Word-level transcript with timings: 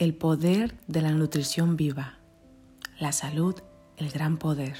El 0.00 0.14
poder 0.14 0.78
de 0.86 1.02
la 1.02 1.12
nutrición 1.12 1.76
viva. 1.76 2.16
La 2.98 3.12
salud, 3.12 3.56
el 3.98 4.10
gran 4.10 4.38
poder. 4.38 4.78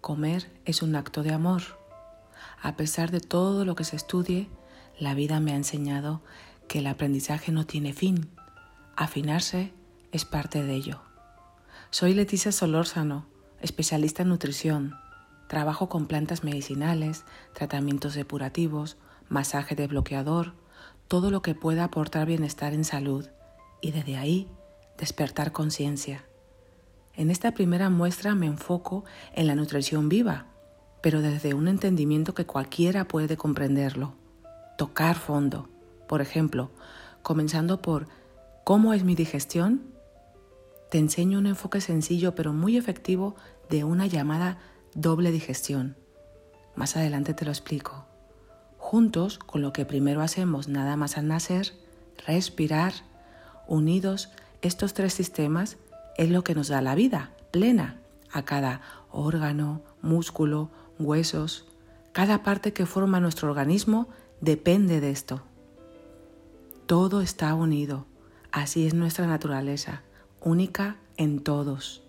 Comer 0.00 0.52
es 0.64 0.82
un 0.82 0.94
acto 0.94 1.24
de 1.24 1.32
amor. 1.32 1.62
A 2.62 2.76
pesar 2.76 3.10
de 3.10 3.18
todo 3.18 3.64
lo 3.64 3.74
que 3.74 3.82
se 3.82 3.96
estudie, 3.96 4.48
la 5.00 5.14
vida 5.14 5.40
me 5.40 5.50
ha 5.50 5.56
enseñado 5.56 6.22
que 6.68 6.78
el 6.78 6.86
aprendizaje 6.86 7.50
no 7.50 7.66
tiene 7.66 7.92
fin. 7.92 8.30
Afinarse 8.94 9.72
es 10.12 10.24
parte 10.24 10.62
de 10.62 10.74
ello. 10.74 11.02
Soy 11.90 12.14
Leticia 12.14 12.52
Solórzano, 12.52 13.26
especialista 13.60 14.22
en 14.22 14.28
nutrición. 14.28 14.94
Trabajo 15.48 15.88
con 15.88 16.06
plantas 16.06 16.44
medicinales, 16.44 17.24
tratamientos 17.52 18.14
depurativos, 18.14 18.96
masaje 19.28 19.74
desbloqueador, 19.74 20.54
todo 21.08 21.32
lo 21.32 21.42
que 21.42 21.56
pueda 21.56 21.82
aportar 21.82 22.28
bienestar 22.28 22.74
en 22.74 22.84
salud 22.84 23.26
y 23.82 23.90
desde 23.90 24.16
ahí 24.16 24.48
despertar 24.96 25.52
conciencia. 25.52 26.24
En 27.14 27.30
esta 27.30 27.52
primera 27.52 27.90
muestra 27.90 28.34
me 28.34 28.46
enfoco 28.46 29.04
en 29.34 29.46
la 29.46 29.54
nutrición 29.54 30.08
viva, 30.08 30.46
pero 31.02 31.20
desde 31.20 31.52
un 31.52 31.68
entendimiento 31.68 32.32
que 32.32 32.46
cualquiera 32.46 33.06
puede 33.06 33.36
comprenderlo. 33.36 34.14
Tocar 34.78 35.16
fondo. 35.16 35.68
Por 36.08 36.22
ejemplo, 36.22 36.70
comenzando 37.22 37.82
por 37.82 38.06
¿cómo 38.64 38.94
es 38.94 39.04
mi 39.04 39.14
digestión? 39.14 39.82
Te 40.90 40.98
enseño 40.98 41.38
un 41.38 41.46
enfoque 41.46 41.80
sencillo 41.80 42.34
pero 42.34 42.52
muy 42.52 42.76
efectivo 42.78 43.34
de 43.68 43.84
una 43.84 44.06
llamada 44.06 44.58
doble 44.94 45.30
digestión. 45.30 45.96
Más 46.76 46.96
adelante 46.96 47.34
te 47.34 47.44
lo 47.44 47.50
explico. 47.50 48.06
Juntos, 48.78 49.38
con 49.38 49.62
lo 49.62 49.72
que 49.72 49.84
primero 49.84 50.22
hacemos 50.22 50.68
nada 50.68 50.96
más 50.96 51.18
al 51.18 51.28
nacer, 51.28 51.72
respirar, 52.26 52.92
Unidos, 53.72 54.28
estos 54.60 54.92
tres 54.92 55.14
sistemas 55.14 55.78
es 56.18 56.28
lo 56.28 56.44
que 56.44 56.54
nos 56.54 56.68
da 56.68 56.82
la 56.82 56.94
vida 56.94 57.30
plena 57.50 58.02
a 58.30 58.42
cada 58.42 58.82
órgano, 59.10 59.80
músculo, 60.02 60.68
huesos. 60.98 61.64
Cada 62.12 62.42
parte 62.42 62.74
que 62.74 62.84
forma 62.84 63.18
nuestro 63.18 63.48
organismo 63.48 64.08
depende 64.42 65.00
de 65.00 65.10
esto. 65.10 65.40
Todo 66.84 67.22
está 67.22 67.54
unido. 67.54 68.04
Así 68.50 68.86
es 68.86 68.92
nuestra 68.92 69.26
naturaleza, 69.26 70.02
única 70.42 70.96
en 71.16 71.40
todos. 71.40 72.02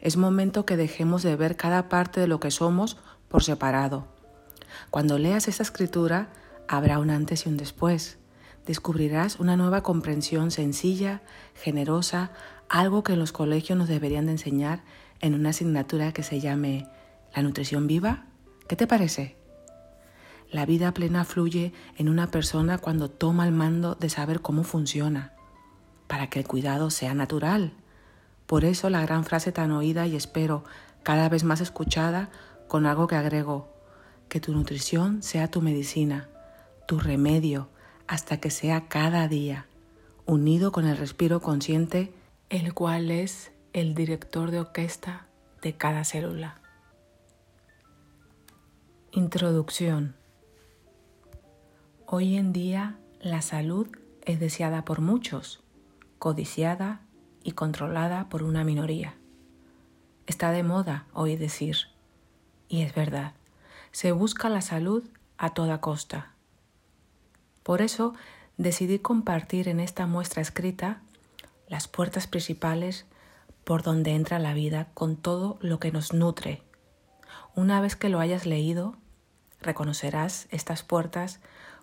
Es 0.00 0.16
momento 0.16 0.66
que 0.66 0.76
dejemos 0.76 1.24
de 1.24 1.34
ver 1.34 1.56
cada 1.56 1.88
parte 1.88 2.20
de 2.20 2.28
lo 2.28 2.38
que 2.38 2.52
somos 2.52 2.96
por 3.26 3.42
separado. 3.42 4.06
Cuando 4.90 5.18
leas 5.18 5.48
esta 5.48 5.64
escritura, 5.64 6.28
habrá 6.68 7.00
un 7.00 7.10
antes 7.10 7.44
y 7.44 7.48
un 7.48 7.56
después 7.56 8.18
descubrirás 8.66 9.38
una 9.38 9.56
nueva 9.56 9.82
comprensión 9.82 10.50
sencilla, 10.50 11.22
generosa, 11.54 12.32
algo 12.68 13.02
que 13.02 13.12
en 13.12 13.20
los 13.20 13.32
colegios 13.32 13.78
nos 13.78 13.88
deberían 13.88 14.26
de 14.26 14.32
enseñar 14.32 14.82
en 15.20 15.34
una 15.34 15.50
asignatura 15.50 16.12
que 16.12 16.22
se 16.22 16.40
llame 16.40 16.88
la 17.34 17.42
nutrición 17.42 17.86
viva. 17.86 18.26
¿Qué 18.68 18.76
te 18.76 18.86
parece? 18.86 19.36
La 20.50 20.66
vida 20.66 20.92
plena 20.92 21.24
fluye 21.24 21.72
en 21.96 22.08
una 22.08 22.30
persona 22.30 22.78
cuando 22.78 23.08
toma 23.08 23.46
el 23.46 23.52
mando 23.52 23.94
de 23.94 24.08
saber 24.08 24.40
cómo 24.40 24.64
funciona, 24.64 25.32
para 26.06 26.28
que 26.28 26.40
el 26.40 26.46
cuidado 26.46 26.90
sea 26.90 27.14
natural. 27.14 27.72
Por 28.46 28.64
eso 28.64 28.90
la 28.90 29.02
gran 29.02 29.24
frase 29.24 29.52
tan 29.52 29.72
oída 29.72 30.06
y 30.06 30.16
espero 30.16 30.64
cada 31.02 31.28
vez 31.28 31.44
más 31.44 31.60
escuchada 31.60 32.30
con 32.68 32.86
algo 32.86 33.06
que 33.06 33.16
agrego, 33.16 33.72
que 34.28 34.40
tu 34.40 34.52
nutrición 34.52 35.22
sea 35.22 35.50
tu 35.50 35.62
medicina, 35.62 36.28
tu 36.86 36.98
remedio, 36.98 37.68
hasta 38.08 38.38
que 38.38 38.50
sea 38.50 38.88
cada 38.88 39.28
día, 39.28 39.66
unido 40.26 40.72
con 40.72 40.86
el 40.86 40.96
respiro 40.96 41.40
consciente, 41.40 42.12
el 42.48 42.74
cual 42.74 43.10
es 43.10 43.52
el 43.72 43.94
director 43.94 44.50
de 44.50 44.60
orquesta 44.60 45.26
de 45.62 45.76
cada 45.76 46.04
célula. 46.04 46.60
Introducción. 49.10 50.14
Hoy 52.06 52.36
en 52.36 52.52
día 52.52 52.96
la 53.20 53.42
salud 53.42 53.88
es 54.24 54.38
deseada 54.38 54.84
por 54.84 55.00
muchos, 55.00 55.62
codiciada 56.18 57.00
y 57.42 57.52
controlada 57.52 58.28
por 58.28 58.42
una 58.42 58.62
minoría. 58.62 59.16
Está 60.26 60.50
de 60.52 60.62
moda 60.62 61.06
hoy 61.12 61.36
decir, 61.36 61.76
y 62.68 62.82
es 62.82 62.94
verdad, 62.94 63.34
se 63.90 64.12
busca 64.12 64.48
la 64.48 64.60
salud 64.60 65.08
a 65.38 65.54
toda 65.54 65.80
costa 65.80 66.35
por 67.66 67.82
eso 67.82 68.14
decidí 68.58 69.00
compartir 69.00 69.66
en 69.66 69.80
esta 69.80 70.06
muestra 70.06 70.40
escrita 70.40 71.00
las 71.66 71.88
puertas 71.88 72.28
principales 72.28 73.06
por 73.64 73.82
donde 73.82 74.14
entra 74.14 74.38
la 74.38 74.54
vida 74.54 74.86
con 74.94 75.16
todo 75.16 75.58
lo 75.60 75.80
que 75.80 75.90
nos 75.90 76.12
nutre. 76.12 76.62
Una 77.56 77.80
vez 77.80 77.96
que 77.96 78.08
lo 78.08 78.20
hayas 78.20 78.46
leído, 78.46 78.94
reconocerás 79.60 80.46
estas 80.52 80.84
puertas 80.84 81.40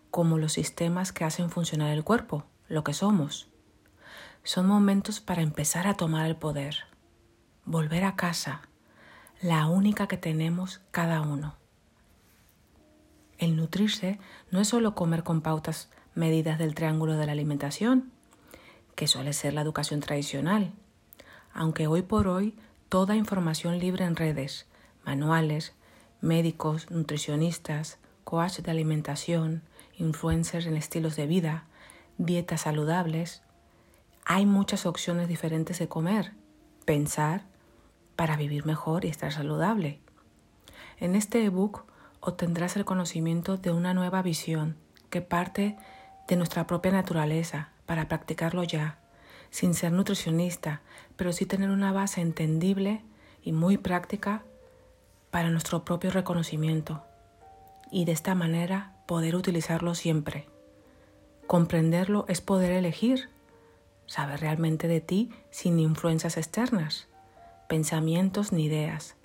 como 0.10 0.38
los 0.38 0.54
sistemas 0.54 1.12
que 1.12 1.26
hacen 1.26 1.50
funcionar 1.50 1.92
el 1.92 2.06
cuerpo, 2.06 2.46
lo 2.70 2.86
que 2.86 2.94
somos. 2.94 3.50
Son 4.46 4.66
momentos 4.66 5.20
para 5.20 5.42
empezar 5.42 5.86
a 5.86 5.96
tomar 5.96 6.28
el 6.28 6.38
poder, 6.38 6.78
volver 7.66 8.06
a 8.06 8.16
casa, 8.16 8.62
la 9.42 9.68
única 9.68 10.08
que 10.08 10.16
tenemos 10.16 10.80
cada 10.92 11.20
uno. 11.20 11.58
El 13.38 13.56
nutrirse 13.56 14.20
no 14.52 14.62
es 14.62 14.68
solo 14.68 14.96
comer 14.96 15.24
con 15.24 15.42
pautas 15.42 15.90
medidas 16.16 16.60
del 16.60 16.76
triángulo 16.76 17.14
de 17.18 17.26
la 17.26 17.32
alimentación, 17.32 18.12
que 18.96 19.08
suele 19.08 19.34
ser 19.34 19.54
la 19.54 19.62
educación 19.62 20.00
tradicional, 20.00 20.72
aunque 21.54 21.88
hoy 21.88 22.02
por 22.02 22.28
hoy 22.28 22.56
toda 22.90 23.16
información 23.16 23.80
libre 23.80 24.06
en 24.06 24.16
redes, 24.16 24.68
manuales, 25.04 25.74
médicos, 26.22 26.90
nutricionistas, 26.92 27.98
coach 28.24 28.60
de 28.60 28.72
alimentación, 28.72 29.64
influencers 29.98 30.66
en 30.66 30.78
estilos 30.78 31.16
de 31.16 31.28
vida, 31.28 31.66
dietas 32.18 32.62
saludables, 32.62 33.42
hay 34.26 34.46
muchas 34.46 34.86
opciones 34.86 35.28
diferentes 35.28 35.80
de 35.80 35.88
comer, 35.88 36.34
pensar, 36.86 37.46
para 38.16 38.38
vivir 38.38 38.66
mejor 38.66 39.06
y 39.06 39.10
estar 39.10 39.32
saludable. 39.32 40.00
En 41.00 41.16
este 41.16 41.44
ebook 41.44 41.86
obtendrás 42.25 42.78
el 42.78 42.85
conocimiento 42.85 43.57
de 43.57 43.72
una 43.72 43.94
nueva 43.94 44.22
visión 44.22 44.78
que 45.09 45.22
parte 45.22 45.75
de 46.28 46.38
nuestra 46.38 46.66
propia 46.66 46.91
naturaleza 46.91 47.69
para 47.85 48.07
practicarlo 48.07 48.63
ya, 48.63 49.00
sin 49.50 49.73
ser 49.73 49.91
nutricionista, 49.91 50.81
pero 51.17 51.34
sí 51.34 51.45
tener 51.45 51.69
una 51.69 51.91
base 51.91 52.22
entendible 52.22 53.01
y 53.44 53.51
muy 53.51 53.78
práctica 53.78 54.44
para 55.31 55.50
nuestro 55.50 55.84
propio 55.84 56.11
reconocimiento 56.11 57.03
y 57.91 58.06
de 58.06 58.13
esta 58.13 58.35
manera 58.35 58.94
poder 59.05 59.35
utilizarlo 59.35 59.94
siempre. 59.94 60.47
Comprenderlo 61.45 62.25
es 62.29 62.40
poder 62.40 62.72
elegir, 62.72 63.29
saber 64.07 64.40
realmente 64.40 64.88
de 64.88 65.01
ti 65.01 65.29
sin 65.51 65.78
influencias 65.78 66.38
externas, 66.38 67.09
pensamientos 67.67 68.53
ni 68.53 68.63
ideas. 68.63 69.17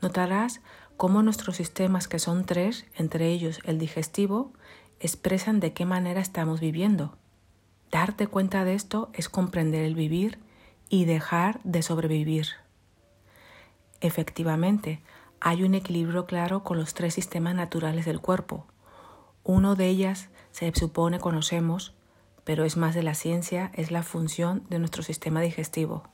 Notarás 0.00 0.62
cómo 0.96 1.22
nuestros 1.22 1.56
sistemas, 1.56 2.08
que 2.08 2.18
son 2.18 2.44
tres, 2.44 2.86
entre 2.96 3.28
ellos 3.28 3.60
el 3.64 3.78
digestivo, 3.78 4.52
expresan 5.00 5.60
de 5.60 5.72
qué 5.72 5.84
manera 5.84 6.20
estamos 6.20 6.60
viviendo. 6.60 7.16
Darte 7.90 8.26
cuenta 8.26 8.64
de 8.64 8.74
esto 8.74 9.10
es 9.12 9.28
comprender 9.28 9.84
el 9.84 9.94
vivir 9.94 10.38
y 10.88 11.04
dejar 11.04 11.60
de 11.64 11.82
sobrevivir. 11.82 12.46
Efectivamente, 14.00 15.02
hay 15.40 15.62
un 15.62 15.74
equilibrio 15.74 16.26
claro 16.26 16.64
con 16.64 16.78
los 16.78 16.94
tres 16.94 17.14
sistemas 17.14 17.54
naturales 17.54 18.04
del 18.04 18.20
cuerpo. 18.20 18.66
Uno 19.44 19.76
de 19.76 19.88
ellas 19.88 20.28
se 20.50 20.72
supone 20.74 21.20
conocemos, 21.20 21.94
pero 22.44 22.64
es 22.64 22.76
más 22.76 22.94
de 22.94 23.02
la 23.02 23.14
ciencia, 23.14 23.70
es 23.74 23.90
la 23.90 24.02
función 24.02 24.64
de 24.68 24.78
nuestro 24.78 25.02
sistema 25.02 25.40
digestivo. 25.40 26.04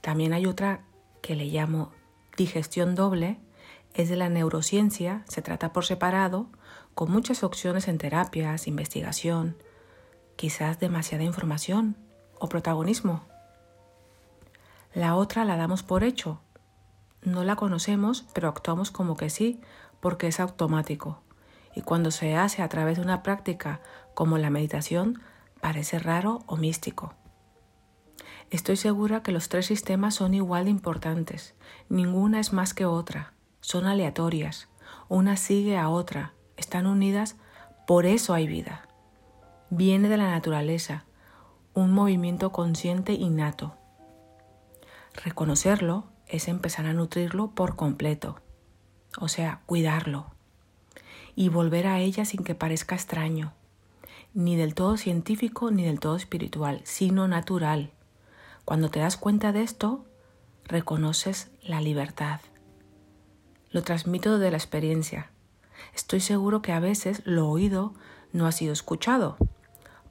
También 0.00 0.32
hay 0.32 0.46
otra 0.46 0.84
que 1.22 1.34
le 1.34 1.46
llamo 1.46 1.92
digestión 2.36 2.94
doble, 2.94 3.38
es 3.94 4.08
de 4.08 4.16
la 4.16 4.28
neurociencia, 4.28 5.22
se 5.28 5.40
trata 5.40 5.72
por 5.72 5.84
separado, 5.84 6.48
con 6.94 7.10
muchas 7.10 7.44
opciones 7.44 7.86
en 7.86 7.98
terapias, 7.98 8.66
investigación, 8.66 9.56
quizás 10.36 10.80
demasiada 10.80 11.22
información 11.22 11.96
o 12.38 12.48
protagonismo. 12.48 13.24
La 14.92 15.14
otra 15.14 15.44
la 15.44 15.56
damos 15.56 15.82
por 15.84 16.02
hecho. 16.02 16.40
No 17.22 17.44
la 17.44 17.56
conocemos, 17.56 18.26
pero 18.34 18.48
actuamos 18.48 18.90
como 18.90 19.16
que 19.16 19.30
sí, 19.30 19.60
porque 20.00 20.26
es 20.26 20.40
automático. 20.40 21.22
Y 21.74 21.82
cuando 21.82 22.10
se 22.10 22.36
hace 22.36 22.62
a 22.62 22.68
través 22.68 22.98
de 22.98 23.04
una 23.04 23.22
práctica 23.22 23.80
como 24.14 24.38
la 24.38 24.50
meditación, 24.50 25.22
parece 25.60 25.98
raro 25.98 26.42
o 26.46 26.56
místico. 26.56 27.14
Estoy 28.50 28.76
segura 28.76 29.22
que 29.22 29.32
los 29.32 29.48
tres 29.48 29.66
sistemas 29.66 30.16
son 30.16 30.34
igual 30.34 30.64
de 30.64 30.70
importantes. 30.70 31.54
Ninguna 31.88 32.38
es 32.38 32.52
más 32.52 32.74
que 32.74 32.84
otra 32.84 33.33
son 33.64 33.86
aleatorias, 33.86 34.68
una 35.08 35.38
sigue 35.38 35.78
a 35.78 35.88
otra, 35.88 36.34
están 36.58 36.86
unidas, 36.86 37.36
por 37.86 38.04
eso 38.04 38.34
hay 38.34 38.46
vida. 38.46 38.86
Viene 39.70 40.10
de 40.10 40.18
la 40.18 40.30
naturaleza, 40.30 41.06
un 41.72 41.90
movimiento 41.90 42.52
consciente 42.52 43.14
innato. 43.14 43.74
Reconocerlo 45.14 46.04
es 46.26 46.48
empezar 46.48 46.84
a 46.84 46.92
nutrirlo 46.92 47.52
por 47.52 47.74
completo, 47.74 48.38
o 49.18 49.28
sea, 49.28 49.62
cuidarlo, 49.64 50.26
y 51.34 51.48
volver 51.48 51.86
a 51.86 52.00
ella 52.00 52.26
sin 52.26 52.44
que 52.44 52.54
parezca 52.54 52.94
extraño, 52.94 53.54
ni 54.34 54.56
del 54.56 54.74
todo 54.74 54.98
científico 54.98 55.70
ni 55.70 55.84
del 55.84 56.00
todo 56.00 56.16
espiritual, 56.16 56.82
sino 56.84 57.28
natural. 57.28 57.92
Cuando 58.66 58.90
te 58.90 59.00
das 59.00 59.16
cuenta 59.16 59.52
de 59.52 59.62
esto, 59.62 60.04
reconoces 60.66 61.50
la 61.62 61.80
libertad. 61.80 62.40
Lo 63.74 63.82
transmito 63.82 64.38
de 64.38 64.52
la 64.52 64.56
experiencia. 64.56 65.32
Estoy 65.96 66.20
seguro 66.20 66.62
que 66.62 66.70
a 66.70 66.78
veces 66.78 67.22
lo 67.24 67.48
oído 67.48 67.92
no 68.32 68.46
ha 68.46 68.52
sido 68.52 68.72
escuchado. 68.72 69.36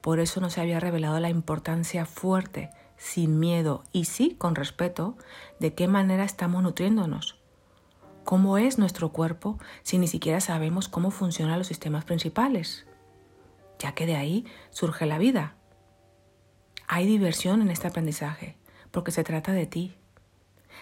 Por 0.02 0.20
eso 0.20 0.42
no 0.42 0.50
se 0.50 0.60
había 0.60 0.80
revelado 0.80 1.18
la 1.18 1.30
importancia 1.30 2.04
fuerte, 2.04 2.68
sin 2.98 3.40
miedo 3.40 3.82
y 3.90 4.04
sí 4.04 4.36
con 4.36 4.54
respeto, 4.54 5.16
de 5.60 5.72
qué 5.72 5.88
manera 5.88 6.24
estamos 6.24 6.62
nutriéndonos. 6.62 7.38
¿Cómo 8.24 8.58
es 8.58 8.76
nuestro 8.76 9.12
cuerpo 9.12 9.58
si 9.82 9.96
ni 9.96 10.08
siquiera 10.08 10.42
sabemos 10.42 10.88
cómo 10.88 11.10
funcionan 11.10 11.56
los 11.56 11.68
sistemas 11.68 12.04
principales? 12.04 12.84
Ya 13.78 13.92
que 13.92 14.04
de 14.04 14.16
ahí 14.16 14.44
surge 14.72 15.06
la 15.06 15.16
vida. 15.16 15.54
Hay 16.86 17.06
diversión 17.06 17.62
en 17.62 17.70
este 17.70 17.86
aprendizaje, 17.86 18.58
porque 18.90 19.10
se 19.10 19.24
trata 19.24 19.52
de 19.52 19.64
ti. 19.64 19.96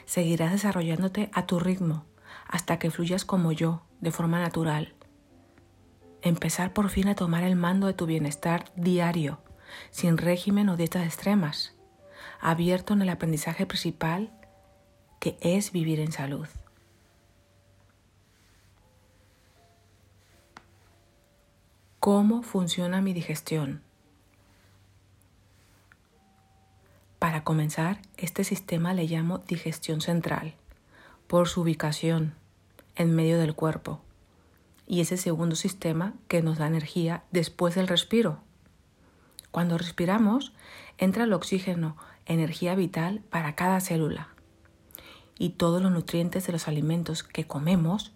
Seguirás 0.05 0.51
desarrollándote 0.51 1.31
a 1.33 1.47
tu 1.47 1.61
ritmo, 1.61 2.07
hasta 2.53 2.79
que 2.79 2.91
fluyas 2.91 3.25
como 3.25 3.51
yo, 3.51 3.81
de 4.01 4.13
forma 4.13 4.39
natural, 4.39 4.93
empezar 6.21 6.75
por 6.75 6.91
fin 6.91 7.09
a 7.09 7.15
tomar 7.15 7.45
el 7.45 7.57
mando 7.57 7.87
de 7.87 7.95
tu 7.95 8.05
bienestar 8.05 8.71
diario, 8.77 9.41
sin 9.91 10.19
régimen 10.19 10.69
o 10.69 10.77
dietas 10.77 11.07
extremas, 11.07 11.75
abierto 12.43 12.93
en 12.93 13.01
el 13.01 13.09
aprendizaje 13.09 13.65
principal 13.65 14.31
que 15.19 15.39
es 15.41 15.73
vivir 15.73 15.99
en 15.99 16.13
salud. 16.13 16.47
¿Cómo 22.01 22.43
funciona 22.43 23.01
mi 23.01 23.15
digestión? 23.15 23.83
Para 27.19 27.45
comenzar, 27.45 28.03
este 28.19 28.45
sistema 28.45 28.93
le 28.93 29.05
llamo 29.05 29.39
digestión 29.39 30.03
central, 30.03 30.55
por 31.29 31.49
su 31.49 31.63
ubicación 31.63 32.42
en 32.97 33.15
medio 33.15 33.39
del 33.39 33.55
cuerpo 33.55 34.01
y 34.87 35.01
ese 35.01 35.17
segundo 35.17 35.57
sistema 35.57 36.15
que 36.29 36.43
nos 36.43 36.59
da 36.59 36.67
energía 36.67 37.25
después 37.31 37.75
del 37.75 37.89
respiro. 37.89 38.41
Cuando 39.51 39.79
respiramos, 39.79 40.53
entra 40.99 41.25
el 41.25 41.33
oxígeno, 41.33 41.97
energía 42.27 42.75
vital 42.75 43.23
para 43.31 43.55
cada 43.55 43.81
célula. 43.81 44.29
Y 45.39 45.51
todos 45.51 45.83
los 45.83 45.93
nutrientes 45.93 46.47
de 46.47 46.53
los 46.53 46.69
alimentos 46.69 47.23
que 47.23 47.47
comemos 47.47 48.13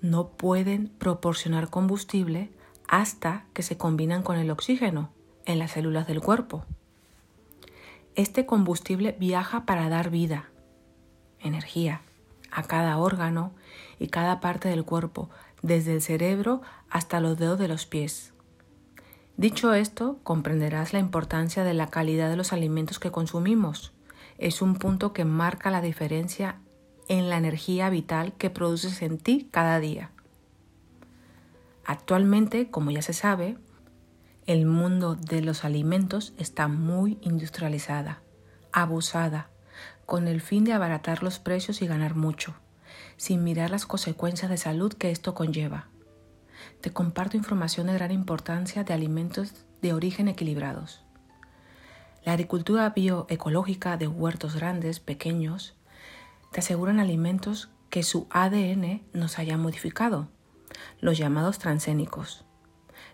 no 0.00 0.28
pueden 0.28 0.88
proporcionar 0.88 1.70
combustible 1.70 2.50
hasta 2.88 3.46
que 3.52 3.62
se 3.62 3.76
combinan 3.76 4.22
con 4.22 4.36
el 4.36 4.50
oxígeno 4.50 5.10
en 5.46 5.58
las 5.58 5.72
células 5.72 6.06
del 6.06 6.20
cuerpo. 6.20 6.64
Este 8.14 8.46
combustible 8.46 9.16
viaja 9.18 9.64
para 9.64 9.88
dar 9.88 10.10
vida, 10.10 10.50
energía, 11.38 12.02
a 12.50 12.64
cada 12.64 12.98
órgano 12.98 13.52
y 13.98 14.08
cada 14.08 14.40
parte 14.40 14.68
del 14.68 14.84
cuerpo, 14.84 15.30
desde 15.62 15.94
el 15.94 16.02
cerebro 16.02 16.62
hasta 16.88 17.20
los 17.20 17.38
dedos 17.38 17.58
de 17.58 17.68
los 17.68 17.86
pies. 17.86 18.32
Dicho 19.36 19.72
esto, 19.72 20.18
comprenderás 20.22 20.92
la 20.92 20.98
importancia 20.98 21.64
de 21.64 21.74
la 21.74 21.88
calidad 21.88 22.28
de 22.28 22.36
los 22.36 22.52
alimentos 22.52 22.98
que 22.98 23.10
consumimos. 23.10 23.92
Es 24.38 24.60
un 24.60 24.74
punto 24.74 25.12
que 25.12 25.24
marca 25.24 25.70
la 25.70 25.80
diferencia 25.80 26.56
en 27.08 27.28
la 27.28 27.38
energía 27.38 27.90
vital 27.90 28.34
que 28.34 28.50
produces 28.50 29.02
en 29.02 29.18
ti 29.18 29.48
cada 29.50 29.80
día. 29.80 30.10
Actualmente, 31.84 32.70
como 32.70 32.90
ya 32.90 33.02
se 33.02 33.14
sabe, 33.14 33.56
el 34.46 34.66
mundo 34.66 35.14
de 35.14 35.42
los 35.42 35.64
alimentos 35.64 36.34
está 36.36 36.68
muy 36.68 37.18
industrializada, 37.22 38.20
abusada, 38.72 39.48
con 40.06 40.28
el 40.28 40.40
fin 40.40 40.64
de 40.64 40.72
abaratar 40.72 41.22
los 41.22 41.38
precios 41.38 41.82
y 41.82 41.86
ganar 41.86 42.14
mucho 42.14 42.54
sin 43.20 43.44
mirar 43.44 43.68
las 43.68 43.84
consecuencias 43.84 44.50
de 44.50 44.56
salud 44.56 44.94
que 44.94 45.10
esto 45.10 45.34
conlleva. 45.34 45.88
Te 46.80 46.90
comparto 46.90 47.36
información 47.36 47.88
de 47.88 47.92
gran 47.92 48.12
importancia 48.12 48.82
de 48.82 48.94
alimentos 48.94 49.66
de 49.82 49.92
origen 49.92 50.26
equilibrados. 50.26 51.02
La 52.24 52.32
agricultura 52.32 52.88
bioecológica 52.88 53.98
de 53.98 54.08
huertos 54.08 54.54
grandes, 54.54 55.00
pequeños, 55.00 55.74
te 56.50 56.60
aseguran 56.60 56.98
alimentos 56.98 57.68
que 57.90 58.04
su 58.04 58.26
ADN 58.30 59.02
nos 59.12 59.38
haya 59.38 59.58
modificado, 59.58 60.28
los 61.02 61.18
llamados 61.18 61.58
transgénicos. 61.58 62.46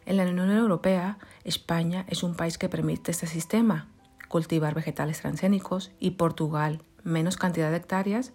En 0.04 0.18
la 0.18 0.22
Unión 0.22 0.52
Europea, 0.52 1.18
España 1.42 2.04
es 2.06 2.22
un 2.22 2.36
país 2.36 2.58
que 2.58 2.68
permite 2.68 3.10
este 3.10 3.26
sistema, 3.26 3.88
cultivar 4.28 4.72
vegetales 4.72 5.20
transgénicos, 5.20 5.90
y 5.98 6.12
Portugal, 6.12 6.84
menos 7.02 7.36
cantidad 7.36 7.72
de 7.72 7.78
hectáreas, 7.78 8.32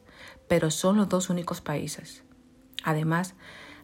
pero 0.52 0.70
son 0.70 0.98
los 0.98 1.08
dos 1.08 1.30
únicos 1.30 1.62
países. 1.62 2.24
Además, 2.84 3.36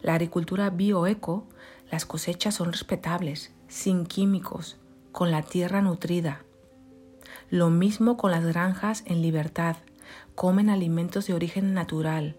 la 0.01 0.15
agricultura 0.15 0.69
bioeco, 0.69 1.47
las 1.89 2.05
cosechas 2.05 2.55
son 2.55 2.73
respetables, 2.73 3.53
sin 3.69 4.05
químicos, 4.05 4.75
con 5.13 5.31
la 5.31 5.43
tierra 5.43 5.81
nutrida. 5.81 6.41
Lo 7.49 7.69
mismo 7.69 8.17
con 8.17 8.31
las 8.31 8.43
granjas 8.43 9.03
en 9.05 9.21
libertad, 9.21 9.77
comen 10.35 10.69
alimentos 10.69 11.25
de 11.27 11.35
origen 11.35 11.73
natural, 11.73 12.35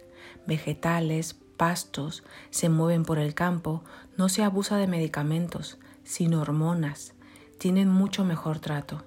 vegetales, 0.47 1.35
pastos, 1.57 2.23
se 2.51 2.69
mueven 2.69 3.07
por 3.07 3.19
el 3.19 3.33
campo, 3.33 3.83
no 4.19 4.29
se 4.29 4.43
abusa 4.43 4.77
de 4.77 4.89
medicamentos, 4.89 5.79
sin 6.05 6.35
hormonas, 6.35 7.15
tienen 7.57 7.89
mucho 7.89 8.27
mejor 8.27 8.59
trato. 8.59 9.07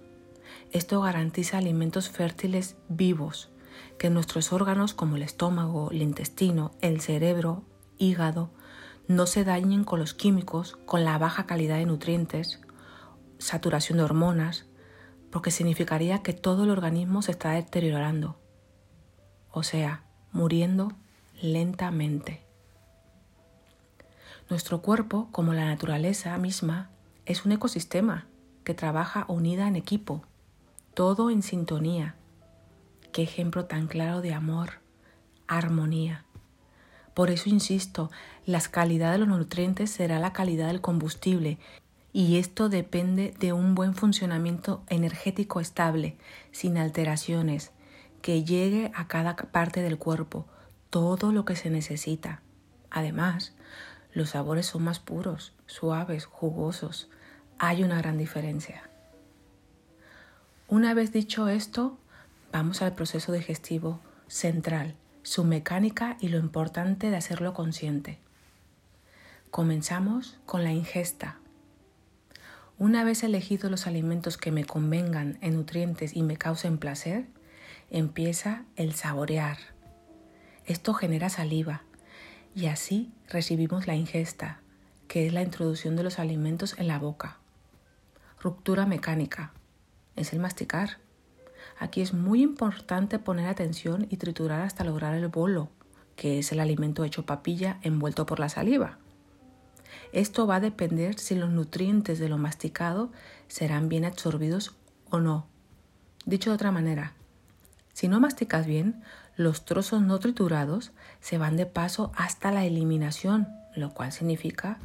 Esto 0.71 0.99
garantiza 0.99 1.59
alimentos 1.59 2.09
fértiles 2.09 2.75
vivos, 2.89 3.50
que 4.01 4.09
nuestros 4.09 4.51
órganos 4.51 4.95
como 4.95 5.15
el 5.15 5.21
estómago, 5.21 5.91
el 5.91 6.01
intestino, 6.01 6.71
el 6.81 7.01
cerebro, 7.01 7.61
hígado, 7.99 8.49
no 9.07 9.27
se 9.27 9.43
dañen 9.43 9.83
con 9.83 9.99
los 9.99 10.15
químicos, 10.15 10.79
con 10.87 11.05
la 11.05 11.19
baja 11.19 11.45
calidad 11.45 11.77
de 11.77 11.85
nutrientes, 11.85 12.61
saturación 13.37 13.99
de 13.99 14.03
hormonas, 14.05 14.65
porque 15.29 15.51
significaría 15.51 16.23
que 16.23 16.33
todo 16.33 16.63
el 16.63 16.71
organismo 16.71 17.21
se 17.21 17.29
está 17.29 17.51
deteriorando, 17.51 18.39
o 19.51 19.61
sea, 19.61 20.03
muriendo 20.31 20.93
lentamente. 21.39 22.41
Nuestro 24.49 24.81
cuerpo, 24.81 25.29
como 25.31 25.53
la 25.53 25.65
naturaleza 25.65 26.35
misma, 26.39 26.89
es 27.27 27.45
un 27.45 27.51
ecosistema 27.51 28.25
que 28.63 28.73
trabaja 28.73 29.25
unida 29.27 29.67
en 29.67 29.75
equipo 29.75 30.23
todo 30.95 31.29
en 31.29 31.43
sintonía. 31.43 32.15
Qué 33.11 33.23
ejemplo 33.23 33.65
tan 33.65 33.87
claro 33.87 34.21
de 34.21 34.33
amor, 34.33 34.79
armonía. 35.47 36.23
Por 37.13 37.29
eso 37.29 37.49
insisto, 37.49 38.09
la 38.45 38.61
calidad 38.61 39.11
de 39.11 39.17
los 39.17 39.27
nutrientes 39.27 39.91
será 39.91 40.19
la 40.19 40.31
calidad 40.31 40.67
del 40.67 40.79
combustible 40.79 41.57
y 42.13 42.37
esto 42.37 42.69
depende 42.69 43.33
de 43.39 43.51
un 43.51 43.75
buen 43.75 43.95
funcionamiento 43.95 44.83
energético 44.87 45.59
estable, 45.59 46.17
sin 46.51 46.77
alteraciones, 46.77 47.71
que 48.21 48.43
llegue 48.45 48.91
a 48.95 49.07
cada 49.07 49.35
parte 49.35 49.81
del 49.81 49.97
cuerpo 49.97 50.45
todo 50.89 51.33
lo 51.33 51.43
que 51.43 51.55
se 51.55 51.69
necesita. 51.69 52.41
Además, 52.89 53.53
los 54.13 54.31
sabores 54.31 54.67
son 54.67 54.83
más 54.83 54.99
puros, 54.99 55.53
suaves, 55.65 56.25
jugosos. 56.25 57.09
Hay 57.59 57.83
una 57.83 57.97
gran 57.97 58.17
diferencia. 58.17 58.89
Una 60.67 60.93
vez 60.93 61.11
dicho 61.11 61.47
esto, 61.47 61.97
vamos 62.51 62.81
al 62.81 62.93
proceso 62.93 63.31
digestivo 63.31 63.99
central, 64.27 64.95
su 65.23 65.43
mecánica 65.43 66.17
y 66.19 66.29
lo 66.29 66.37
importante 66.37 67.09
de 67.09 67.17
hacerlo 67.17 67.53
consciente. 67.53 68.19
Comenzamos 69.49 70.39
con 70.45 70.63
la 70.63 70.71
ingesta. 70.71 71.37
Una 72.77 73.03
vez 73.03 73.23
elegido 73.23 73.69
los 73.69 73.85
alimentos 73.85 74.37
que 74.37 74.51
me 74.51 74.65
convengan 74.65 75.37
en 75.41 75.55
nutrientes 75.55 76.15
y 76.15 76.23
me 76.23 76.37
causen 76.37 76.77
placer, 76.77 77.25
empieza 77.89 78.63
el 78.75 78.93
saborear. 78.95 79.57
Esto 80.65 80.93
genera 80.93 81.29
saliva 81.29 81.83
y 82.55 82.67
así 82.67 83.11
recibimos 83.27 83.87
la 83.87 83.95
ingesta, 83.95 84.61
que 85.07 85.27
es 85.27 85.33
la 85.33 85.41
introducción 85.41 85.95
de 85.95 86.03
los 86.03 86.19
alimentos 86.19 86.75
en 86.79 86.87
la 86.87 86.97
boca. 86.97 87.37
Ruptura 88.39 88.85
mecánica 88.85 89.51
es 90.15 90.33
el 90.33 90.39
masticar. 90.39 90.97
Aquí 91.79 92.01
es 92.01 92.13
muy 92.13 92.41
importante 92.41 93.19
poner 93.19 93.47
atención 93.47 94.07
y 94.09 94.17
triturar 94.17 94.61
hasta 94.61 94.83
lograr 94.83 95.15
el 95.15 95.27
bolo, 95.27 95.69
que 96.15 96.39
es 96.39 96.51
el 96.51 96.59
alimento 96.59 97.03
hecho 97.03 97.25
papilla 97.25 97.79
envuelto 97.81 98.25
por 98.25 98.39
la 98.39 98.49
saliva. 98.49 98.97
Esto 100.13 100.47
va 100.47 100.57
a 100.57 100.59
depender 100.59 101.17
si 101.19 101.35
los 101.35 101.49
nutrientes 101.49 102.19
de 102.19 102.29
lo 102.29 102.37
masticado 102.37 103.11
serán 103.47 103.89
bien 103.89 104.05
absorbidos 104.05 104.75
o 105.09 105.19
no. 105.19 105.47
Dicho 106.25 106.49
de 106.49 106.55
otra 106.55 106.71
manera, 106.71 107.13
si 107.93 108.07
no 108.07 108.19
masticas 108.19 108.65
bien, 108.65 109.03
los 109.35 109.65
trozos 109.65 110.01
no 110.01 110.19
triturados 110.19 110.91
se 111.19 111.37
van 111.37 111.57
de 111.57 111.65
paso 111.65 112.11
hasta 112.15 112.51
la 112.51 112.65
eliminación, 112.65 113.47
lo 113.75 113.93
cual 113.93 114.11
significa 114.11 114.79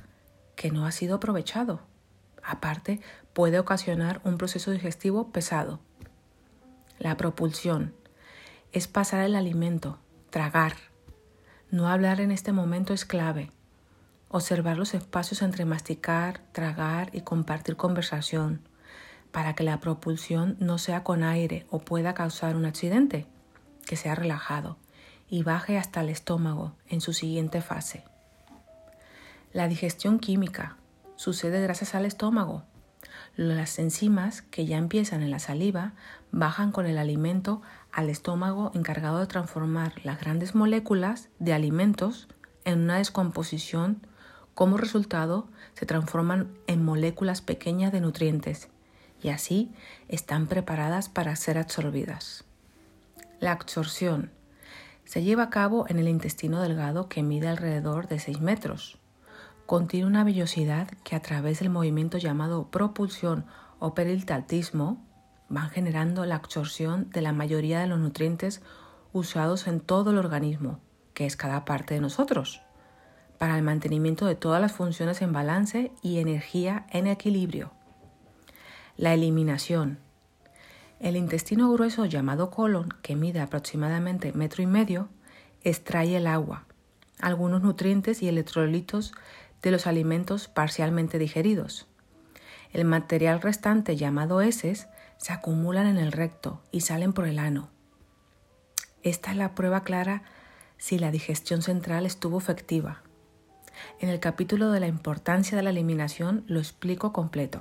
que 0.54 0.70
no 0.70 0.86
ha 0.86 0.92
sido 0.92 1.16
aprovechado. 1.16 1.82
Aparte, 2.42 3.00
puede 3.32 3.58
ocasionar 3.58 4.20
un 4.24 4.38
proceso 4.38 4.70
digestivo 4.70 5.30
pesado. 5.32 5.80
La 6.98 7.16
propulsión 7.16 7.94
es 8.72 8.88
pasar 8.88 9.24
el 9.24 9.34
alimento, 9.34 9.98
tragar. 10.30 10.74
No 11.70 11.88
hablar 11.88 12.20
en 12.20 12.30
este 12.30 12.52
momento 12.52 12.94
es 12.94 13.04
clave. 13.04 13.50
Observar 14.28 14.76
los 14.76 14.94
espacios 14.94 15.42
entre 15.42 15.64
masticar, 15.64 16.40
tragar 16.52 17.10
y 17.12 17.20
compartir 17.20 17.76
conversación 17.76 18.60
para 19.30 19.54
que 19.54 19.64
la 19.64 19.80
propulsión 19.80 20.56
no 20.60 20.78
sea 20.78 21.04
con 21.04 21.22
aire 21.22 21.66
o 21.70 21.80
pueda 21.80 22.14
causar 22.14 22.56
un 22.56 22.64
accidente, 22.64 23.26
que 23.84 23.96
sea 23.96 24.14
relajado 24.14 24.78
y 25.28 25.42
baje 25.42 25.76
hasta 25.76 26.00
el 26.00 26.08
estómago 26.08 26.74
en 26.88 27.00
su 27.00 27.12
siguiente 27.12 27.60
fase. 27.60 28.04
La 29.52 29.68
digestión 29.68 30.18
química 30.18 30.76
sucede 31.16 31.60
gracias 31.60 31.94
al 31.94 32.06
estómago. 32.06 32.64
Las 33.36 33.78
enzimas 33.78 34.42
que 34.42 34.66
ya 34.66 34.78
empiezan 34.78 35.22
en 35.22 35.30
la 35.30 35.38
saliva 35.38 35.94
bajan 36.36 36.70
con 36.70 36.84
el 36.84 36.98
alimento 36.98 37.62
al 37.90 38.10
estómago 38.10 38.70
encargado 38.74 39.20
de 39.20 39.26
transformar 39.26 39.94
las 40.04 40.20
grandes 40.20 40.54
moléculas 40.54 41.30
de 41.38 41.54
alimentos 41.54 42.28
en 42.66 42.82
una 42.82 42.98
descomposición. 42.98 44.06
Como 44.54 44.76
resultado, 44.76 45.48
se 45.72 45.86
transforman 45.86 46.52
en 46.66 46.84
moléculas 46.84 47.40
pequeñas 47.40 47.90
de 47.90 48.02
nutrientes 48.02 48.68
y 49.22 49.30
así 49.30 49.72
están 50.08 50.46
preparadas 50.46 51.08
para 51.08 51.34
ser 51.36 51.56
absorbidas. 51.56 52.44
La 53.40 53.52
absorción 53.52 54.30
se 55.06 55.22
lleva 55.22 55.44
a 55.44 55.50
cabo 55.50 55.86
en 55.88 55.98
el 55.98 56.06
intestino 56.06 56.60
delgado 56.60 57.08
que 57.08 57.22
mide 57.22 57.48
alrededor 57.48 58.08
de 58.08 58.18
6 58.18 58.42
metros. 58.42 58.98
Contiene 59.64 60.06
una 60.06 60.22
vellosidad 60.22 60.88
que 61.02 61.16
a 61.16 61.22
través 61.22 61.60
del 61.60 61.70
movimiento 61.70 62.18
llamado 62.18 62.70
propulsión 62.70 63.46
o 63.78 63.94
peristaltismo 63.94 65.02
van 65.48 65.70
generando 65.70 66.24
la 66.24 66.36
absorción 66.36 67.10
de 67.10 67.22
la 67.22 67.32
mayoría 67.32 67.80
de 67.80 67.86
los 67.86 67.98
nutrientes 67.98 68.62
usados 69.12 69.66
en 69.66 69.80
todo 69.80 70.10
el 70.10 70.18
organismo, 70.18 70.80
que 71.14 71.26
es 71.26 71.36
cada 71.36 71.64
parte 71.64 71.94
de 71.94 72.00
nosotros, 72.00 72.62
para 73.38 73.56
el 73.56 73.62
mantenimiento 73.62 74.26
de 74.26 74.34
todas 74.34 74.60
las 74.60 74.72
funciones 74.72 75.22
en 75.22 75.32
balance 75.32 75.92
y 76.02 76.18
energía 76.18 76.86
en 76.90 77.06
equilibrio. 77.06 77.72
La 78.96 79.14
eliminación. 79.14 79.98
El 81.00 81.16
intestino 81.16 81.70
grueso 81.70 82.06
llamado 82.06 82.50
colon, 82.50 82.88
que 83.02 83.16
mide 83.16 83.40
aproximadamente 83.40 84.32
metro 84.32 84.62
y 84.62 84.66
medio, 84.66 85.08
extrae 85.62 86.16
el 86.16 86.26
agua, 86.26 86.64
algunos 87.20 87.62
nutrientes 87.62 88.22
y 88.22 88.28
electrolitos 88.28 89.12
de 89.62 89.70
los 89.70 89.86
alimentos 89.86 90.48
parcialmente 90.48 91.18
digeridos. 91.18 91.86
El 92.72 92.84
material 92.84 93.40
restante 93.40 93.96
llamado 93.96 94.40
heces 94.40 94.88
se 95.18 95.32
acumulan 95.32 95.86
en 95.86 95.98
el 95.98 96.12
recto 96.12 96.62
y 96.70 96.82
salen 96.82 97.12
por 97.12 97.26
el 97.26 97.38
ano. 97.38 97.70
Esta 99.02 99.30
es 99.30 99.36
la 99.36 99.54
prueba 99.54 99.82
clara 99.82 100.22
si 100.78 100.98
la 100.98 101.10
digestión 101.10 101.62
central 101.62 102.06
estuvo 102.06 102.38
efectiva. 102.38 103.02
En 104.00 104.08
el 104.08 104.20
capítulo 104.20 104.70
de 104.70 104.80
la 104.80 104.86
importancia 104.86 105.56
de 105.56 105.62
la 105.62 105.70
eliminación 105.70 106.44
lo 106.46 106.58
explico 106.58 107.12
completo. 107.12 107.60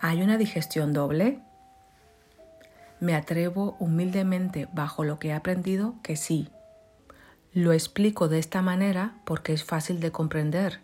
¿Hay 0.00 0.22
una 0.22 0.38
digestión 0.38 0.92
doble? 0.92 1.40
Me 3.00 3.14
atrevo 3.14 3.76
humildemente 3.78 4.68
bajo 4.72 5.04
lo 5.04 5.18
que 5.18 5.28
he 5.28 5.32
aprendido 5.32 5.94
que 6.02 6.16
sí. 6.16 6.48
Lo 7.52 7.72
explico 7.72 8.28
de 8.28 8.38
esta 8.38 8.62
manera 8.62 9.14
porque 9.24 9.52
es 9.52 9.64
fácil 9.64 10.00
de 10.00 10.12
comprender 10.12 10.80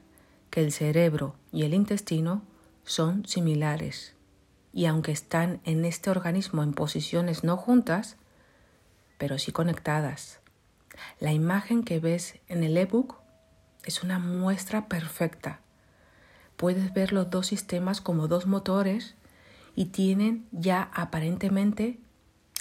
que 0.50 0.62
el 0.62 0.72
cerebro 0.72 1.36
y 1.52 1.64
el 1.64 1.74
intestino 1.74 2.42
son 2.84 3.26
similares 3.26 4.14
y 4.72 4.86
aunque 4.86 5.12
están 5.12 5.60
en 5.64 5.84
este 5.84 6.10
organismo 6.10 6.62
en 6.62 6.72
posiciones 6.72 7.44
no 7.44 7.56
juntas, 7.56 8.16
pero 9.18 9.38
sí 9.38 9.52
conectadas. 9.52 10.40
La 11.20 11.32
imagen 11.32 11.84
que 11.84 12.00
ves 12.00 12.38
en 12.48 12.64
el 12.64 12.76
ebook 12.76 13.16
es 13.84 14.02
una 14.02 14.18
muestra 14.18 14.88
perfecta 14.88 15.60
puedes 16.56 16.92
ver 16.92 17.12
los 17.12 17.30
dos 17.30 17.46
sistemas 17.46 18.00
como 18.00 18.28
dos 18.28 18.46
motores 18.46 19.14
y 19.74 19.86
tienen 19.86 20.46
ya 20.52 20.90
aparentemente 20.94 21.98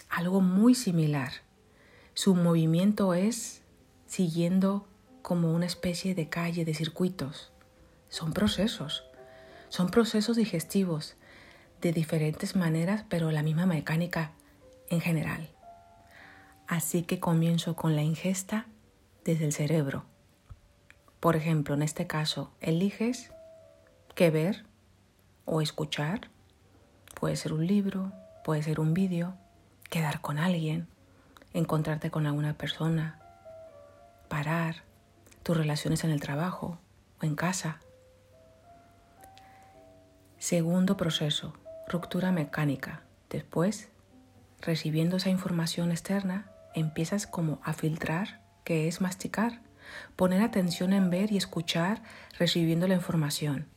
algo 0.09 0.41
muy 0.41 0.75
similar. 0.75 1.31
Su 2.13 2.35
movimiento 2.35 3.13
es 3.13 3.61
siguiendo 4.05 4.87
como 5.21 5.53
una 5.53 5.65
especie 5.65 6.15
de 6.15 6.29
calle 6.29 6.65
de 6.65 6.73
circuitos. 6.73 7.51
Son 8.09 8.33
procesos, 8.33 9.03
son 9.73 9.89
procesos 9.89 10.37
digestivos 10.37 11.15
de 11.81 11.93
diferentes 11.93 12.55
maneras, 12.55 13.05
pero 13.09 13.31
la 13.31 13.41
misma 13.41 13.65
mecánica 13.65 14.33
en 14.87 15.01
general. 15.01 15.49
Así 16.67 17.01
que 17.01 17.19
comienzo 17.19 17.75
con 17.75 17.95
la 17.95 18.03
ingesta 18.03 18.67
desde 19.25 19.45
el 19.45 19.51
cerebro. 19.51 20.05
Por 21.19 21.35
ejemplo, 21.35 21.73
en 21.73 21.81
este 21.81 22.05
caso, 22.05 22.51
eliges 22.61 23.31
que 24.13 24.29
ver 24.29 24.63
o 25.45 25.59
escuchar. 25.59 26.29
Puede 27.19 27.35
ser 27.35 27.51
un 27.51 27.65
libro, 27.65 28.11
puede 28.45 28.61
ser 28.61 28.79
un 28.79 28.93
vídeo, 28.93 29.33
quedar 29.89 30.21
con 30.21 30.37
alguien, 30.37 30.87
encontrarte 31.51 32.11
con 32.11 32.27
alguna 32.27 32.53
persona, 32.53 33.19
parar, 34.27 34.83
tus 35.41 35.57
relaciones 35.57 36.03
en 36.03 36.11
el 36.11 36.21
trabajo 36.21 36.77
o 37.19 37.25
en 37.25 37.33
casa. 37.33 37.79
Segundo 40.43 40.97
proceso, 40.97 41.53
ruptura 41.87 42.33
mecánica. 42.33 43.03
Después, 43.29 43.87
recibiendo 44.59 45.15
esa 45.15 45.29
información 45.29 45.89
externa, 45.89 46.51
empiezas 46.75 47.27
como 47.27 47.61
a 47.63 47.71
filtrar, 47.71 48.41
que 48.65 48.89
es 48.89 48.99
masticar, 48.99 49.61
poner 50.17 50.41
atención 50.41 50.91
en 50.91 51.09
ver 51.09 51.31
y 51.31 51.37
escuchar 51.37 52.03
recibiendo 52.37 52.89
la 52.89 52.95
información. 52.95 53.69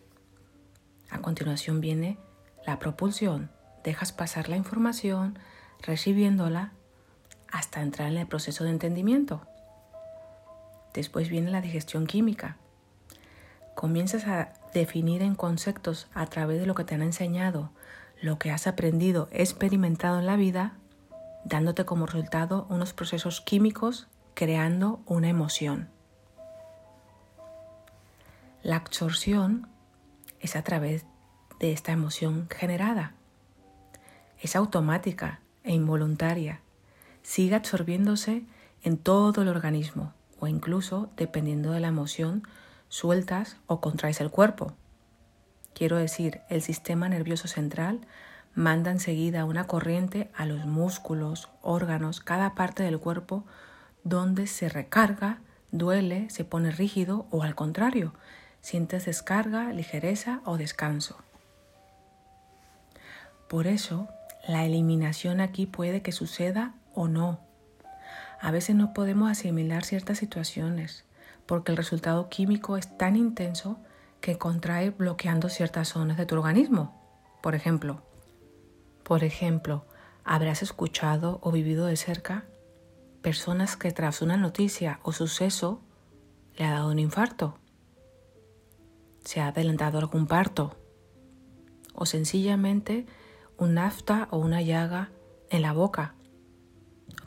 A 1.09 1.21
continuación 1.21 1.81
viene 1.81 2.19
la 2.67 2.81
propulsión. 2.81 3.53
Dejas 3.85 4.11
pasar 4.11 4.49
la 4.49 4.57
información, 4.57 5.39
recibiéndola, 5.83 6.73
hasta 7.49 7.81
entrar 7.81 8.11
en 8.11 8.19
el 8.19 8.27
proceso 8.27 8.65
de 8.65 8.71
entendimiento. 8.71 9.47
Después 10.95 11.29
viene 11.29 11.53
la 11.53 11.61
digestión 11.61 12.09
química. 12.09 12.57
Comienzas 13.77 14.27
a 14.27 14.55
definir 14.79 15.23
en 15.23 15.35
conceptos 15.35 16.09
a 16.15 16.27
través 16.27 16.61
de 16.61 16.67
lo 16.67 16.75
que 16.75 16.85
te 16.85 16.95
han 16.95 17.03
enseñado, 17.03 17.71
lo 18.21 18.39
que 18.39 18.51
has 18.51 18.67
aprendido, 18.67 19.29
experimentado 19.31 20.19
en 20.19 20.27
la 20.27 20.37
vida, 20.37 20.75
dándote 21.45 21.85
como 21.85 22.07
resultado 22.07 22.67
unos 22.69 22.93
procesos 22.93 23.41
químicos 23.41 24.07
creando 24.35 25.01
una 25.07 25.29
emoción. 25.29 25.89
La 28.63 28.77
absorción 28.77 29.69
es 30.41 30.57
a 30.57 30.63
través 30.63 31.07
de 31.59 31.73
esta 31.73 31.93
emoción 31.93 32.49
generada. 32.51 33.15
Es 34.41 34.57
automática 34.57 35.41
e 35.63 35.73
involuntaria. 35.73 36.61
Sigue 37.23 37.55
absorbiéndose 37.55 38.45
en 38.83 38.99
todo 38.99 39.43
el 39.43 39.49
organismo 39.49 40.13
o 40.39 40.47
incluso, 40.49 41.09
dependiendo 41.17 41.71
de 41.73 41.81
la 41.81 41.89
emoción, 41.89 42.43
sueltas 42.89 43.57
o 43.67 43.81
contraes 43.81 44.21
el 44.21 44.31
cuerpo. 44.31 44.73
Quiero 45.75 45.97
decir, 45.97 46.41
el 46.49 46.63
sistema 46.63 47.09
nervioso 47.09 47.49
central 47.49 48.01
manda 48.55 48.91
enseguida 48.91 49.45
una 49.45 49.67
corriente 49.67 50.31
a 50.35 50.47
los 50.47 50.65
músculos, 50.65 51.49
órganos, 51.61 52.21
cada 52.21 52.55
parte 52.55 52.83
del 52.83 52.99
cuerpo 52.99 53.45
donde 54.03 54.47
se 54.47 54.69
recarga, 54.69 55.41
duele, 55.73 56.31
se 56.31 56.45
pone 56.45 56.71
rígido 56.71 57.27
o 57.31 57.43
al 57.43 57.55
contrario, 57.55 58.15
sientes 58.61 59.05
descarga, 59.05 59.73
ligereza 59.73 60.41
o 60.45 60.57
descanso. 60.57 61.19
Por 63.49 63.67
eso, 63.67 64.09
la 64.49 64.65
eliminación 64.65 65.41
aquí 65.41 65.67
puede 65.67 66.03
que 66.03 66.13
suceda 66.13 66.75
o 66.95 67.09
no. 67.09 67.41
A 68.41 68.51
veces 68.51 68.77
no 68.77 68.93
podemos 68.93 69.31
asimilar 69.31 69.85
ciertas 69.85 70.19
situaciones 70.19 71.06
porque 71.47 71.73
el 71.73 71.77
resultado 71.77 72.29
químico 72.29 72.77
es 72.77 72.97
tan 72.99 73.17
intenso 73.17 73.79
que 74.21 74.39
contrae 74.39 74.91
bloqueando 74.91 75.49
ciertas 75.49 75.89
zonas 75.89 76.17
de 76.17 76.27
tu 76.27 76.35
organismo. 76.35 77.01
Por 77.43 77.55
ejemplo, 77.55 78.03
por 79.03 79.25
ejemplo, 79.25 79.85
habrás 80.25 80.63
escuchado 80.63 81.39
o 81.43 81.53
vivido 81.53 81.87
de 81.87 81.97
cerca 81.97 82.45
personas 83.23 83.77
que 83.77 83.93
tras 83.93 84.23
una 84.23 84.37
noticia 84.37 85.01
o 85.03 85.13
suceso 85.13 85.81
le 86.57 86.65
ha 86.65 86.73
dado 86.73 86.91
un 86.91 86.99
infarto 86.99 87.59
se 89.27 89.41
ha 89.41 89.49
adelantado 89.49 89.99
algún 89.99 90.27
parto 90.27 90.77
o 91.93 92.07
sencillamente 92.07 93.07
un 93.59 93.77
afta 93.77 94.29
o 94.31 94.39
una 94.39 94.63
llaga 94.63 95.11
en 95.51 95.63
la 95.63 95.73
boca. 95.73 96.15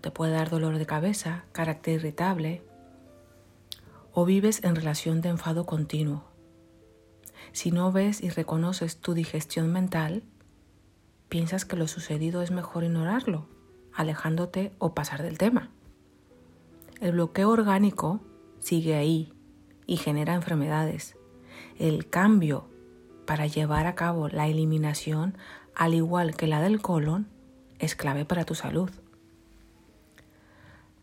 Te 0.01 0.09
puede 0.09 0.31
dar 0.31 0.49
dolor 0.49 0.77
de 0.77 0.85
cabeza, 0.85 1.43
carácter 1.51 1.95
irritable 1.95 2.63
o 4.19 4.25
vives 4.25 4.61
en 4.65 4.75
relación 4.75 5.21
de 5.21 5.29
enfado 5.29 5.65
continuo. 5.65 6.25
Si 7.53 7.71
no 7.71 7.89
ves 7.93 8.21
y 8.21 8.29
reconoces 8.29 8.99
tu 8.99 9.13
digestión 9.13 9.71
mental, 9.71 10.23
piensas 11.29 11.63
que 11.63 11.77
lo 11.77 11.87
sucedido 11.87 12.41
es 12.41 12.51
mejor 12.51 12.83
ignorarlo, 12.83 13.47
alejándote 13.93 14.73
o 14.77 14.93
pasar 14.93 15.23
del 15.23 15.37
tema. 15.37 15.71
El 16.99 17.13
bloqueo 17.13 17.47
orgánico 17.47 18.19
sigue 18.59 18.95
ahí 18.95 19.31
y 19.87 19.95
genera 19.95 20.33
enfermedades. 20.33 21.15
El 21.77 22.09
cambio 22.09 22.67
para 23.25 23.47
llevar 23.47 23.87
a 23.87 23.95
cabo 23.95 24.27
la 24.27 24.49
eliminación, 24.49 25.37
al 25.75 25.93
igual 25.93 26.35
que 26.35 26.47
la 26.47 26.59
del 26.59 26.81
colon, 26.81 27.29
es 27.79 27.95
clave 27.95 28.25
para 28.25 28.43
tu 28.43 28.53
salud. 28.53 28.91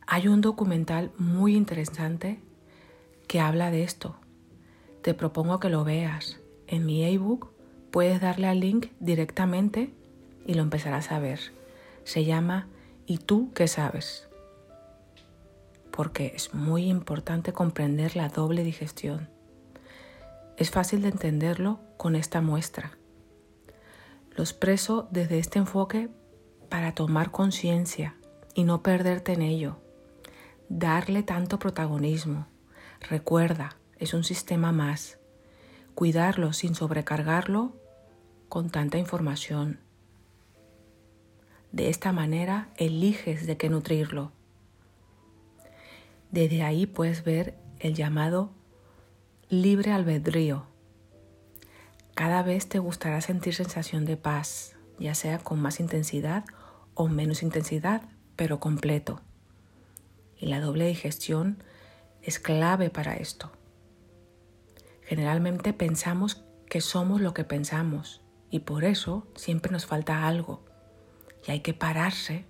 Hay 0.07 0.29
un 0.29 0.43
documental 0.43 1.13
muy 1.17 1.57
interesante 1.57 2.43
que 3.27 3.41
habla 3.41 3.71
de 3.71 3.83
esto. 3.83 4.17
Te 5.03 5.15
propongo 5.15 5.61
que 5.61 5.69
lo 5.69 5.85
veas. 5.85 6.41
En 6.67 6.87
mi 6.87 7.05
ebook 7.05 7.53
puedes 7.91 8.21
darle 8.21 8.49
al 8.49 8.61
link 8.61 8.89
directamente 9.01 9.93
y 10.47 10.55
lo 10.55 10.63
empezarás 10.63 11.13
a 11.13 11.19
ver. 11.19 11.41
Se 12.05 12.25
llama 12.25 12.69
¿Y 13.07 13.19
tú 13.19 13.53
qué 13.55 13.69
sabes? 13.69 14.29
Porque 15.91 16.33
es 16.35 16.55
muy 16.55 16.89
importante 16.89 17.53
comprender 17.53 18.17
la 18.17 18.29
doble 18.29 18.65
digestión. 18.65 19.29
Es 20.57 20.71
fácil 20.71 21.03
de 21.03 21.09
entenderlo 21.09 21.81
con 21.97 22.17
esta 22.17 22.41
muestra. 22.41 22.99
Lo 24.35 24.43
expreso 24.43 25.09
desde 25.11 25.39
este 25.39 25.59
enfoque 25.59 26.09
para 26.69 26.95
tomar 26.95 27.31
conciencia 27.31 28.17
y 28.55 28.65
no 28.65 28.83
perderte 28.83 29.33
en 29.33 29.43
ello. 29.43 29.77
Darle 30.69 31.23
tanto 31.23 31.59
protagonismo. 31.59 32.47
Recuerda, 33.09 33.77
es 34.01 34.15
un 34.15 34.25
sistema 34.25 34.73
más. 34.73 35.19
Cuidarlo 35.95 36.53
sin 36.53 36.75
sobrecargarlo 36.75 37.73
con 38.49 38.69
tanta 38.71 38.99
información. 38.99 39.79
De 41.71 41.89
esta 41.89 42.11
manera 42.11 42.69
eliges 42.77 43.47
de 43.47 43.57
qué 43.57 43.69
nutrirlo. 43.69 44.33
Desde 46.33 46.65
ahí 46.65 46.87
puedes 46.87 47.23
ver 47.23 47.55
el 47.79 47.95
llamado 47.95 48.51
libre 49.51 49.93
albedrío. 49.93 50.67
Cada 52.15 52.43
vez 52.43 52.69
te 52.69 52.81
gustará 52.81 53.21
sentir 53.21 53.55
sensación 53.55 54.05
de 54.05 54.17
paz, 54.17 54.75
ya 54.99 55.15
sea 55.15 55.39
con 55.39 55.61
más 55.61 55.79
intensidad 55.79 56.45
o 56.95 57.07
menos 57.07 57.45
intensidad, 57.45 58.03
pero 58.35 58.59
completo. 58.59 59.21
Y 60.37 60.47
la 60.47 60.61
doble 60.61 60.89
digestión 60.89 61.63
es 62.27 62.41
clave 62.41 62.91
para 62.91 63.15
esto. 63.15 63.53
Generalmente 65.03 65.73
pensamos 65.73 66.45
que 66.69 66.81
somos 66.81 67.21
lo 67.21 67.33
que 67.33 67.45
pensamos 67.45 68.21
y 68.51 68.61
por 68.61 68.85
eso 68.85 69.27
siempre 69.37 69.71
nos 69.71 69.87
falta 69.87 70.27
algo 70.27 70.65
y 71.47 71.53
hay 71.53 71.61
que 71.61 71.73
pararse, 71.73 72.45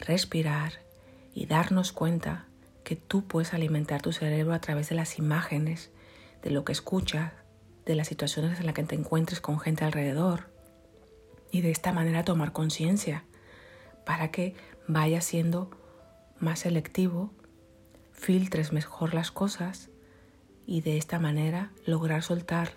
respirar 0.00 0.72
y 1.32 1.46
darnos 1.46 1.92
cuenta 1.92 2.46
que 2.82 2.96
tú 2.96 3.24
puedes 3.26 3.54
alimentar 3.54 4.02
tu 4.02 4.12
cerebro 4.12 4.52
a 4.52 4.60
través 4.60 4.88
de 4.88 4.96
las 4.96 5.18
imágenes, 5.18 5.92
de 6.42 6.50
lo 6.50 6.64
que 6.64 6.72
escuchas, 6.72 7.32
de 7.86 7.94
las 7.94 8.08
situaciones 8.08 8.58
en 8.58 8.66
las 8.66 8.74
que 8.74 8.82
te 8.82 8.96
encuentres 8.96 9.40
con 9.40 9.60
gente 9.60 9.84
alrededor 9.84 10.50
y 11.52 11.60
de 11.60 11.70
esta 11.70 11.92
manera 11.92 12.24
tomar 12.24 12.52
conciencia 12.52 13.24
para 14.04 14.32
que 14.32 14.56
vayas 14.88 15.24
siendo 15.24 15.70
más 16.40 16.60
selectivo, 16.60 17.32
filtres 18.18 18.72
mejor 18.72 19.14
las 19.14 19.30
cosas 19.30 19.88
y 20.66 20.82
de 20.82 20.98
esta 20.98 21.18
manera 21.18 21.70
lograr 21.86 22.22
soltar 22.22 22.72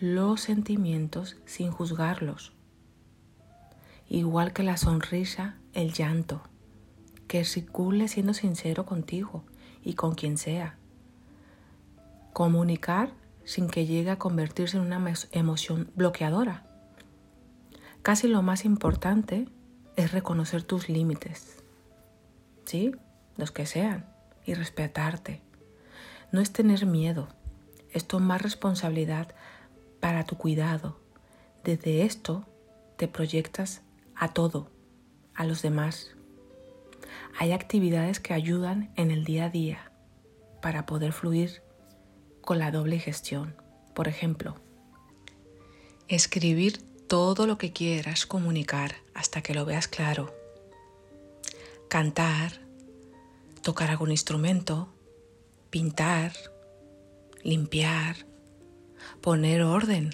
los 0.00 0.40
sentimientos 0.40 1.36
sin 1.44 1.70
juzgarlos 1.70 2.52
igual 4.10 4.52
que 4.52 4.64
la 4.64 4.76
sonrisa, 4.76 5.54
el 5.72 5.92
llanto, 5.92 6.42
que 7.28 7.44
circule 7.44 8.08
siendo 8.08 8.34
sincero 8.34 8.84
contigo 8.84 9.44
y 9.82 9.94
con 9.94 10.14
quien 10.16 10.36
sea. 10.36 10.76
Comunicar 12.32 13.12
sin 13.44 13.68
que 13.68 13.86
llegue 13.86 14.10
a 14.10 14.18
convertirse 14.18 14.76
en 14.76 14.82
una 14.82 15.14
emoción 15.30 15.90
bloqueadora. 15.94 16.66
Casi 18.02 18.26
lo 18.26 18.42
más 18.42 18.64
importante 18.64 19.48
es 19.96 20.10
reconocer 20.10 20.64
tus 20.64 20.88
límites, 20.88 21.62
¿sí? 22.64 22.92
Los 23.36 23.52
que 23.52 23.64
sean, 23.64 24.09
y 24.44 24.54
respetarte. 24.54 25.42
No 26.32 26.40
es 26.40 26.52
tener 26.52 26.86
miedo, 26.86 27.28
es 27.92 28.06
tomar 28.06 28.42
responsabilidad 28.42 29.34
para 30.00 30.24
tu 30.24 30.36
cuidado. 30.36 30.98
Desde 31.64 32.02
esto 32.02 32.44
te 32.96 33.08
proyectas 33.08 33.82
a 34.14 34.32
todo, 34.32 34.70
a 35.34 35.44
los 35.44 35.62
demás. 35.62 36.14
Hay 37.38 37.52
actividades 37.52 38.20
que 38.20 38.34
ayudan 38.34 38.92
en 38.96 39.10
el 39.10 39.24
día 39.24 39.46
a 39.46 39.50
día 39.50 39.92
para 40.60 40.86
poder 40.86 41.12
fluir 41.12 41.62
con 42.40 42.58
la 42.58 42.70
doble 42.70 42.98
gestión. 42.98 43.54
Por 43.94 44.08
ejemplo, 44.08 44.56
escribir 46.08 46.82
todo 47.08 47.46
lo 47.46 47.58
que 47.58 47.72
quieras 47.72 48.26
comunicar 48.26 48.94
hasta 49.14 49.42
que 49.42 49.54
lo 49.54 49.64
veas 49.64 49.88
claro. 49.88 50.34
Cantar, 51.88 52.60
tocar 53.62 53.90
algún 53.90 54.10
instrumento, 54.10 54.92
pintar, 55.70 56.32
limpiar, 57.42 58.26
poner 59.20 59.62
orden, 59.62 60.10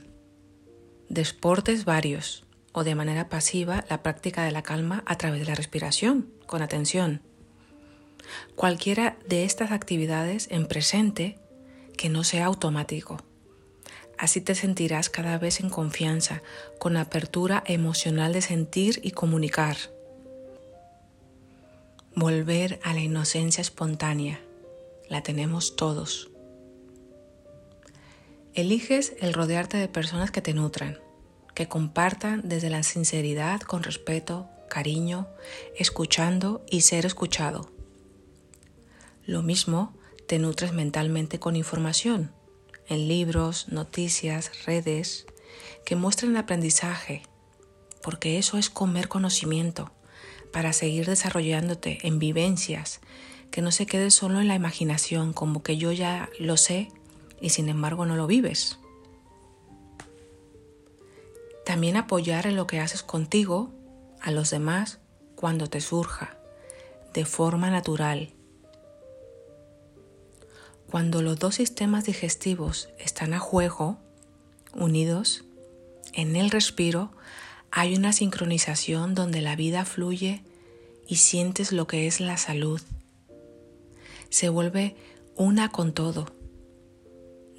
deportes 1.09 1.85
varios 1.85 2.45
o 2.73 2.85
de 2.85 2.95
manera 2.95 3.29
pasiva 3.29 3.85
la 3.89 4.03
práctica 4.03 4.45
de 4.45 4.53
la 4.53 4.63
calma 4.63 5.03
a 5.07 5.17
través 5.17 5.41
de 5.41 5.47
la 5.47 5.55
respiración, 5.55 6.31
con 6.47 6.63
atención. 6.63 7.23
Cualquiera 8.55 9.17
de 9.27 9.45
estas 9.45 9.71
actividades 9.71 10.49
en 10.51 10.67
presente 10.67 11.39
que 11.97 12.09
no 12.09 12.25
sea 12.25 12.47
automático. 12.47 13.19
Así 14.19 14.41
te 14.41 14.55
sentirás 14.55 15.11
cada 15.11 15.39
vez 15.39 15.61
en 15.61 15.71
confianza, 15.71 16.43
con 16.79 16.97
apertura 16.97 17.63
emocional 17.67 18.33
de 18.33 18.43
sentir 18.43 19.01
y 19.03 19.13
comunicar. 19.13 19.77
Volver 22.19 22.81
a 22.83 22.95
la 22.95 23.01
inocencia 23.01 23.61
espontánea. 23.61 24.41
La 25.11 25.23
tenemos 25.23 25.77
todos. 25.77 26.31
Eliges 28.55 29.13
el 29.21 29.35
rodearte 29.35 29.77
de 29.77 29.87
personas 29.87 30.31
que 30.31 30.41
te 30.41 30.55
nutran, 30.55 30.99
que 31.55 31.69
compartan 31.69 32.41
desde 32.49 32.71
la 32.71 32.83
sinceridad 32.85 33.61
con 33.61 33.83
respeto, 33.83 34.49
cariño, 34.71 35.29
escuchando 35.77 36.65
y 36.71 36.81
ser 36.81 37.05
escuchado. 37.05 37.71
Lo 39.27 39.43
mismo 39.43 39.93
te 40.27 40.39
nutres 40.39 40.73
mentalmente 40.73 41.39
con 41.39 41.55
información, 41.55 42.33
en 42.89 43.09
libros, 43.09 43.69
noticias, 43.69 44.65
redes, 44.65 45.27
que 45.85 45.97
muestren 45.97 46.39
aprendizaje, 46.39 47.25
porque 48.03 48.39
eso 48.39 48.57
es 48.57 48.71
comer 48.71 49.07
conocimiento, 49.07 49.93
para 50.53 50.73
seguir 50.73 51.07
desarrollándote 51.07 51.99
en 52.03 52.19
vivencias, 52.19 53.01
que 53.51 53.63
no 53.63 53.73
se 53.73 53.87
quede 53.87 54.11
solo 54.11 54.41
en 54.41 54.49
la 54.49 54.55
imaginación, 54.55 55.33
como 55.33 55.63
que 55.63 55.77
yo 55.77 55.93
ya 55.93 56.29
lo 56.39 56.57
sé 56.57 56.89
y 57.41 57.51
sin 57.51 57.69
embargo 57.69 58.07
no 58.07 58.17
lo 58.17 58.27
vives. 58.27 58.79
También 61.65 61.97
apoyar 61.97 62.47
en 62.47 62.57
lo 62.57 62.67
que 62.67 62.81
haces 62.81 63.03
contigo, 63.03 63.73
a 64.21 64.31
los 64.31 64.51
demás, 64.51 64.99
cuando 65.35 65.69
te 65.69 65.81
surja, 65.81 66.37
de 67.13 67.25
forma 67.25 67.71
natural. 67.71 68.33
Cuando 70.91 71.23
los 71.23 71.39
dos 71.39 71.57
sistemas 71.57 72.05
digestivos 72.05 72.89
están 72.99 73.35
a 73.35 73.39
juego, 73.39 73.99
unidos, 74.75 75.45
en 76.13 76.37
el 76.37 76.51
respiro 76.51 77.11
hay 77.71 77.95
una 77.95 78.13
sincronización 78.13 79.15
donde 79.15 79.41
la 79.41 79.57
vida 79.57 79.85
fluye 79.85 80.43
y 81.07 81.17
sientes 81.17 81.73
lo 81.73 81.87
que 81.87 82.07
es 82.07 82.21
la 82.21 82.37
salud. 82.37 82.81
Se 84.31 84.49
vuelve 84.49 84.97
una 85.37 85.71
con 85.71 85.93
todo. 85.93 86.33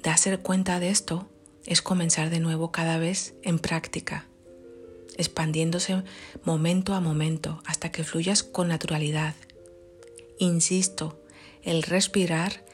Darse 0.02 0.36
cuenta 0.38 0.80
de 0.80 0.90
esto 0.90 1.28
es 1.66 1.82
comenzar 1.82 2.30
de 2.30 2.40
nuevo 2.40 2.72
cada 2.72 2.98
vez 2.98 3.34
en 3.42 3.58
práctica, 3.58 4.26
expandiéndose 5.16 6.02
momento 6.44 6.94
a 6.94 7.00
momento 7.00 7.62
hasta 7.66 7.90
que 7.90 8.04
fluyas 8.04 8.42
con 8.42 8.68
naturalidad. 8.68 9.34
Insisto, 10.38 11.22
el 11.62 11.82
respirar 11.82 12.64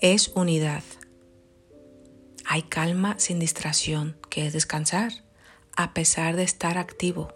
es 0.00 0.28
unidad. 0.34 0.82
Hay 2.44 2.62
calma 2.62 3.18
sin 3.18 3.38
distracción, 3.38 4.16
que 4.28 4.46
es 4.46 4.52
descansar, 4.52 5.12
a 5.76 5.94
pesar 5.94 6.36
de 6.36 6.42
estar 6.42 6.78
activo, 6.78 7.32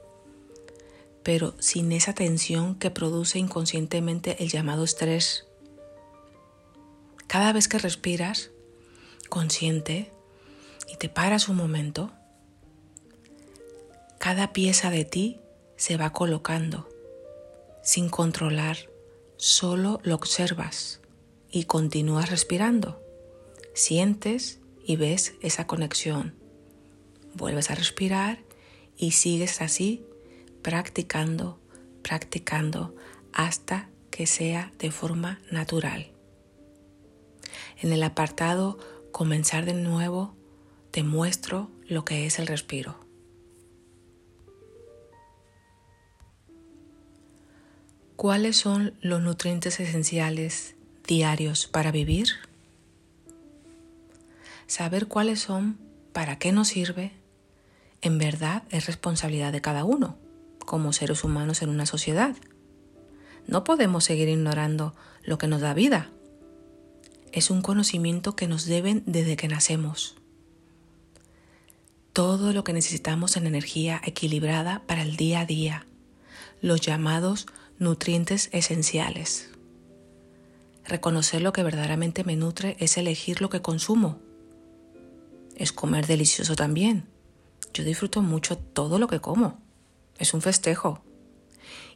pero 1.22 1.54
sin 1.58 1.92
esa 1.92 2.14
tensión 2.14 2.76
que 2.76 2.90
produce 2.90 3.38
inconscientemente 3.38 4.42
el 4.42 4.50
llamado 4.50 4.84
estrés. 4.84 5.46
Cada 7.26 7.52
vez 7.52 7.68
que 7.68 7.78
respiras, 7.78 8.50
consciente, 9.28 10.12
y 10.88 10.96
te 10.96 11.08
paras 11.08 11.48
un 11.48 11.56
momento, 11.56 12.12
cada 14.18 14.52
pieza 14.52 14.90
de 14.90 15.04
ti 15.04 15.40
se 15.76 15.96
va 15.96 16.12
colocando 16.12 16.88
sin 17.86 18.08
controlar, 18.08 18.90
solo 19.36 20.00
lo 20.02 20.16
observas 20.16 21.00
y 21.52 21.66
continúas 21.66 22.30
respirando. 22.30 23.00
Sientes 23.74 24.58
y 24.84 24.96
ves 24.96 25.34
esa 25.40 25.68
conexión. 25.68 26.34
Vuelves 27.36 27.70
a 27.70 27.74
respirar 27.74 28.38
y 28.96 29.10
sigues 29.10 29.60
así 29.60 30.04
practicando, 30.62 31.60
practicando 32.02 32.96
hasta 33.32 33.90
que 34.10 34.26
sea 34.26 34.72
de 34.78 34.90
forma 34.90 35.38
natural. 35.50 36.10
En 37.82 37.92
el 37.92 38.02
apartado 38.02 38.78
Comenzar 39.16 39.64
de 39.64 39.72
nuevo 39.72 40.34
te 40.90 41.02
muestro 41.02 41.70
lo 41.88 42.04
que 42.04 42.26
es 42.26 42.38
el 42.38 42.46
respiro. 42.46 42.98
¿Cuáles 48.16 48.58
son 48.58 48.94
los 49.00 49.22
nutrientes 49.22 49.80
esenciales 49.80 50.74
diarios 51.06 51.66
para 51.66 51.92
vivir? 51.92 52.28
Saber 54.66 55.06
cuáles 55.06 55.40
son, 55.40 55.78
para 56.12 56.38
qué 56.38 56.52
nos 56.52 56.68
sirve, 56.68 57.12
en 58.06 58.18
verdad 58.18 58.62
es 58.70 58.86
responsabilidad 58.86 59.52
de 59.52 59.60
cada 59.60 59.84
uno, 59.84 60.16
como 60.64 60.92
seres 60.92 61.24
humanos 61.24 61.62
en 61.62 61.70
una 61.70 61.86
sociedad. 61.86 62.36
No 63.48 63.64
podemos 63.64 64.04
seguir 64.04 64.28
ignorando 64.28 64.94
lo 65.24 65.38
que 65.38 65.48
nos 65.48 65.60
da 65.60 65.74
vida. 65.74 66.10
Es 67.32 67.50
un 67.50 67.62
conocimiento 67.62 68.36
que 68.36 68.46
nos 68.46 68.64
deben 68.64 69.02
desde 69.06 69.36
que 69.36 69.48
nacemos. 69.48 70.14
Todo 72.12 72.52
lo 72.52 72.62
que 72.62 72.72
necesitamos 72.72 73.36
en 73.36 73.46
energía 73.46 74.00
equilibrada 74.04 74.82
para 74.86 75.02
el 75.02 75.16
día 75.16 75.40
a 75.40 75.46
día, 75.46 75.86
los 76.62 76.80
llamados 76.80 77.46
nutrientes 77.78 78.50
esenciales. 78.52 79.50
Reconocer 80.84 81.42
lo 81.42 81.52
que 81.52 81.64
verdaderamente 81.64 82.22
me 82.22 82.36
nutre 82.36 82.76
es 82.78 82.96
elegir 82.96 83.40
lo 83.40 83.50
que 83.50 83.62
consumo. 83.62 84.20
Es 85.56 85.72
comer 85.72 86.06
delicioso 86.06 86.54
también. 86.54 87.15
Yo 87.76 87.84
disfruto 87.84 88.22
mucho 88.22 88.56
todo 88.56 88.98
lo 88.98 89.06
que 89.06 89.20
como. 89.20 89.60
Es 90.16 90.32
un 90.32 90.40
festejo. 90.40 91.02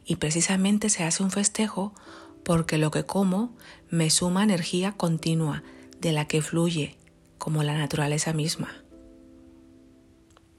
Y 0.05 0.17
precisamente 0.17 0.89
se 0.89 1.03
hace 1.03 1.23
un 1.23 1.31
festejo 1.31 1.95
porque 2.43 2.77
lo 2.77 2.91
que 2.91 3.03
como 3.03 3.55
me 3.89 4.11
suma 4.11 4.43
energía 4.43 4.91
continua 4.91 5.63
de 5.99 6.11
la 6.11 6.25
que 6.25 6.43
fluye 6.43 6.97
como 7.39 7.63
la 7.63 7.75
naturaleza 7.75 8.31
misma. 8.31 8.71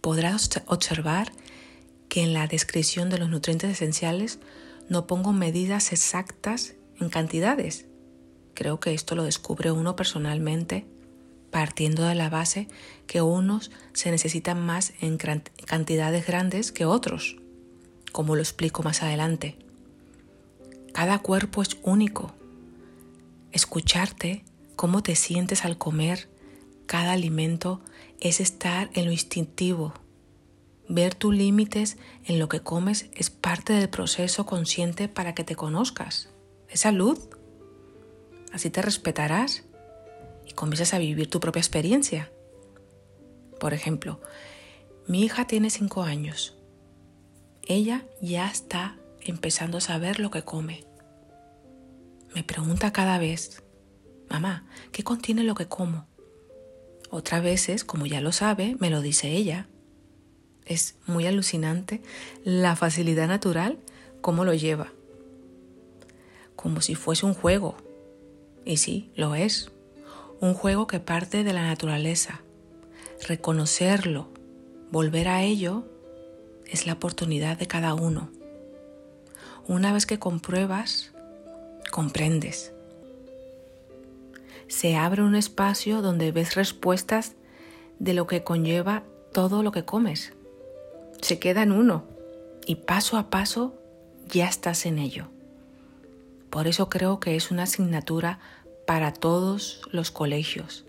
Podrás 0.01 0.51
observar 0.67 1.31
que 2.09 2.25
en 2.25 2.33
la 2.33 2.49
descripción 2.49 3.09
de 3.09 3.19
los 3.19 3.31
nutrientes 3.31 3.71
esenciales 3.71 4.41
no 4.89 5.07
pongo 5.07 5.33
medidas 5.33 5.93
exactas 5.93 6.75
en 6.99 7.11
cantidades. 7.11 7.87
Creo 8.55 8.81
que 8.81 8.93
esto 8.93 9.15
lo 9.15 9.23
descubre 9.23 9.71
uno 9.71 9.95
personalmente 9.95 10.85
partiendo 11.53 12.03
de 12.03 12.17
la 12.17 12.29
base 12.29 12.67
que 13.13 13.21
unos 13.21 13.71
se 13.93 14.11
necesitan 14.11 14.65
más 14.65 14.95
en 15.03 15.19
cantidades 15.19 16.27
grandes 16.27 16.73
que 16.73 16.87
otros, 16.87 17.37
como 18.11 18.37
lo 18.37 18.41
explico 18.41 18.83
más 18.83 19.03
adelante. 19.03 19.59
Cada 20.95 21.19
cuerpo 21.19 21.61
es 21.61 21.77
único. 21.83 22.33
Escucharte, 23.51 24.47
cómo 24.77 25.03
te 25.03 25.15
sientes 25.15 25.67
al 25.67 25.77
comer 25.77 26.31
cada 26.87 27.13
alimento, 27.13 27.83
es 28.19 28.41
estar 28.41 28.89
en 28.95 29.05
lo 29.05 29.13
instintivo, 29.13 29.93
Ver 30.89 31.15
tus 31.15 31.35
límites 31.35 31.97
en 32.25 32.39
lo 32.39 32.49
que 32.49 32.61
comes 32.61 33.11
es 33.15 33.31
parte 33.31 33.73
del 33.75 33.89
proceso 33.89 34.47
consciente 34.47 35.09
para 35.09 35.35
que 35.35 35.45
te 35.45 35.55
conozcas. 35.55 36.29
Es 36.69 36.81
salud. 36.81 37.19
Así 38.53 38.69
te 38.69 38.83
respetarás 38.83 39.65
y 40.47 40.53
comienzas 40.53 40.93
a 40.93 40.99
vivir 40.99 41.31
tu 41.31 41.41
propia 41.41 41.61
experiencia. 41.61 42.31
Por 43.63 43.75
ejemplo, 43.75 44.21
mi 45.07 45.23
hija 45.23 45.47
tiene 45.47 45.71
cinco 45.71 46.03
años. 46.03 46.57
Ella 47.63 48.05
ya 48.21 48.51
está 48.51 48.99
empezando 49.21 49.79
a 49.79 49.81
saber 49.81 50.19
lo 50.19 50.33
que 50.33 50.43
come. 50.43 50.85
Me 52.35 52.43
pregunta 52.43 52.93
cada 52.93 53.19
vez, 53.19 53.63
mamá, 54.29 54.67
¿qué 54.91 55.05
contiene 55.05 55.45
lo 55.45 55.55
que 55.55 55.69
como? 55.69 56.09
Otras 57.09 57.45
veces, 57.45 57.85
como 57.85 58.05
ya 58.05 58.21
lo 58.21 58.33
sabe, 58.33 58.75
me 58.81 58.91
lo 58.91 59.01
dice 59.01 59.31
ella. 59.31 59.69
Es 60.65 60.97
muy 61.07 61.29
alucinante 61.29 62.03
la 62.43 62.75
facilidad 62.75 63.29
natural, 63.29 63.79
cómo 64.23 64.45
lo 64.45 64.55
lleva. 64.55 64.93
Como 66.57 66.81
si 66.81 66.97
fuese 66.97 67.27
un 67.27 67.35
juego. 67.35 67.77
Y 68.65 68.79
sí, 68.79 69.13
lo 69.15 69.37
es. 69.37 69.71
Un 70.41 70.53
juego 70.55 70.89
que 70.89 70.99
parte 70.99 71.45
de 71.45 71.53
la 71.53 71.65
naturaleza. 71.65 72.42
Reconocerlo, 73.27 74.29
volver 74.91 75.29
a 75.29 75.43
ello, 75.43 75.85
es 76.67 76.87
la 76.87 76.95
oportunidad 76.95 77.59
de 77.59 77.67
cada 77.67 77.95
uno. 77.95 78.31
Una 79.67 79.93
vez 79.93 80.07
que 80.07 80.19
compruebas, 80.19 81.13
comprendes. 81.91 82.73
Se 84.69 84.97
abre 84.97 85.23
un 85.23 85.35
espacio 85.35 86.03
donde 86.03 86.33
ves 86.33 86.55
respuestas 86.55 87.35
de 87.99 88.15
lo 88.15 88.27
que 88.27 88.43
conlleva 88.43 89.05
todo 89.33 89.63
lo 89.63 89.73
que 89.73 89.85
comes 89.85 90.33
se 91.23 91.39
queda 91.39 91.63
en 91.63 91.73
uno 91.73 92.05
y 92.67 92.75
paso 92.77 93.17
a 93.17 93.31
paso 93.31 93.75
ya 94.29 94.49
estás 94.49 94.85
en 94.85 94.99
ello. 94.99 95.29
Por 96.51 96.67
eso 96.67 96.91
creo 96.91 97.21
que 97.21 97.37
es 97.37 97.51
una 97.51 97.63
asignatura 97.63 98.39
para 98.87 99.13
todos 99.13 99.81
los 99.91 100.11
colegios, 100.11 100.85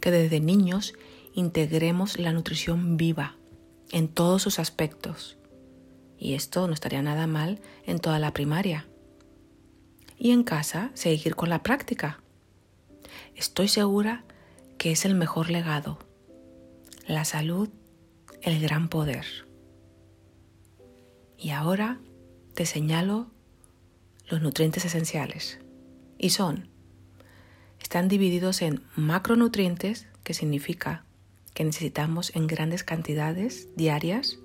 que 0.00 0.10
desde 0.10 0.40
niños 0.40 0.94
integremos 1.38 2.18
la 2.18 2.32
nutrición 2.32 2.96
viva 2.96 3.36
en 3.92 4.08
todos 4.08 4.42
sus 4.42 4.58
aspectos. 4.58 5.38
Y 6.18 6.34
esto 6.34 6.66
no 6.66 6.74
estaría 6.74 7.00
nada 7.00 7.28
mal 7.28 7.60
en 7.84 8.00
toda 8.00 8.18
la 8.18 8.32
primaria. 8.32 8.88
Y 10.18 10.32
en 10.32 10.42
casa 10.42 10.90
seguir 10.94 11.36
con 11.36 11.48
la 11.48 11.62
práctica. 11.62 12.20
Estoy 13.36 13.68
segura 13.68 14.24
que 14.78 14.90
es 14.90 15.04
el 15.04 15.14
mejor 15.14 15.48
legado. 15.48 16.00
La 17.06 17.24
salud, 17.24 17.68
el 18.42 18.60
gran 18.60 18.88
poder. 18.88 19.24
Y 21.38 21.50
ahora 21.50 22.00
te 22.54 22.66
señalo 22.66 23.30
los 24.26 24.42
nutrientes 24.42 24.84
esenciales. 24.84 25.60
Y 26.18 26.30
son, 26.30 26.68
están 27.80 28.08
divididos 28.08 28.60
en 28.60 28.82
macronutrientes, 28.96 30.08
que 30.24 30.34
significa 30.34 31.04
que 31.58 31.64
necesitamos 31.64 32.30
en 32.36 32.46
grandes 32.46 32.84
cantidades 32.84 33.66
diarias, 33.74 34.38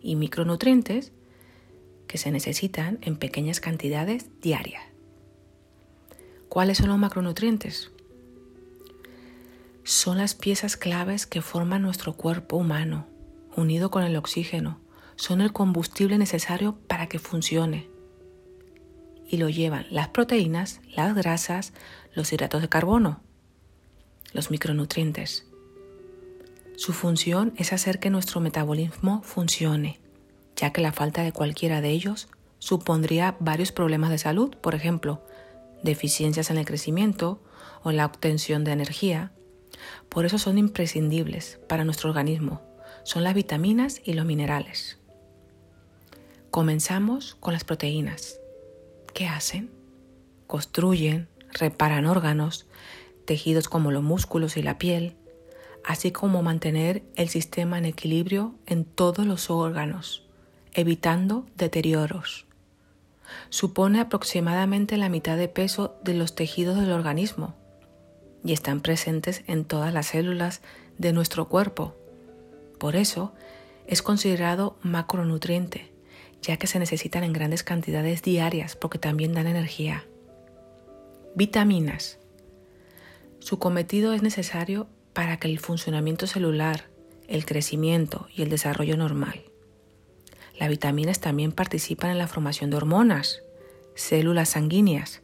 y 0.00 0.14
micronutrientes, 0.14 1.10
que 2.06 2.16
se 2.16 2.30
necesitan 2.30 3.00
en 3.02 3.16
pequeñas 3.16 3.58
cantidades 3.58 4.26
diarias. 4.40 4.84
¿Cuáles 6.48 6.78
son 6.78 6.90
los 6.90 6.98
macronutrientes? 6.98 7.90
Son 9.82 10.18
las 10.18 10.36
piezas 10.36 10.76
claves 10.76 11.26
que 11.26 11.42
forman 11.42 11.82
nuestro 11.82 12.12
cuerpo 12.12 12.58
humano, 12.58 13.08
unido 13.56 13.90
con 13.90 14.04
el 14.04 14.14
oxígeno, 14.14 14.78
son 15.16 15.40
el 15.40 15.52
combustible 15.52 16.18
necesario 16.18 16.78
para 16.86 17.08
que 17.08 17.18
funcione. 17.18 17.90
Y 19.28 19.38
lo 19.38 19.48
llevan 19.48 19.86
las 19.90 20.10
proteínas, 20.10 20.80
las 20.94 21.16
grasas, 21.16 21.72
los 22.14 22.32
hidratos 22.32 22.62
de 22.62 22.68
carbono, 22.68 23.22
los 24.32 24.52
micronutrientes. 24.52 25.49
Su 26.76 26.92
función 26.92 27.52
es 27.56 27.72
hacer 27.72 27.98
que 27.98 28.10
nuestro 28.10 28.40
metabolismo 28.40 29.22
funcione, 29.22 30.00
ya 30.56 30.72
que 30.72 30.80
la 30.80 30.92
falta 30.92 31.22
de 31.22 31.32
cualquiera 31.32 31.80
de 31.80 31.90
ellos 31.90 32.28
supondría 32.58 33.36
varios 33.40 33.72
problemas 33.72 34.10
de 34.10 34.18
salud, 34.18 34.54
por 34.56 34.74
ejemplo, 34.74 35.22
deficiencias 35.82 36.50
en 36.50 36.58
el 36.58 36.66
crecimiento 36.66 37.42
o 37.82 37.92
la 37.92 38.06
obtención 38.06 38.64
de 38.64 38.72
energía. 38.72 39.32
Por 40.08 40.26
eso 40.26 40.38
son 40.38 40.58
imprescindibles 40.58 41.58
para 41.68 41.84
nuestro 41.84 42.10
organismo. 42.10 42.62
Son 43.02 43.24
las 43.24 43.34
vitaminas 43.34 44.00
y 44.04 44.12
los 44.12 44.26
minerales. 44.26 44.98
Comenzamos 46.50 47.36
con 47.40 47.52
las 47.52 47.64
proteínas. 47.64 48.38
¿Qué 49.14 49.26
hacen? 49.26 49.70
Construyen, 50.46 51.28
reparan 51.52 52.06
órganos, 52.06 52.66
tejidos 53.24 53.68
como 53.68 53.90
los 53.90 54.02
músculos 54.02 54.56
y 54.56 54.62
la 54.62 54.76
piel, 54.76 55.16
así 55.84 56.10
como 56.12 56.42
mantener 56.42 57.02
el 57.16 57.28
sistema 57.28 57.78
en 57.78 57.84
equilibrio 57.84 58.54
en 58.66 58.84
todos 58.84 59.26
los 59.26 59.50
órganos, 59.50 60.26
evitando 60.72 61.46
deterioros. 61.56 62.46
Supone 63.48 64.00
aproximadamente 64.00 64.96
la 64.96 65.08
mitad 65.08 65.36
de 65.36 65.48
peso 65.48 65.96
de 66.02 66.14
los 66.14 66.34
tejidos 66.34 66.76
del 66.78 66.92
organismo 66.92 67.54
y 68.44 68.52
están 68.52 68.80
presentes 68.80 69.42
en 69.46 69.64
todas 69.64 69.92
las 69.92 70.06
células 70.06 70.62
de 70.98 71.12
nuestro 71.12 71.48
cuerpo. 71.48 71.94
Por 72.78 72.96
eso 72.96 73.32
es 73.86 74.02
considerado 74.02 74.76
macronutriente, 74.82 75.92
ya 76.42 76.56
que 76.56 76.66
se 76.66 76.78
necesitan 76.78 77.24
en 77.24 77.32
grandes 77.32 77.62
cantidades 77.62 78.22
diarias 78.22 78.76
porque 78.76 78.98
también 78.98 79.32
dan 79.32 79.46
energía. 79.46 80.04
Vitaminas. 81.34 82.18
Su 83.38 83.58
cometido 83.58 84.12
es 84.12 84.22
necesario 84.22 84.86
para 85.12 85.38
que 85.38 85.48
el 85.48 85.58
funcionamiento 85.58 86.26
celular, 86.26 86.88
el 87.28 87.46
crecimiento 87.46 88.26
y 88.34 88.42
el 88.42 88.50
desarrollo 88.50 88.96
normal. 88.96 89.42
Las 90.58 90.68
vitaminas 90.68 91.20
también 91.20 91.52
participan 91.52 92.10
en 92.10 92.18
la 92.18 92.26
formación 92.26 92.70
de 92.70 92.76
hormonas, 92.76 93.42
células 93.94 94.50
sanguíneas, 94.50 95.22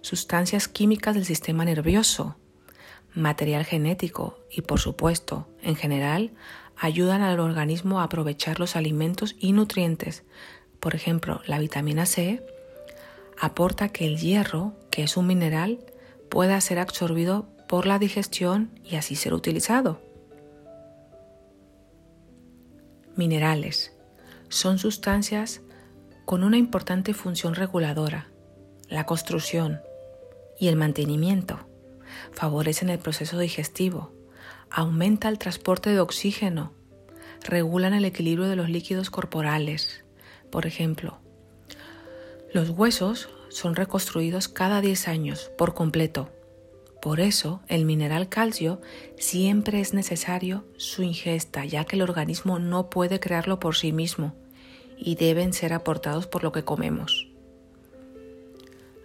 sustancias 0.00 0.68
químicas 0.68 1.14
del 1.14 1.24
sistema 1.24 1.64
nervioso, 1.64 2.36
material 3.14 3.64
genético 3.64 4.38
y, 4.50 4.62
por 4.62 4.80
supuesto, 4.80 5.48
en 5.62 5.76
general, 5.76 6.32
ayudan 6.76 7.22
al 7.22 7.40
organismo 7.40 8.00
a 8.00 8.04
aprovechar 8.04 8.60
los 8.60 8.76
alimentos 8.76 9.34
y 9.38 9.52
nutrientes. 9.52 10.22
Por 10.80 10.94
ejemplo, 10.94 11.42
la 11.46 11.58
vitamina 11.58 12.06
C 12.06 12.42
aporta 13.38 13.88
que 13.88 14.06
el 14.06 14.18
hierro, 14.18 14.74
que 14.90 15.02
es 15.02 15.16
un 15.16 15.26
mineral, 15.26 15.80
pueda 16.28 16.60
ser 16.60 16.78
absorbido 16.78 17.48
por 17.68 17.86
la 17.86 17.98
digestión 17.98 18.70
y 18.84 18.96
así 18.96 19.14
ser 19.14 19.34
utilizado. 19.34 20.00
Minerales 23.14 23.92
son 24.48 24.78
sustancias 24.78 25.60
con 26.24 26.44
una 26.44 26.56
importante 26.56 27.14
función 27.14 27.54
reguladora, 27.54 28.28
la 28.88 29.04
construcción 29.04 29.80
y 30.58 30.68
el 30.68 30.76
mantenimiento. 30.76 31.58
Favorecen 32.32 32.88
el 32.88 32.98
proceso 32.98 33.38
digestivo, 33.38 34.12
aumenta 34.70 35.28
el 35.28 35.38
transporte 35.38 35.90
de 35.90 36.00
oxígeno, 36.00 36.72
regulan 37.44 37.92
el 37.94 38.04
equilibrio 38.04 38.48
de 38.48 38.56
los 38.56 38.70
líquidos 38.70 39.10
corporales. 39.10 40.04
Por 40.50 40.66
ejemplo, 40.66 41.18
los 42.52 42.70
huesos 42.70 43.28
son 43.50 43.74
reconstruidos 43.74 44.48
cada 44.48 44.80
10 44.80 45.08
años 45.08 45.50
por 45.58 45.74
completo. 45.74 46.30
Por 47.00 47.20
eso, 47.20 47.60
el 47.68 47.84
mineral 47.84 48.28
calcio 48.28 48.80
siempre 49.16 49.80
es 49.80 49.94
necesario 49.94 50.64
su 50.76 51.02
ingesta, 51.02 51.64
ya 51.64 51.84
que 51.84 51.96
el 51.96 52.02
organismo 52.02 52.58
no 52.58 52.90
puede 52.90 53.20
crearlo 53.20 53.60
por 53.60 53.76
sí 53.76 53.92
mismo 53.92 54.34
y 54.96 55.14
deben 55.14 55.52
ser 55.52 55.72
aportados 55.72 56.26
por 56.26 56.42
lo 56.42 56.50
que 56.50 56.64
comemos. 56.64 57.28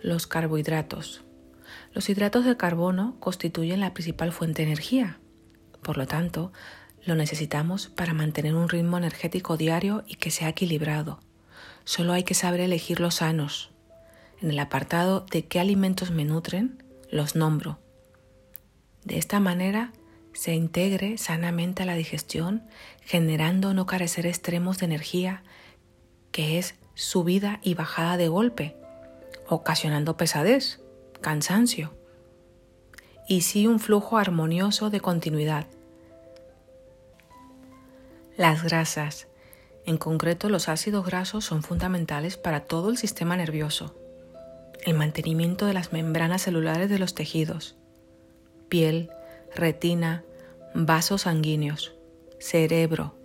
Los 0.01 0.25
carbohidratos. 0.25 1.21
Los 1.93 2.09
hidratos 2.09 2.45
de 2.45 2.57
carbono 2.57 3.15
constituyen 3.19 3.79
la 3.79 3.93
principal 3.93 4.31
fuente 4.31 4.63
de 4.63 4.69
energía. 4.69 5.19
Por 5.83 5.97
lo 5.97 6.07
tanto, 6.07 6.51
lo 7.05 7.15
necesitamos 7.15 7.87
para 7.89 8.13
mantener 8.13 8.55
un 8.55 8.69
ritmo 8.69 8.97
energético 8.97 9.55
diario 9.55 10.03
y 10.07 10.15
que 10.15 10.31
sea 10.31 10.49
equilibrado. 10.49 11.19
Solo 11.85 12.13
hay 12.13 12.23
que 12.23 12.33
saber 12.33 12.61
elegir 12.61 12.99
los 12.99 13.15
sanos. 13.15 13.69
En 14.41 14.49
el 14.49 14.59
apartado 14.59 15.25
de 15.29 15.45
qué 15.45 15.59
alimentos 15.59 16.11
me 16.11 16.25
nutren, 16.25 16.83
los 17.11 17.35
nombro. 17.35 17.82
De 19.05 19.17
esta 19.17 19.39
manera 19.39 19.91
se 20.33 20.53
integre 20.53 21.17
sanamente 21.17 21.83
a 21.83 21.85
la 21.85 21.95
digestión, 21.95 22.63
generando 23.01 23.73
no 23.73 23.85
carecer 23.85 24.25
extremos 24.25 24.79
de 24.79 24.85
energía, 24.85 25.43
que 26.31 26.57
es 26.57 26.75
subida 26.95 27.59
y 27.63 27.73
bajada 27.73 28.17
de 28.17 28.27
golpe, 28.27 28.75
ocasionando 29.47 30.17
pesadez, 30.17 30.79
cansancio, 31.21 31.93
y 33.27 33.41
sí 33.41 33.67
un 33.67 33.79
flujo 33.79 34.17
armonioso 34.17 34.89
de 34.89 34.99
continuidad. 34.99 35.67
Las 38.35 38.63
grasas, 38.63 39.27
en 39.85 39.97
concreto 39.97 40.49
los 40.49 40.69
ácidos 40.69 41.05
grasos, 41.05 41.45
son 41.45 41.61
fundamentales 41.61 42.37
para 42.37 42.61
todo 42.61 42.89
el 42.89 42.97
sistema 42.97 43.37
nervioso, 43.37 43.95
el 44.85 44.95
mantenimiento 44.95 45.65
de 45.65 45.73
las 45.73 45.93
membranas 45.93 46.41
celulares 46.41 46.89
de 46.89 46.99
los 46.99 47.13
tejidos, 47.13 47.75
piel, 48.73 49.11
retina, 49.53 50.23
vasos 50.73 51.21
sanguíneos, 51.21 51.93
cerebro. 52.39 53.15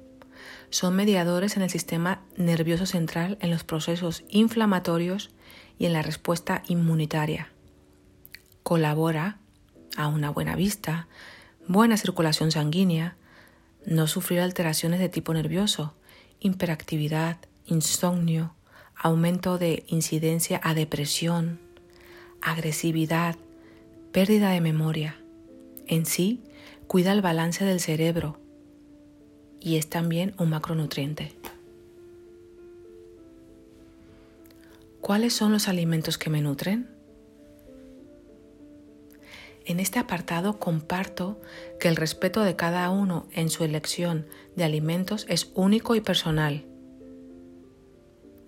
Son 0.69 0.95
mediadores 0.95 1.57
en 1.57 1.63
el 1.63 1.71
sistema 1.71 2.21
nervioso 2.37 2.85
central 2.85 3.39
en 3.41 3.51
los 3.51 3.65
procesos 3.65 4.25
inflamatorios 4.29 5.31
y 5.79 5.87
en 5.87 5.95
la 5.95 6.03
respuesta 6.03 6.63
inmunitaria. 6.69 7.51
Colabora 8.63 9.39
a 9.97 10.09
una 10.09 10.29
buena 10.29 10.55
vista, 10.55 11.09
buena 11.67 11.97
circulación 11.97 12.51
sanguínea, 12.51 13.17
no 13.87 14.07
sufrir 14.07 14.41
alteraciones 14.41 15.01
de 15.01 15.09
tipo 15.09 15.33
nervioso, 15.33 15.95
hiperactividad, 16.41 17.39
insomnio, 17.65 18.55
aumento 18.95 19.57
de 19.57 19.85
incidencia 19.87 20.61
a 20.63 20.75
depresión, 20.75 21.59
agresividad, 22.43 23.37
pérdida 24.13 24.51
de 24.51 24.61
memoria. 24.61 25.17
En 25.89 26.05
sí, 26.05 26.43
cuida 26.87 27.13
el 27.13 27.23
balance 27.23 27.65
del 27.65 27.81
cerebro 27.81 28.39
y 29.59 29.77
es 29.77 29.89
también 29.89 30.35
un 30.39 30.51
macronutriente. 30.51 31.33
¿Cuáles 35.01 35.33
son 35.33 35.51
los 35.51 35.67
alimentos 35.67 36.19
que 36.19 36.29
me 36.29 36.43
nutren? 36.43 36.91
En 39.65 39.81
este 39.81 39.99
apartado 39.99 40.59
comparto 40.59 41.41
que 41.81 41.89
el 41.89 41.97
respeto 41.97 42.43
de 42.43 42.55
cada 42.55 42.91
uno 42.91 43.27
en 43.33 43.49
su 43.49 43.65
elección 43.65 44.27
de 44.57 44.65
alimentos 44.65 45.25
es 45.29 45.51
único 45.55 45.95
y 45.95 46.03
personal. 46.03 46.67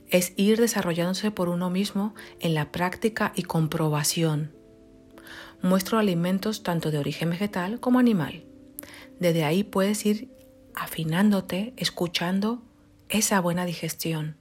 Es 0.09 0.35
ir 0.37 0.61
desarrollándose 0.61 1.31
por 1.31 1.49
uno 1.49 1.71
mismo 1.71 2.15
en 2.39 2.53
la 2.53 2.71
práctica 2.71 3.33
y 3.35 3.45
comprobación. 3.45 4.60
Muestro 5.63 5.99
alimentos 5.99 6.63
tanto 6.63 6.91
de 6.91 6.99
origen 6.99 7.31
vegetal 7.31 7.81
como 7.81 7.99
animal. 7.99 8.45
Desde 9.19 9.45
ahí 9.45 9.65
puedes 9.65 10.05
ir 10.07 10.29
afinándote, 10.75 11.75
escuchando 11.77 12.63
esa 13.09 13.41
buena 13.41 13.67
digestión, 13.67 14.37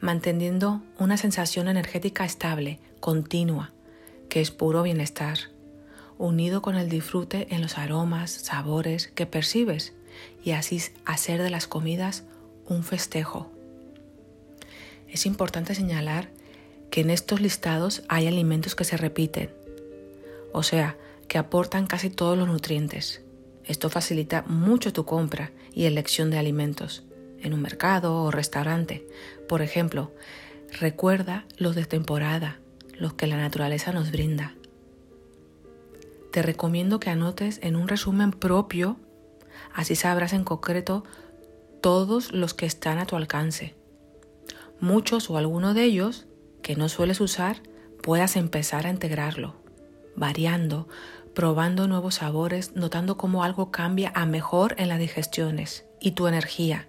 manteniendo 0.00 0.82
una 0.98 1.16
sensación 1.16 1.68
energética 1.68 2.24
estable, 2.24 2.80
continua, 2.98 3.72
que 4.28 4.40
es 4.40 4.50
puro 4.50 4.82
bienestar 4.82 5.38
unido 6.20 6.60
con 6.60 6.76
el 6.76 6.90
disfrute 6.90 7.46
en 7.50 7.62
los 7.62 7.78
aromas, 7.78 8.30
sabores 8.30 9.08
que 9.08 9.24
percibes 9.24 9.94
y 10.44 10.50
así 10.50 10.82
hacer 11.06 11.42
de 11.42 11.48
las 11.48 11.66
comidas 11.66 12.24
un 12.66 12.84
festejo. 12.84 13.50
Es 15.08 15.24
importante 15.24 15.74
señalar 15.74 16.28
que 16.90 17.00
en 17.00 17.10
estos 17.10 17.40
listados 17.40 18.02
hay 18.08 18.26
alimentos 18.26 18.74
que 18.74 18.84
se 18.84 18.98
repiten, 18.98 19.50
o 20.52 20.62
sea, 20.62 20.96
que 21.28 21.38
aportan 21.38 21.86
casi 21.86 22.10
todos 22.10 22.36
los 22.36 22.48
nutrientes. 22.48 23.22
Esto 23.64 23.88
facilita 23.88 24.42
mucho 24.42 24.92
tu 24.92 25.04
compra 25.04 25.52
y 25.72 25.84
elección 25.84 26.30
de 26.30 26.38
alimentos 26.38 27.04
en 27.40 27.54
un 27.54 27.62
mercado 27.62 28.22
o 28.22 28.30
restaurante. 28.30 29.06
Por 29.48 29.62
ejemplo, 29.62 30.12
recuerda 30.80 31.44
los 31.56 31.74
de 31.74 31.84
temporada, 31.84 32.58
los 32.94 33.14
que 33.14 33.26
la 33.26 33.36
naturaleza 33.36 33.92
nos 33.92 34.10
brinda 34.10 34.54
te 36.30 36.42
recomiendo 36.42 37.00
que 37.00 37.10
anotes 37.10 37.58
en 37.62 37.76
un 37.76 37.88
resumen 37.88 38.30
propio, 38.30 38.96
así 39.74 39.96
sabrás 39.96 40.32
en 40.32 40.44
concreto 40.44 41.04
todos 41.80 42.32
los 42.32 42.54
que 42.54 42.66
están 42.66 42.98
a 42.98 43.06
tu 43.06 43.16
alcance. 43.16 43.74
Muchos 44.80 45.28
o 45.28 45.36
alguno 45.36 45.74
de 45.74 45.84
ellos 45.84 46.26
que 46.62 46.76
no 46.76 46.88
sueles 46.88 47.20
usar, 47.20 47.62
puedas 48.02 48.36
empezar 48.36 48.86
a 48.86 48.90
integrarlo, 48.90 49.56
variando, 50.20 50.86
probando 51.34 51.88
nuevos 51.88 52.16
sabores, 52.16 52.76
notando 52.76 53.16
cómo 53.16 53.42
algo 53.42 53.72
cambia 53.72 54.12
a 54.14 54.26
mejor 54.26 54.76
en 54.78 54.88
las 54.88 55.00
digestiones 55.00 55.84
y 55.98 56.12
tu 56.12 56.28
energía. 56.28 56.86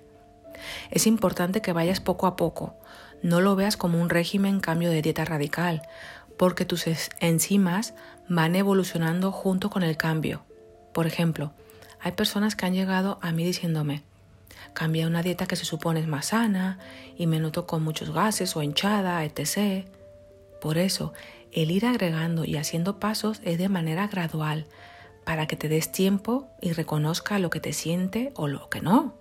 Es 0.92 1.08
importante 1.08 1.62
que 1.62 1.74
vayas 1.74 2.00
poco 2.00 2.28
a 2.28 2.36
poco, 2.36 2.76
no 3.24 3.42
lo 3.42 3.56
veas 3.56 3.78
como 3.78 4.00
un 4.00 4.10
régimen 4.10 4.60
cambio 4.60 4.92
de 4.92 5.02
dieta 5.02 5.26
radical, 5.26 5.82
porque 6.38 6.66
tus 6.66 6.86
enzimas 7.20 7.94
van 8.28 8.56
evolucionando 8.56 9.32
junto 9.32 9.70
con 9.70 9.84
el 9.84 9.98
cambio. 9.98 10.44
Por 10.94 11.08
ejemplo, 11.08 11.54
hay 12.00 12.12
personas 12.12 12.56
que 12.56 12.66
han 12.66 12.74
llegado 12.74 13.20
a 13.22 13.32
mí 13.32 13.44
diciéndome, 13.44 14.04
cambia 14.74 15.08
una 15.08 15.24
dieta 15.24 15.46
que 15.46 15.56
se 15.56 15.66
supone 15.66 16.00
es 16.00 16.08
más 16.08 16.28
sana 16.28 16.80
y 17.18 17.28
me 17.28 17.40
noto 17.40 17.68
con 17.68 17.84
muchos 17.84 18.12
gases 18.12 18.56
o 18.56 18.62
hinchada, 18.64 19.24
etc. 19.24 19.86
Por 20.60 20.78
eso, 20.78 21.14
el 21.52 21.72
ir 21.72 21.86
agregando 21.86 22.46
y 22.46 22.58
haciendo 22.58 23.00
pasos 23.00 23.42
es 23.44 23.58
de 23.58 23.70
manera 23.70 24.08
gradual 24.08 24.66
para 25.26 25.48
que 25.48 25.56
te 25.56 25.70
des 25.70 25.92
tiempo 25.92 26.48
y 26.62 26.74
reconozca 26.74 27.40
lo 27.40 27.50
que 27.50 27.60
te 27.60 27.74
siente 27.74 28.32
o 28.36 28.48
lo 28.48 28.70
que 28.70 28.82
no. 28.82 29.16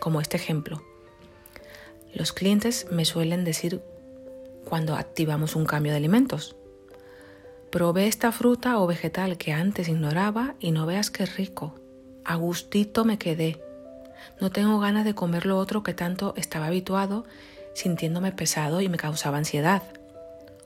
Como 0.00 0.20
este 0.20 0.36
ejemplo. 0.36 0.82
Los 2.12 2.32
clientes 2.32 2.86
me 2.90 3.04
suelen 3.04 3.44
decir 3.44 3.82
cuando 4.64 4.96
activamos 4.96 5.54
un 5.54 5.64
cambio 5.64 5.92
de 5.92 5.98
alimentos. 5.98 6.56
Probé 7.70 8.06
esta 8.06 8.32
fruta 8.32 8.80
o 8.80 8.86
vegetal 8.86 9.36
que 9.36 9.52
antes 9.52 9.88
ignoraba 9.88 10.54
y 10.58 10.70
no 10.70 10.86
veas 10.86 11.10
qué 11.10 11.26
rico. 11.26 11.74
A 12.24 12.34
gustito 12.36 13.04
me 13.04 13.18
quedé. 13.18 13.60
No 14.40 14.50
tengo 14.50 14.80
ganas 14.80 15.04
de 15.04 15.14
comer 15.14 15.46
lo 15.46 15.58
otro 15.58 15.82
que 15.82 15.94
tanto 15.94 16.34
estaba 16.36 16.66
habituado, 16.66 17.24
sintiéndome 17.74 18.32
pesado 18.32 18.80
y 18.80 18.88
me 18.88 18.96
causaba 18.96 19.38
ansiedad. 19.38 19.82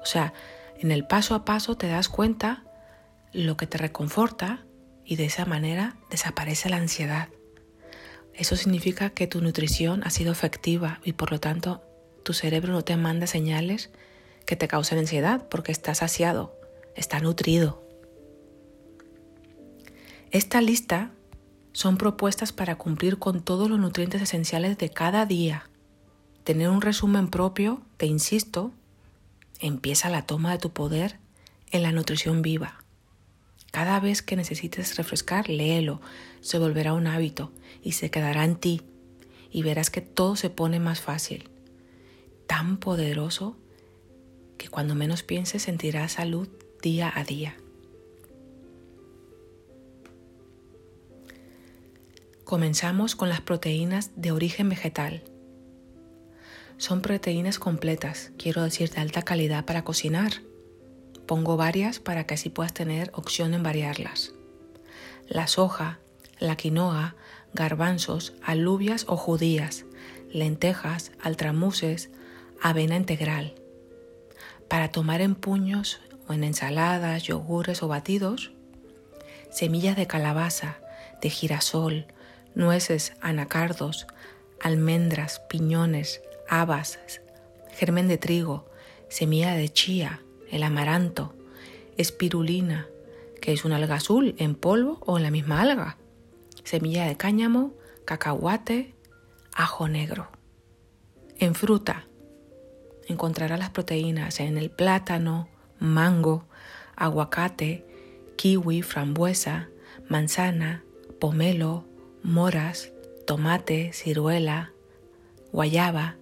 O 0.00 0.06
sea, 0.06 0.33
en 0.81 0.93
el 0.93 1.07
paso 1.07 1.35
a 1.35 1.45
paso 1.45 1.77
te 1.77 1.88
das 1.88 2.09
cuenta 2.09 2.64
lo 3.35 3.59
que 3.59 3.66
te 3.66 3.77
reconforta 3.77 4.64
y 5.05 5.16
de 5.16 5.27
esa 5.27 5.45
manera 5.45 5.97
desaparece 6.11 6.71
la 6.71 6.79
ansiedad. 6.79 7.29
Eso 8.33 8.57
significa 8.57 9.11
que 9.11 9.27
tu 9.27 9.43
nutrición 9.43 10.03
ha 10.05 10.11
sido 10.11 10.33
efectiva 10.33 11.01
y 11.05 11.12
por 11.12 11.33
lo 11.33 11.38
tanto 11.38 11.83
tu 12.25 12.33
cerebro 12.33 12.73
no 12.73 12.83
te 12.83 12.97
manda 12.97 13.27
señales 13.27 13.90
que 14.47 14.57
te 14.57 14.69
causen 14.69 14.99
ansiedad 14.99 15.47
porque 15.51 15.71
está 15.71 15.95
saciado, 15.95 16.57
está 16.97 17.21
nutrido. 17.21 17.85
Esta 20.31 20.62
lista 20.62 21.11
son 21.73 21.99
propuestas 21.99 22.53
para 22.53 22.77
cumplir 22.77 23.19
con 23.19 23.43
todos 23.43 23.69
los 23.69 23.79
nutrientes 23.79 24.23
esenciales 24.23 24.79
de 24.79 24.88
cada 24.88 25.27
día. 25.27 25.69
Tener 26.43 26.71
un 26.71 26.81
resumen 26.81 27.29
propio, 27.29 27.83
te 27.99 28.07
insisto, 28.07 28.73
empieza 29.61 30.11
la 30.11 30.27
toma 30.27 30.53
de 30.53 30.59
tu 30.59 30.73
poder 30.73 31.18
en 31.70 31.83
la 31.83 31.92
nutrición 31.92 32.42
viva. 32.42 32.83
Cada 33.70 34.01
vez 34.01 34.23
que 34.23 34.37
necesites 34.37 34.96
refrescar, 34.96 35.49
léelo, 35.49 36.01
se 36.40 36.59
volverá 36.59 36.92
un 36.92 37.07
hábito 37.07 37.53
y 37.83 37.92
se 37.92 38.11
quedará 38.11 38.44
en 38.44 38.57
ti 38.57 38.83
y 39.53 39.62
verás 39.62 39.90
que 39.90 40.01
todo 40.01 40.37
se 40.37 40.51
pone 40.51 40.81
más 40.81 41.01
fácil, 41.01 41.49
tan 42.46 42.79
poderoso 42.79 43.57
que 44.59 44.68
cuando 44.68 44.94
menos 44.94 45.23
pienses 45.23 45.62
sentirás 45.62 46.12
salud 46.12 46.49
día 46.83 47.12
a 47.14 47.25
día. 47.25 47.57
Comenzamos 52.44 53.14
con 53.14 53.29
las 53.29 53.40
proteínas 53.40 54.11
de 54.16 54.33
origen 54.33 54.68
vegetal. 54.68 55.23
Son 56.81 57.03
proteínas 57.03 57.59
completas, 57.59 58.33
quiero 58.38 58.62
decir 58.62 58.90
de 58.90 59.03
alta 59.03 59.21
calidad 59.23 59.66
para 59.66 59.85
cocinar 59.85 60.33
Pongo 61.27 61.59
varias 61.59 62.01
para 62.01 62.25
que 62.25 62.35
así 62.35 62.49
puedas 62.49 62.73
tener 62.73 63.12
opción 63.14 63.53
en 63.53 63.62
variarlas. 63.62 64.33
La 65.29 65.47
soja, 65.47 66.01
la 66.38 66.57
quinoa, 66.57 67.14
garbanzos, 67.53 68.33
alubias 68.43 69.05
o 69.09 69.16
judías, 69.16 69.85
lentejas, 70.33 71.12
altramuses, 71.23 72.11
avena 72.61 72.97
integral. 72.97 73.55
Para 74.69 74.90
tomar 74.90 75.21
en 75.21 75.37
puños 75.37 76.01
o 76.27 76.33
en 76.33 76.43
ensaladas, 76.43 77.23
yogures 77.23 77.85
o 77.85 77.88
batidos, 77.88 78.51
semillas 79.53 79.97
de 79.97 80.09
calabaza, 80.09 80.79
de 81.23 81.29
girasol, 81.29 82.07
nueces, 82.57 83.12
anacardos, 83.21 84.09
almendras, 84.61 85.40
piñones, 85.49 86.23
habas, 86.51 86.99
germen 87.73 88.09
de 88.09 88.19
trigo, 88.19 88.69
semilla 89.09 89.55
de 89.55 89.69
chía, 89.69 90.21
el 90.51 90.65
amaranto, 90.65 91.33
espirulina, 91.97 92.89
que 93.41 93.53
es 93.53 93.65
una 93.65 93.77
alga 93.77 93.95
azul 93.95 94.35
en 94.37 94.57
polvo 94.57 94.99
o 95.07 95.17
en 95.17 95.23
la 95.23 95.31
misma 95.31 95.63
alga, 95.63 95.97
semilla 96.65 97.07
de 97.07 97.17
cáñamo, 97.17 97.73
cacahuate, 98.05 98.95
ajo 99.55 99.89
negro. 99.89 100.29
En 101.39 101.55
fruta 101.55 102.07
encontrará 103.07 103.57
las 103.57 103.71
proteínas 103.71 104.41
en 104.41 104.59
el 104.59 104.71
plátano, 104.71 105.49
mango, 105.79 106.47
aguacate, 106.97 107.87
kiwi, 108.37 108.83
frambuesa, 108.83 109.69
manzana, 110.09 110.83
pomelo, 111.21 111.85
moras, 112.25 112.93
tomate, 113.25 113.93
ciruela, 113.93 114.73
guayaba, 115.53 116.17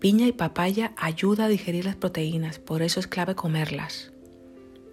Piña 0.00 0.28
y 0.28 0.32
papaya 0.32 0.92
ayuda 0.96 1.46
a 1.46 1.48
digerir 1.48 1.84
las 1.84 1.96
proteínas, 1.96 2.60
por 2.60 2.82
eso 2.82 3.00
es 3.00 3.08
clave 3.08 3.34
comerlas. 3.34 4.12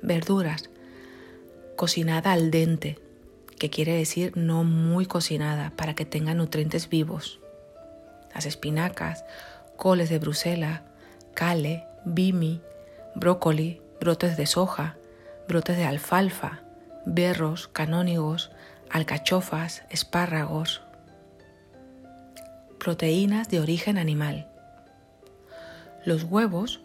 Verduras. 0.01 0.71
Cocinada 1.75 2.31
al 2.31 2.49
dente, 2.49 2.97
que 3.59 3.69
quiere 3.69 3.93
decir 3.93 4.35
no 4.35 4.63
muy 4.63 5.05
cocinada, 5.05 5.71
para 5.75 5.93
que 5.93 6.05
tenga 6.05 6.33
nutrientes 6.33 6.89
vivos. 6.89 7.39
Las 8.33 8.47
espinacas, 8.47 9.23
coles 9.77 10.09
de 10.09 10.17
Bruselas, 10.17 10.81
cale, 11.35 11.83
bimi, 12.03 12.61
brócoli, 13.13 13.81
brotes 14.01 14.37
de 14.37 14.47
soja, 14.47 14.97
brotes 15.47 15.77
de 15.77 15.85
alfalfa, 15.85 16.63
berros, 17.05 17.67
canónigos, 17.67 18.49
alcachofas, 18.89 19.83
espárragos. 19.91 20.81
Proteínas 22.79 23.49
de 23.49 23.59
origen 23.59 23.99
animal 23.99 24.49
los 26.05 26.23
huevos, 26.23 26.81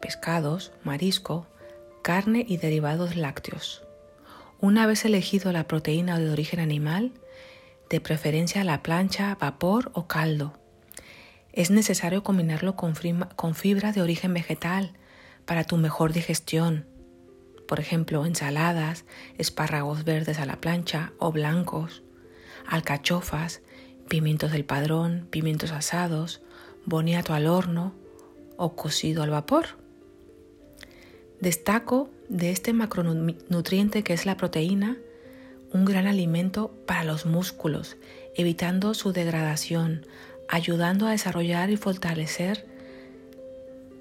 pescados, 0.00 0.72
marisco, 0.82 1.46
carne 2.02 2.44
y 2.46 2.56
derivados 2.56 3.16
lácteos. 3.16 3.84
Una 4.60 4.86
vez 4.86 5.04
elegido 5.04 5.52
la 5.52 5.68
proteína 5.68 6.18
de 6.18 6.30
origen 6.30 6.58
animal, 6.58 7.12
de 7.88 8.00
preferencia 8.00 8.64
la 8.64 8.82
plancha, 8.82 9.36
vapor 9.40 9.92
o 9.94 10.08
caldo. 10.08 10.58
Es 11.52 11.70
necesario 11.70 12.24
combinarlo 12.24 12.74
con, 12.74 12.94
con 13.36 13.54
fibras 13.54 13.94
de 13.94 14.02
origen 14.02 14.34
vegetal 14.34 14.92
para 15.46 15.64
tu 15.64 15.76
mejor 15.76 16.12
digestión. 16.12 16.86
Por 17.68 17.78
ejemplo, 17.78 18.26
ensaladas, 18.26 19.04
espárragos 19.38 20.04
verdes 20.04 20.40
a 20.40 20.46
la 20.46 20.60
plancha 20.60 21.12
o 21.18 21.30
blancos, 21.30 22.02
alcachofas, 22.66 23.62
pimientos 24.08 24.50
del 24.50 24.64
padrón, 24.64 25.28
pimientos 25.30 25.70
asados, 25.70 26.42
boniato 26.84 27.34
al 27.34 27.46
horno, 27.46 27.94
o 28.58 28.74
cocido 28.74 29.22
al 29.22 29.30
vapor. 29.30 29.78
Destaco 31.40 32.10
de 32.28 32.50
este 32.50 32.74
macronutriente 32.74 34.02
que 34.02 34.12
es 34.12 34.26
la 34.26 34.36
proteína, 34.36 34.98
un 35.72 35.84
gran 35.84 36.06
alimento 36.06 36.72
para 36.84 37.04
los 37.04 37.24
músculos, 37.24 37.96
evitando 38.34 38.92
su 38.92 39.12
degradación, 39.12 40.04
ayudando 40.48 41.06
a 41.06 41.12
desarrollar 41.12 41.70
y 41.70 41.76
fortalecer. 41.76 42.66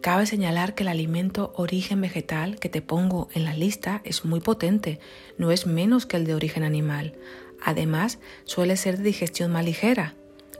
Cabe 0.01 0.25
señalar 0.25 0.73
que 0.73 0.83
el 0.83 0.89
alimento 0.89 1.53
origen 1.55 2.01
vegetal 2.01 2.59
que 2.59 2.69
te 2.69 2.81
pongo 2.81 3.29
en 3.33 3.43
la 3.43 3.53
lista 3.53 4.01
es 4.03 4.25
muy 4.25 4.39
potente, 4.39 4.99
no 5.37 5.51
es 5.51 5.67
menos 5.67 6.05
que 6.05 6.17
el 6.17 6.25
de 6.25 6.33
origen 6.33 6.63
animal. 6.63 7.13
Además, 7.63 8.17
suele 8.45 8.77
ser 8.77 8.97
de 8.97 9.03
digestión 9.03 9.51
más 9.51 9.65
ligera, 9.65 10.15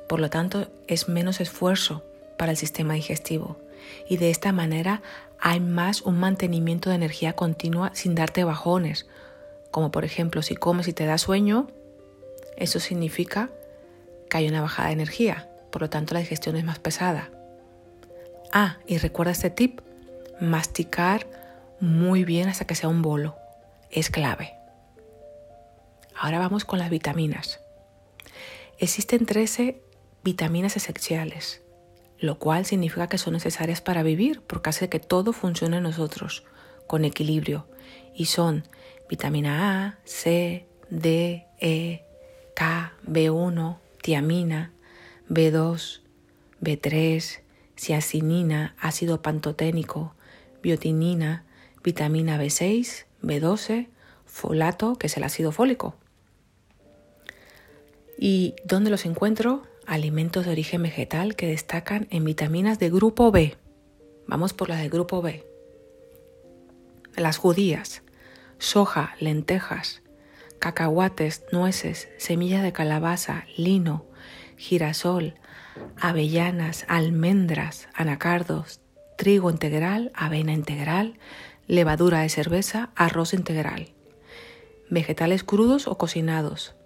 por 0.08 0.20
lo 0.20 0.30
tanto 0.30 0.70
es 0.88 1.10
menos 1.10 1.40
esfuerzo 1.40 2.04
para 2.38 2.52
el 2.52 2.58
sistema 2.58 2.94
digestivo 2.94 3.58
y 4.08 4.18
de 4.18 4.30
esta 4.30 4.52
manera 4.52 5.02
hay 5.40 5.60
más 5.60 6.02
un 6.02 6.20
mantenimiento 6.20 6.90
de 6.90 6.96
energía 6.96 7.34
continua 7.34 7.92
sin 7.94 8.16
darte 8.16 8.44
bajones, 8.44 9.08
como 9.72 9.92
por 9.92 10.06
ejemplo 10.06 10.42
si 10.42 10.56
comes 10.56 10.88
y 10.88 10.94
te 10.94 11.06
da 11.06 11.18
sueño, 11.18 11.68
eso 12.58 12.80
significa 12.80 13.50
que 14.30 14.38
hay 14.38 14.48
una 14.48 14.62
bajada 14.62 14.88
de 14.88 14.94
energía, 14.94 15.50
por 15.72 15.82
lo 15.82 15.90
tanto 15.90 16.14
la 16.14 16.20
digestión 16.20 16.56
es 16.56 16.64
más 16.64 16.80
pesada. 16.80 17.30
Ah, 18.52 18.78
y 18.88 18.98
recuerda 18.98 19.32
este 19.32 19.50
tip, 19.50 19.82
masticar 20.40 21.28
muy 21.80 22.24
bien 22.24 22.50
hasta 22.50 22.66
que 22.66 22.76
sea 22.76 22.90
un 22.90 23.02
bolo, 23.02 23.36
es 23.92 24.10
clave. 24.10 24.54
Ahora 26.16 26.40
vamos 26.40 26.66
con 26.66 26.80
las 26.80 26.90
vitaminas. 26.90 27.60
Existen 28.80 29.26
13 29.26 29.82
vitaminas 30.24 30.76
esenciales 30.76 31.62
lo 32.20 32.40
cual 32.40 32.66
significa 32.66 33.08
que 33.08 33.18
son 33.18 33.34
necesarias 33.34 33.82
para 33.82 34.04
vivir, 34.04 34.42
porque 34.42 34.70
hace 34.70 34.90
que 34.90 35.00
todo 35.00 35.34
funcione 35.34 35.78
en 35.78 35.84
nosotros 35.84 36.44
con 36.88 37.06
equilibrio. 37.06 37.68
Y 38.16 38.26
son 38.26 38.64
vitamina 39.10 39.86
A, 39.86 40.00
C, 40.04 40.68
D, 40.90 41.46
E, 41.60 42.04
K, 42.56 42.94
B1, 43.06 43.78
tiamina, 44.02 44.72
B2, 45.30 46.02
B3, 46.62 47.42
ciacinina, 47.76 48.76
ácido 48.80 49.22
pantoténico, 49.22 50.16
biotinina, 50.64 51.46
vitamina 51.84 52.42
B6, 52.42 53.06
B12, 53.22 53.90
folato, 54.26 54.96
que 54.96 55.08
es 55.08 55.18
el 55.18 55.24
ácido 55.24 55.52
fólico. 55.52 55.96
¿Y 58.18 58.56
dónde 58.66 58.90
los 58.90 59.06
encuentro? 59.06 59.64
Alimentos 59.88 60.46
de 60.46 60.52
origen 60.52 60.84
vegetal 60.84 61.36
que 61.36 61.48
destacan 61.48 62.08
en 62.12 62.26
vitaminas 62.26 62.78
de 62.78 62.90
grupo 62.90 63.32
B. 63.32 63.58
Vamos 64.28 64.54
por 64.54 64.68
las 64.68 64.82
de 64.82 64.90
grupo 64.90 65.22
B. 65.22 65.48
Las 67.16 67.38
judías, 67.38 68.04
soja, 68.60 69.16
lentejas, 69.20 70.04
cacahuates, 70.60 71.46
nueces, 71.54 72.10
semillas 72.18 72.64
de 72.64 72.74
calabaza, 72.74 73.46
lino, 73.56 74.06
girasol, 74.58 75.36
avellanas, 76.00 76.86
almendras, 76.90 77.88
anacardos, 77.94 78.82
trigo 79.18 79.50
integral, 79.50 80.12
avena 80.14 80.52
integral, 80.52 81.18
levadura 81.66 82.20
de 82.20 82.30
cerveza, 82.30 82.90
arroz 82.96 83.34
integral. 83.34 83.94
Vegetales 84.90 85.44
crudos 85.44 85.88
o 85.88 85.98
cocinados, 85.98 86.77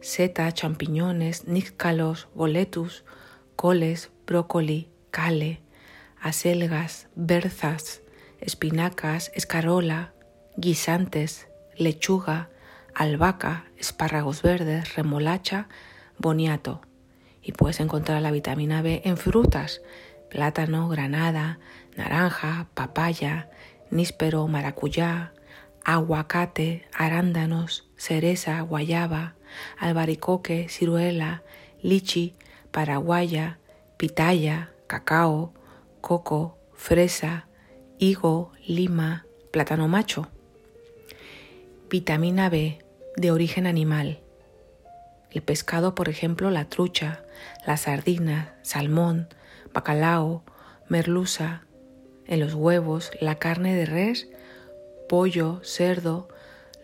seta, 0.00 0.52
champiñones, 0.52 1.46
níscalos, 1.46 2.28
boletus, 2.34 3.04
coles, 3.56 4.10
brócoli, 4.26 4.88
cale, 5.10 5.60
acelgas, 6.20 7.08
berzas, 7.14 8.02
espinacas, 8.40 9.30
escarola, 9.34 10.12
guisantes, 10.56 11.48
lechuga, 11.76 12.50
albahaca, 12.94 13.64
espárragos 13.76 14.42
verdes, 14.42 14.94
remolacha, 14.96 15.68
boniato. 16.18 16.82
Y 17.42 17.52
puedes 17.52 17.80
encontrar 17.80 18.20
la 18.22 18.30
vitamina 18.30 18.82
B 18.82 19.02
en 19.04 19.16
frutas, 19.16 19.80
plátano, 20.30 20.88
granada, 20.88 21.58
naranja, 21.96 22.68
papaya, 22.74 23.50
níspero, 23.90 24.46
maracuyá, 24.48 25.32
aguacate, 25.84 26.86
arándanos, 26.92 27.88
cereza, 27.96 28.60
guayaba, 28.60 29.34
albaricoque, 29.78 30.68
ciruela, 30.68 31.42
lichi, 31.82 32.34
paraguaya, 32.70 33.58
pitaya, 33.96 34.70
cacao, 34.86 35.52
coco, 36.00 36.58
fresa, 36.74 37.46
higo, 37.98 38.52
lima, 38.66 39.26
plátano 39.50 39.88
macho. 39.88 40.28
Vitamina 41.90 42.48
B 42.48 42.78
de 43.16 43.30
origen 43.30 43.66
animal. 43.66 44.20
El 45.30 45.42
pescado, 45.42 45.94
por 45.94 46.08
ejemplo, 46.08 46.50
la 46.50 46.68
trucha, 46.68 47.24
la 47.66 47.76
sardina, 47.76 48.54
salmón, 48.62 49.28
bacalao, 49.72 50.42
merluza, 50.88 51.62
en 52.26 52.40
los 52.40 52.54
huevos, 52.54 53.10
la 53.20 53.38
carne 53.38 53.74
de 53.74 53.86
res, 53.86 54.28
pollo, 55.08 55.60
cerdo, 55.64 56.28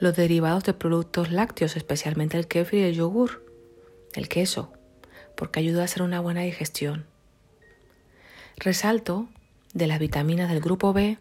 los 0.05 0.15
derivados 0.15 0.63
de 0.65 0.75
productos 0.75 1.33
lácteos, 1.33 1.77
especialmente 1.77 2.37
el 2.37 2.47
kefir 2.47 2.81
y 2.81 2.83
el 2.85 2.95
yogur, 2.95 3.45
el 4.15 4.29
queso, 4.29 4.73
porque 5.35 5.59
ayuda 5.59 5.83
a 5.83 5.87
hacer 5.87 6.03
una 6.03 6.21
buena 6.21 6.43
digestión. 6.43 7.07
Resalto 8.57 9.29
de 9.73 9.87
las 9.89 9.99
vitaminas 9.99 10.51
del 10.51 10.61
grupo 10.61 10.93
B 10.93 11.19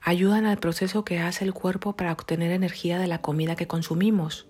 ayudan 0.00 0.46
al 0.46 0.58
proceso 0.58 1.04
que 1.04 1.18
hace 1.18 1.44
el 1.44 1.52
cuerpo 1.52 1.96
para 1.96 2.12
obtener 2.12 2.52
energía 2.52 2.98
de 2.98 3.08
la 3.08 3.20
comida 3.20 3.56
que 3.56 3.66
consumimos. 3.66 4.46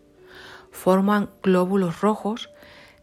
Forman 0.70 1.30
glóbulos 1.42 2.02
rojos, 2.02 2.50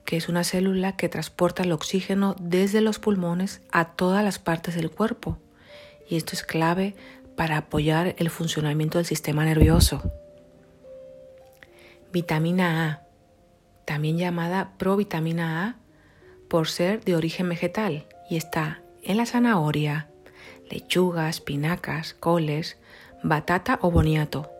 que 0.06 0.16
es 0.16 0.30
una 0.30 0.44
célula 0.44 0.96
que 0.96 1.10
transporta 1.10 1.64
el 1.64 1.72
oxígeno 1.72 2.36
desde 2.40 2.82
los 2.82 3.00
pulmones 3.00 3.62
a 3.72 3.86
todas 3.86 4.24
las 4.24 4.38
partes 4.38 4.76
del 4.76 4.92
cuerpo. 4.92 5.40
Y 6.08 6.18
esto 6.18 6.34
es 6.34 6.44
clave 6.44 6.96
para 7.36 7.58
apoyar 7.58 8.16
el 8.20 8.30
funcionamiento 8.30 9.00
del 9.00 9.08
sistema 9.08 9.44
nervioso. 9.44 10.04
Vitamina 12.12 12.88
A, 12.88 13.04
también 13.86 14.18
llamada 14.18 14.74
provitamina 14.78 15.66
A 15.66 15.76
por 16.50 16.68
ser 16.68 17.06
de 17.06 17.16
origen 17.16 17.48
vegetal 17.48 18.06
y 18.30 18.36
está 18.36 18.82
en 19.02 19.16
la 19.16 19.26
zanahoria, 19.26 20.10
lechuga, 20.70 21.30
espinacas, 21.30 22.14
coles, 22.14 22.78
batata 23.24 23.80
o 23.82 23.92
boniato, 23.92 24.52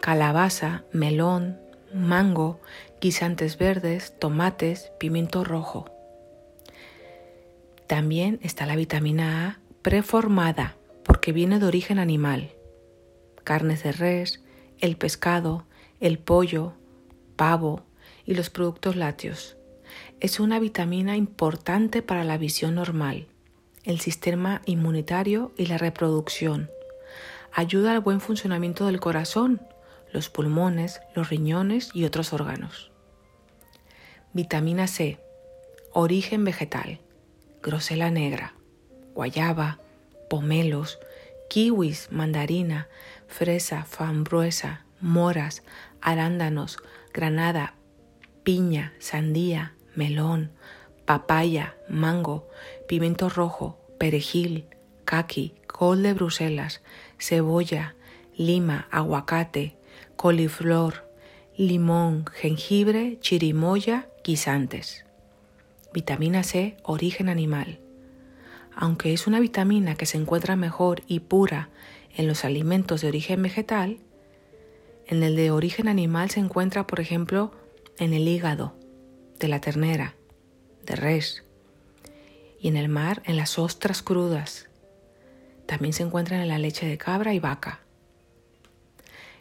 calabaza, 0.00 0.84
melón, 0.92 1.58
mango, 1.92 2.60
guisantes 3.00 3.58
verdes, 3.58 4.14
tomates, 4.20 4.92
pimiento 5.00 5.42
rojo. 5.42 5.90
También 7.88 8.38
está 8.42 8.64
la 8.64 8.76
vitamina 8.76 9.48
A 9.48 9.60
preformada 9.82 10.76
porque 11.04 11.32
viene 11.32 11.58
de 11.58 11.66
origen 11.66 11.98
animal. 11.98 12.52
Carnes 13.42 13.82
de 13.82 13.90
res, 13.90 14.40
el 14.78 14.96
pescado, 14.96 15.66
el 16.00 16.18
pollo, 16.18 16.74
pavo 17.36 17.82
y 18.24 18.34
los 18.34 18.50
productos 18.50 18.96
lácteos. 18.96 19.56
Es 20.20 20.40
una 20.40 20.58
vitamina 20.58 21.16
importante 21.16 22.02
para 22.02 22.24
la 22.24 22.38
visión 22.38 22.74
normal 22.74 23.28
el 23.86 24.00
sistema 24.00 24.62
inmunitario 24.66 25.52
y 25.56 25.66
la 25.66 25.78
reproducción. 25.78 26.68
Ayuda 27.52 27.92
al 27.92 28.00
buen 28.00 28.20
funcionamiento 28.20 28.86
del 28.86 29.00
corazón, 29.00 29.62
los 30.12 30.28
pulmones, 30.28 31.00
los 31.14 31.30
riñones 31.30 31.90
y 31.94 32.04
otros 32.04 32.32
órganos. 32.32 32.90
Vitamina 34.32 34.88
C. 34.88 35.20
Origen 35.92 36.44
vegetal. 36.44 37.00
Grosela 37.62 38.10
negra, 38.10 38.54
guayaba, 39.14 39.78
pomelos, 40.28 40.98
kiwis, 41.48 42.08
mandarina, 42.10 42.88
fresa, 43.28 43.84
fambruesa, 43.84 44.84
moras, 45.00 45.62
arándanos, 46.00 46.78
granada, 47.12 47.74
piña, 48.42 48.92
sandía, 48.98 49.74
melón, 49.94 50.52
papaya, 51.04 51.76
mango, 51.88 52.48
pimiento 52.88 53.28
rojo, 53.28 53.78
perejil, 53.98 54.66
caqui, 55.04 55.54
col 55.66 56.02
de 56.02 56.14
Bruselas, 56.14 56.82
cebolla, 57.18 57.94
lima, 58.36 58.88
aguacate, 58.90 59.76
coliflor, 60.16 61.10
limón, 61.56 62.26
jengibre, 62.26 63.18
chirimoya, 63.20 64.08
guisantes. 64.22 65.06
Vitamina 65.92 66.42
C, 66.42 66.76
origen 66.82 67.28
animal. 67.28 67.78
Aunque 68.74 69.14
es 69.14 69.26
una 69.26 69.40
vitamina 69.40 69.94
que 69.94 70.04
se 70.04 70.18
encuentra 70.18 70.56
mejor 70.56 71.02
y 71.06 71.20
pura 71.20 71.70
en 72.14 72.28
los 72.28 72.44
alimentos 72.44 73.00
de 73.00 73.08
origen 73.08 73.42
vegetal, 73.42 73.98
en 75.06 75.22
el 75.22 75.36
de 75.36 75.50
origen 75.50 75.88
animal 75.88 76.30
se 76.30 76.40
encuentra, 76.40 76.86
por 76.86 77.00
ejemplo, 77.00 77.52
en 77.98 78.12
el 78.12 78.26
hígado 78.26 78.74
de 79.38 79.48
la 79.48 79.60
ternera, 79.60 80.14
de 80.84 80.96
res. 80.96 81.44
Y 82.60 82.68
en 82.68 82.76
el 82.76 82.88
mar, 82.88 83.22
en 83.24 83.36
las 83.36 83.58
ostras 83.58 84.02
crudas. 84.02 84.68
También 85.66 85.92
se 85.92 86.02
encuentran 86.02 86.40
en 86.40 86.48
la 86.48 86.58
leche 86.58 86.86
de 86.86 86.98
cabra 86.98 87.34
y 87.34 87.38
vaca. 87.38 87.80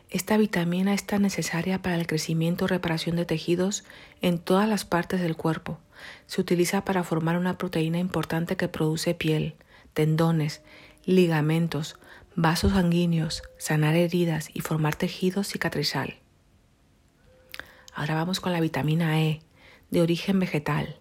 Esta 0.10 0.38
vitamina 0.38 0.94
es 0.94 1.06
tan 1.06 1.24
necesaria 1.24 1.82
para 1.82 1.96
el 1.96 2.08
crecimiento 2.08 2.66
y 2.66 2.68
reparación 2.68 3.16
de 3.16 3.26
tejidos 3.26 3.84
en 4.22 4.38
todas 4.38 4.70
las 4.70 4.86
partes 4.86 5.20
del 5.20 5.36
cuerpo. 5.36 5.80
Se 6.28 6.42
utiliza 6.42 6.86
para 6.86 7.04
formar 7.04 7.38
una 7.38 7.58
proteína 7.58 7.98
importante 7.98 8.56
que 8.56 8.68
produce 8.68 9.16
piel, 9.16 9.56
tendones, 9.94 10.62
ligamentos, 11.06 11.98
vasos 12.36 12.74
sanguíneos, 12.74 13.44
sanar 13.58 13.96
heridas 13.96 14.50
y 14.54 14.60
formar 14.60 14.96
tejido 14.96 15.44
cicatrizal. 15.44 16.16
Ahora 17.94 18.16
vamos 18.16 18.42
con 18.42 18.52
la 18.52 18.60
vitamina 18.60 19.22
E, 19.22 19.42
de 19.90 20.02
origen 20.02 20.40
vegetal. 20.40 20.98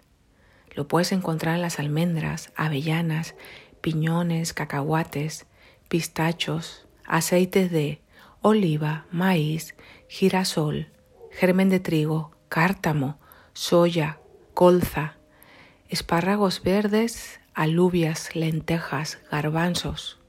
Lo 0.75 0.87
puedes 0.87 1.11
encontrar 1.11 1.57
en 1.57 1.63
las 1.63 1.81
almendras, 1.81 2.53
avellanas, 2.55 3.35
piñones, 3.81 4.53
cacahuates, 4.53 5.47
pistachos, 5.89 6.87
aceites 7.05 7.71
de 7.71 8.01
oliva, 8.41 9.07
maíz, 9.11 9.75
girasol, 10.09 10.89
germen 11.33 11.69
de 11.69 11.81
trigo, 11.81 12.31
cártamo, 12.49 13.19
soya, 13.55 14.21
colza, 14.55 15.17
espárragos 15.89 16.63
verdes, 16.63 17.41
alubias, 17.55 18.37
lentejas, 18.37 19.19
garbanzos, 19.31 20.21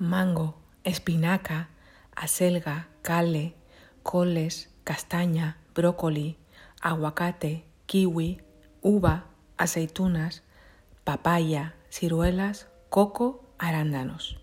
mango, 0.00 0.58
espinaca, 0.82 1.68
acelga, 2.16 2.88
cale, 3.02 3.54
coles, 4.02 4.70
castaña, 4.82 5.58
brócoli, 5.74 6.38
aguacate, 6.80 7.66
kiwi, 7.86 8.40
uva, 8.80 9.26
aceitunas, 9.58 10.42
papaya, 11.04 11.74
ciruelas, 11.90 12.68
coco, 12.88 13.44
arándanos. 13.58 14.40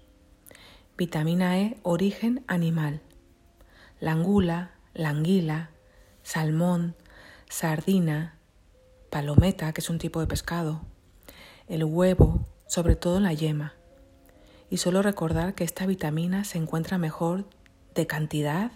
Vitamina 0.96 1.60
E, 1.60 1.78
origen 1.82 2.44
animal. 2.48 3.02
Langula, 4.00 4.72
languila, 4.94 5.72
salmón, 6.22 6.96
sardina, 7.50 8.38
palometa, 9.10 9.74
que 9.74 9.82
es 9.82 9.90
un 9.90 9.98
tipo 9.98 10.20
de 10.20 10.28
pescado, 10.28 10.82
el 11.68 11.84
huevo, 11.84 12.46
sobre 12.68 12.96
todo 12.96 13.20
la 13.20 13.34
yema. 13.34 13.74
Y 14.70 14.78
solo 14.78 15.02
recordar 15.02 15.56
que 15.56 15.64
esta 15.64 15.86
vitamina 15.86 16.44
se 16.44 16.58
encuentra 16.58 16.98
mejor 16.98 17.46
de 17.96 18.08
cantidad 18.08 18.72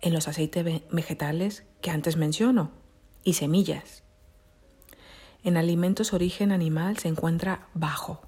en 0.00 0.12
los 0.12 0.28
aceites 0.28 0.82
vegetales 0.90 1.64
que 1.80 1.90
antes 1.90 2.16
menciono 2.16 2.70
y 3.24 3.34
semillas 3.34 4.02
en 5.44 5.56
alimentos 5.56 6.12
origen 6.12 6.52
animal 6.52 6.98
se 6.98 7.08
encuentra 7.08 7.66
bajo. 7.74 8.22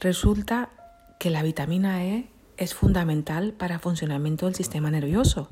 Resulta 0.00 0.70
que 1.18 1.30
la 1.30 1.42
vitamina 1.42 2.04
E 2.04 2.28
es 2.56 2.74
fundamental 2.74 3.52
para 3.52 3.74
el 3.74 3.80
funcionamiento 3.80 4.46
del 4.46 4.54
sistema 4.54 4.90
nervioso. 4.90 5.48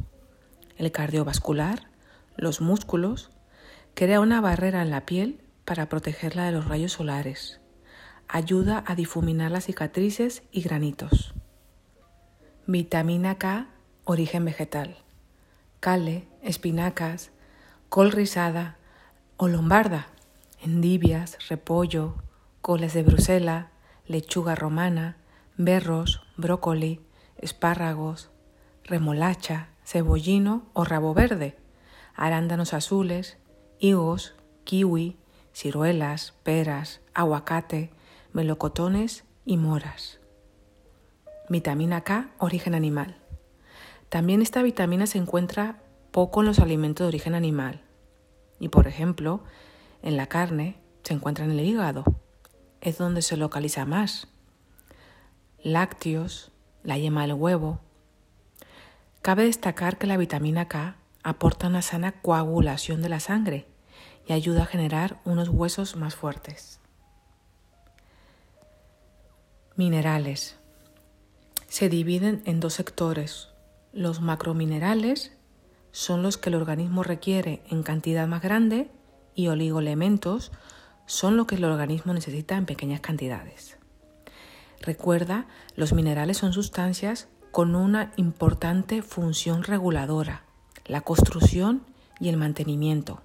el 0.77 0.91
cardiovascular, 0.93 1.91
los 2.37 2.63
músculos, 2.63 3.31
crea 3.93 4.21
una 4.21 4.41
barrera 4.41 4.81
en 4.81 4.89
la 4.89 5.05
piel 5.05 5.43
para 5.67 5.91
protegerla 5.91 6.47
de 6.47 6.53
los 6.53 6.67
rayos 6.67 6.93
solares. 6.93 7.60
Ayuda 8.33 8.85
a 8.87 8.95
difuminar 8.95 9.51
las 9.51 9.65
cicatrices 9.65 10.45
y 10.53 10.63
granitos. 10.63 11.35
Vitamina 12.65 13.39
K, 13.39 13.67
origen 14.05 14.45
vegetal. 14.45 14.99
Cale, 15.81 16.29
espinacas, 16.41 17.33
col 17.89 18.13
rizada 18.13 18.77
o 19.37 19.49
lombarda, 19.49 20.07
endivias, 20.63 21.39
repollo, 21.49 22.23
coles 22.61 22.95
de 22.95 23.03
Brusela, 23.03 23.71
lechuga 24.07 24.55
romana, 24.55 25.17
berros, 25.57 26.23
brócoli, 26.37 27.01
espárragos, 27.37 28.31
remolacha, 28.85 29.71
cebollino 29.85 30.69
o 30.73 30.85
rabo 30.85 31.15
verde, 31.15 31.57
arándanos 32.15 32.75
azules, 32.75 33.39
higos, 33.81 34.37
kiwi, 34.63 35.17
ciruelas, 35.53 36.33
peras, 36.45 37.01
aguacate, 37.13 37.91
melocotones 38.33 39.25
y 39.45 39.57
moras. 39.57 40.21
Vitamina 41.49 42.03
K, 42.03 42.31
origen 42.39 42.75
animal. 42.75 43.17
También 44.09 44.43
esta 44.43 44.63
vitamina 44.63 45.07
se 45.07 45.19
encuentra 45.19 45.83
poco 46.11 46.41
en 46.41 46.47
los 46.47 46.59
alimentos 46.59 47.05
de 47.05 47.09
origen 47.09 47.35
animal 47.35 47.83
y, 48.59 48.69
por 48.69 48.87
ejemplo, 48.87 49.43
en 50.03 50.17
la 50.17 50.27
carne 50.27 50.79
se 51.03 51.15
encuentra 51.15 51.45
en 51.45 51.53
el 51.53 51.61
hígado, 51.61 52.05
es 52.81 52.99
donde 52.99 53.23
se 53.23 53.37
localiza 53.37 53.85
más. 53.85 54.29
Lácteos, 55.63 56.53
la 56.83 56.99
yema 56.99 57.23
del 57.23 57.35
huevo. 57.35 57.81
Cabe 59.23 59.45
destacar 59.45 59.99
que 59.99 60.07
la 60.07 60.17
vitamina 60.17 60.69
K 60.69 60.97
aporta 61.23 61.67
una 61.67 61.83
sana 61.83 62.13
coagulación 62.13 63.03
de 63.03 63.09
la 63.09 63.21
sangre 63.21 63.67
y 64.27 64.33
ayuda 64.33 64.63
a 64.63 64.67
generar 64.67 65.21
unos 65.25 65.49
huesos 65.49 65.97
más 65.97 66.15
fuertes. 66.15 66.80
Minerales. 69.81 70.57
Se 71.67 71.89
dividen 71.89 72.43
en 72.45 72.61
dos 72.61 72.75
sectores. 72.75 73.49
Los 73.95 74.21
macrominerales 74.21 75.33
son 75.91 76.23
los 76.23 76.37
que 76.37 76.51
el 76.51 76.57
organismo 76.57 77.03
requiere 77.03 77.63
en 77.71 77.83
cantidad 77.83 78.29
más 78.29 78.43
grande 78.43 78.91
y 79.35 79.49
oligoelementos 79.49 80.53
son 81.07 81.39
lo 81.39 81.47
que 81.47 81.55
el 81.55 81.65
organismo 81.65 82.13
necesita 82.13 82.59
en 82.59 82.67
pequeñas 82.67 83.01
cantidades. 83.01 83.79
Recuerda, 84.83 85.47
los 85.77 85.95
minerales 85.95 86.37
son 86.37 86.53
sustancias 86.53 87.29
con 87.51 87.75
una 87.75 88.13
importante 88.17 89.01
función 89.01 89.63
reguladora, 89.63 90.45
la 90.85 91.01
construcción 91.01 91.87
y 92.21 92.29
el 92.29 92.37
mantenimiento. 92.37 93.23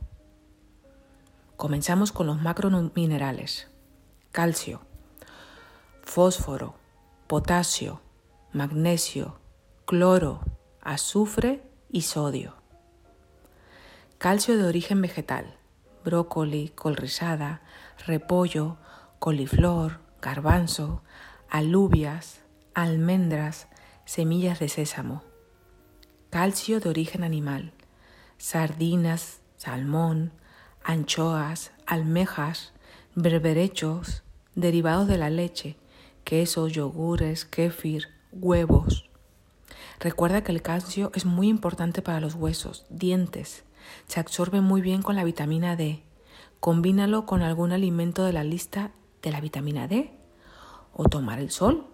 Comenzamos 1.58 2.14
con 2.14 2.28
los 2.28 2.42
macrominerales. 2.42 3.68
Calcio, 4.32 4.80
fósforo, 6.06 6.76
potasio, 7.28 8.00
magnesio, 8.54 9.38
cloro, 9.86 10.40
azufre 10.82 11.64
y 11.90 12.04
sodio. 12.04 12.56
Calcio 14.18 14.58
de 14.58 14.66
origen 14.66 15.02
vegetal, 15.02 15.58
brócoli, 16.06 16.70
col 16.70 16.96
rizada, 16.96 17.62
repollo, 18.06 18.78
coliflor, 19.20 20.00
garbanzo, 20.22 21.02
alubias, 21.50 22.42
almendras, 22.74 23.68
semillas 24.06 24.60
de 24.60 24.70
sésamo. 24.70 25.24
Calcio 26.30 26.80
de 26.80 26.90
origen 26.90 27.24
animal, 27.24 27.74
sardinas, 28.38 29.42
salmón, 29.58 30.32
anchoas, 30.84 31.72
almejas, 31.88 32.74
berberechos, 33.16 34.24
derivados 34.54 35.08
de 35.08 35.18
la 35.18 35.30
leche, 35.30 35.78
quesos, 36.26 36.74
yogures, 36.74 37.46
kéfir, 37.46 38.10
huevos. 38.34 39.10
Recuerda 40.00 40.44
que 40.44 40.52
el 40.52 40.62
calcio 40.62 41.12
es 41.14 41.24
muy 41.26 41.48
importante 41.48 42.02
para 42.02 42.20
los 42.20 42.36
huesos, 42.36 42.86
dientes. 42.90 43.64
Se 44.08 44.20
absorbe 44.20 44.60
muy 44.60 44.82
bien 44.82 45.02
con 45.02 45.16
la 45.16 45.24
vitamina 45.24 45.78
D. 45.78 46.04
Combínalo 46.60 47.26
con 47.26 47.42
algún 47.42 47.72
alimento 47.72 48.26
de 48.26 48.34
la 48.34 48.44
lista 48.44 48.92
de 49.22 49.32
la 49.32 49.40
vitamina 49.40 49.88
D 49.88 50.12
o 50.94 51.06
tomar 51.06 51.40
el 51.40 51.52
sol. 51.52 51.86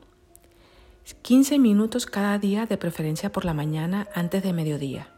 15 1.21 1.59
minutos 1.59 2.05
cada 2.05 2.39
día 2.39 2.65
de 2.65 2.77
preferencia 2.77 3.32
por 3.32 3.43
la 3.43 3.53
mañana 3.53 4.07
antes 4.15 4.41
de 4.43 4.53
mediodía. 4.53 5.09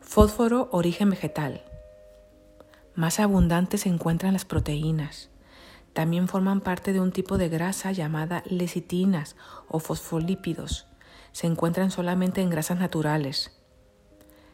Fósforo 0.00 0.68
origen 0.70 1.10
vegetal. 1.10 1.62
Más 2.94 3.18
abundantes 3.18 3.80
se 3.80 3.88
encuentran 3.88 4.34
las 4.34 4.44
proteínas. 4.44 5.30
También 5.94 6.26
forman 6.26 6.60
parte 6.60 6.92
de 6.92 7.00
un 7.00 7.12
tipo 7.12 7.38
de 7.38 7.48
grasa 7.48 7.92
llamada 7.92 8.42
lecitinas 8.46 9.36
o 9.68 9.78
fosfolípidos. 9.78 10.88
Se 11.30 11.46
encuentran 11.46 11.90
solamente 11.90 12.42
en 12.42 12.50
grasas 12.50 12.78
naturales. 12.78 13.52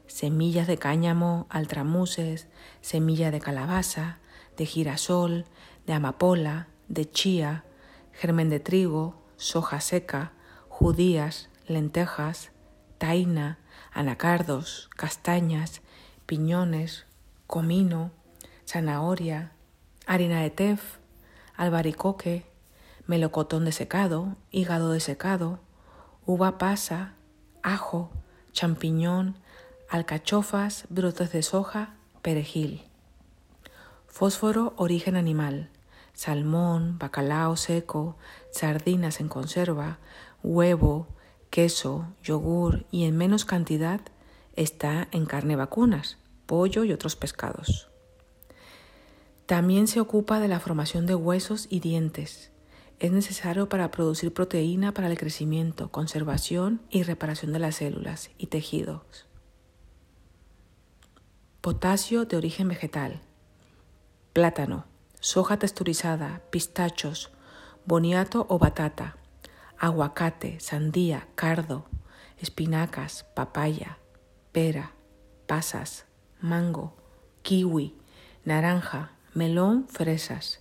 Semillas 0.06 0.66
de 0.66 0.76
cáñamo, 0.76 1.46
altramuses, 1.48 2.48
semilla 2.82 3.30
de 3.30 3.40
calabaza, 3.40 4.18
de 4.56 4.66
girasol, 4.66 5.46
de 5.86 5.94
amapola, 5.94 6.68
de 6.88 7.10
chía, 7.10 7.64
germen 8.12 8.50
de 8.50 8.60
trigo, 8.60 9.22
soja 9.36 9.80
seca, 9.80 10.32
judías, 10.68 11.48
lentejas, 11.66 12.52
taina, 12.98 13.58
anacardos, 13.92 14.90
castañas, 14.94 15.80
piñones, 16.26 17.06
comino, 17.46 18.10
zanahoria, 18.66 19.52
harina 20.06 20.42
de 20.42 20.50
tef, 20.50 20.99
albaricoque, 21.60 22.46
melocotón 23.06 23.66
desecado, 23.66 24.34
hígado 24.50 24.92
desecado, 24.92 25.60
uva 26.24 26.56
pasa, 26.56 27.12
ajo, 27.62 28.10
champiñón, 28.52 29.36
alcachofas, 29.90 30.86
brotes 30.88 31.32
de 31.32 31.42
soja, 31.42 31.96
perejil. 32.22 32.84
Fósforo 34.06 34.72
origen 34.78 35.16
animal, 35.16 35.68
salmón, 36.14 36.98
bacalao 36.98 37.56
seco, 37.56 38.16
sardinas 38.50 39.20
en 39.20 39.28
conserva, 39.28 39.98
huevo, 40.42 41.08
queso, 41.50 42.06
yogur 42.22 42.86
y 42.90 43.04
en 43.04 43.18
menos 43.18 43.44
cantidad 43.44 44.00
está 44.56 45.08
en 45.12 45.26
carne 45.26 45.56
vacunas, 45.56 46.16
pollo 46.46 46.84
y 46.84 46.92
otros 46.94 47.16
pescados. 47.16 47.89
También 49.50 49.88
se 49.88 49.98
ocupa 49.98 50.38
de 50.38 50.46
la 50.46 50.60
formación 50.60 51.06
de 51.06 51.16
huesos 51.16 51.66
y 51.68 51.80
dientes. 51.80 52.52
Es 53.00 53.10
necesario 53.10 53.68
para 53.68 53.90
producir 53.90 54.32
proteína 54.32 54.94
para 54.94 55.08
el 55.08 55.18
crecimiento, 55.18 55.90
conservación 55.90 56.82
y 56.88 57.02
reparación 57.02 57.52
de 57.52 57.58
las 57.58 57.74
células 57.74 58.30
y 58.38 58.46
tejidos. 58.46 59.26
Potasio 61.62 62.26
de 62.26 62.36
origen 62.36 62.68
vegetal. 62.68 63.22
Plátano, 64.34 64.84
soja 65.18 65.58
texturizada, 65.58 66.42
pistachos, 66.50 67.32
boniato 67.84 68.46
o 68.48 68.60
batata, 68.60 69.16
aguacate, 69.78 70.60
sandía, 70.60 71.26
cardo, 71.34 71.86
espinacas, 72.38 73.26
papaya, 73.34 73.98
pera, 74.52 74.92
pasas, 75.48 76.04
mango, 76.40 76.94
kiwi, 77.42 77.96
naranja, 78.44 79.16
melón, 79.34 79.86
fresas. 79.88 80.60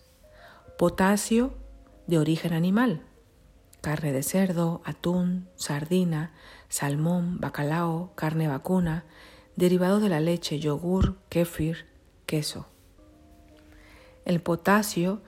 Potasio 0.77 1.53
de 2.07 2.19
origen 2.19 2.53
animal. 2.53 3.03
Carne 3.81 4.11
de 4.11 4.23
cerdo, 4.23 4.81
atún, 4.85 5.47
sardina, 5.55 6.33
salmón, 6.67 7.39
bacalao, 7.39 8.11
carne 8.15 8.47
vacuna, 8.47 9.05
derivado 9.55 9.99
de 9.99 10.09
la 10.09 10.19
leche, 10.19 10.59
yogur, 10.59 11.17
kéfir, 11.29 11.87
queso. 12.25 12.67
El 14.25 14.41
potasio 14.41 15.21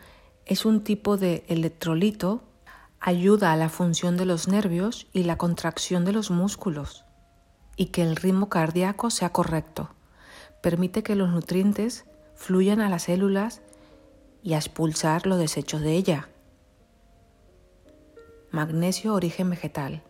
es 0.45 0.65
un 0.65 0.83
tipo 0.83 1.17
de 1.17 1.43
electrolito, 1.47 2.43
ayuda 2.99 3.53
a 3.53 3.57
la 3.57 3.69
función 3.69 4.17
de 4.17 4.25
los 4.25 4.47
nervios 4.47 5.07
y 5.13 5.23
la 5.23 5.37
contracción 5.37 6.05
de 6.05 6.11
los 6.11 6.29
músculos 6.29 7.05
y 7.75 7.87
que 7.87 8.03
el 8.03 8.15
ritmo 8.15 8.49
cardíaco 8.49 9.09
sea 9.09 9.31
correcto. 9.31 9.89
Permite 10.61 11.01
que 11.01 11.15
los 11.15 11.29
nutrientes 11.29 12.05
fluyan 12.41 12.81
a 12.81 12.89
las 12.89 13.03
células 13.03 13.61
y 14.41 14.53
a 14.53 14.57
expulsar 14.57 15.27
los 15.27 15.37
desechos 15.37 15.81
de 15.81 15.93
ella. 15.93 16.27
Magnesio 18.49 19.13
origen 19.13 19.51
vegetal. 19.51 20.01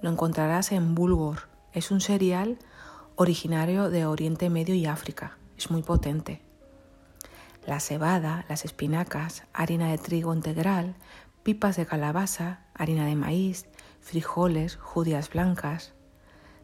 Lo 0.00 0.08
encontrarás 0.08 0.70
en 0.70 0.94
bulgur. 0.94 1.48
Es 1.72 1.90
un 1.90 2.00
cereal 2.00 2.58
originario 3.16 3.90
de 3.90 4.06
Oriente 4.06 4.50
Medio 4.50 4.76
y 4.76 4.86
África. 4.86 5.36
Es 5.56 5.68
muy 5.72 5.82
potente. 5.82 6.42
La 7.66 7.80
cebada, 7.80 8.44
las 8.48 8.64
espinacas, 8.64 9.42
harina 9.52 9.90
de 9.90 9.98
trigo 9.98 10.32
integral, 10.32 10.94
pipas 11.42 11.76
de 11.76 11.86
calabaza, 11.86 12.60
harina 12.72 13.04
de 13.04 13.16
maíz, 13.16 13.66
frijoles, 14.00 14.76
judías 14.76 15.28
blancas, 15.28 15.92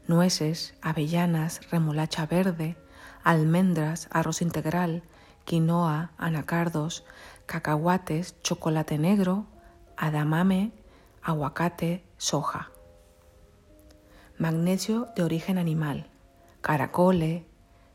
nueces, 0.07 0.75
avellanas, 0.83 1.69
remolacha 1.73 2.27
verde, 2.27 2.77
almendras, 3.25 4.09
arroz 4.12 4.43
integral, 4.43 5.03
quinoa, 5.45 6.12
anacardos, 6.18 7.05
cacahuates, 7.47 8.37
chocolate 8.43 8.99
negro, 8.99 9.47
adamame, 9.97 10.72
aguacate, 11.22 12.05
soja. 12.18 12.70
Magnesio 14.39 15.09
de 15.16 15.22
origen 15.22 15.59
animal, 15.59 16.11
caracole, 16.61 17.47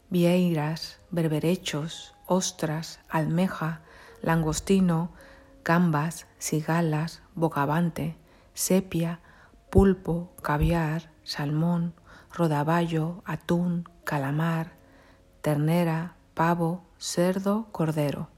vieiras, 0.10 1.00
berberechos, 1.12 2.16
ostras, 2.26 3.00
almeja, 3.08 3.82
langostino, 4.22 5.12
gambas, 5.64 6.26
cigalas, 6.40 7.22
bocavante, 7.36 8.18
sepia, 8.56 9.20
pulpo, 9.70 10.34
caviar, 10.42 11.12
salmón, 11.24 11.94
rodaballo, 12.34 13.22
atún, 13.26 13.88
calamar, 14.04 14.79
ternera, 15.42 16.16
pavo, 16.34 16.84
cerdo, 16.98 17.68
cordero. 17.72 18.30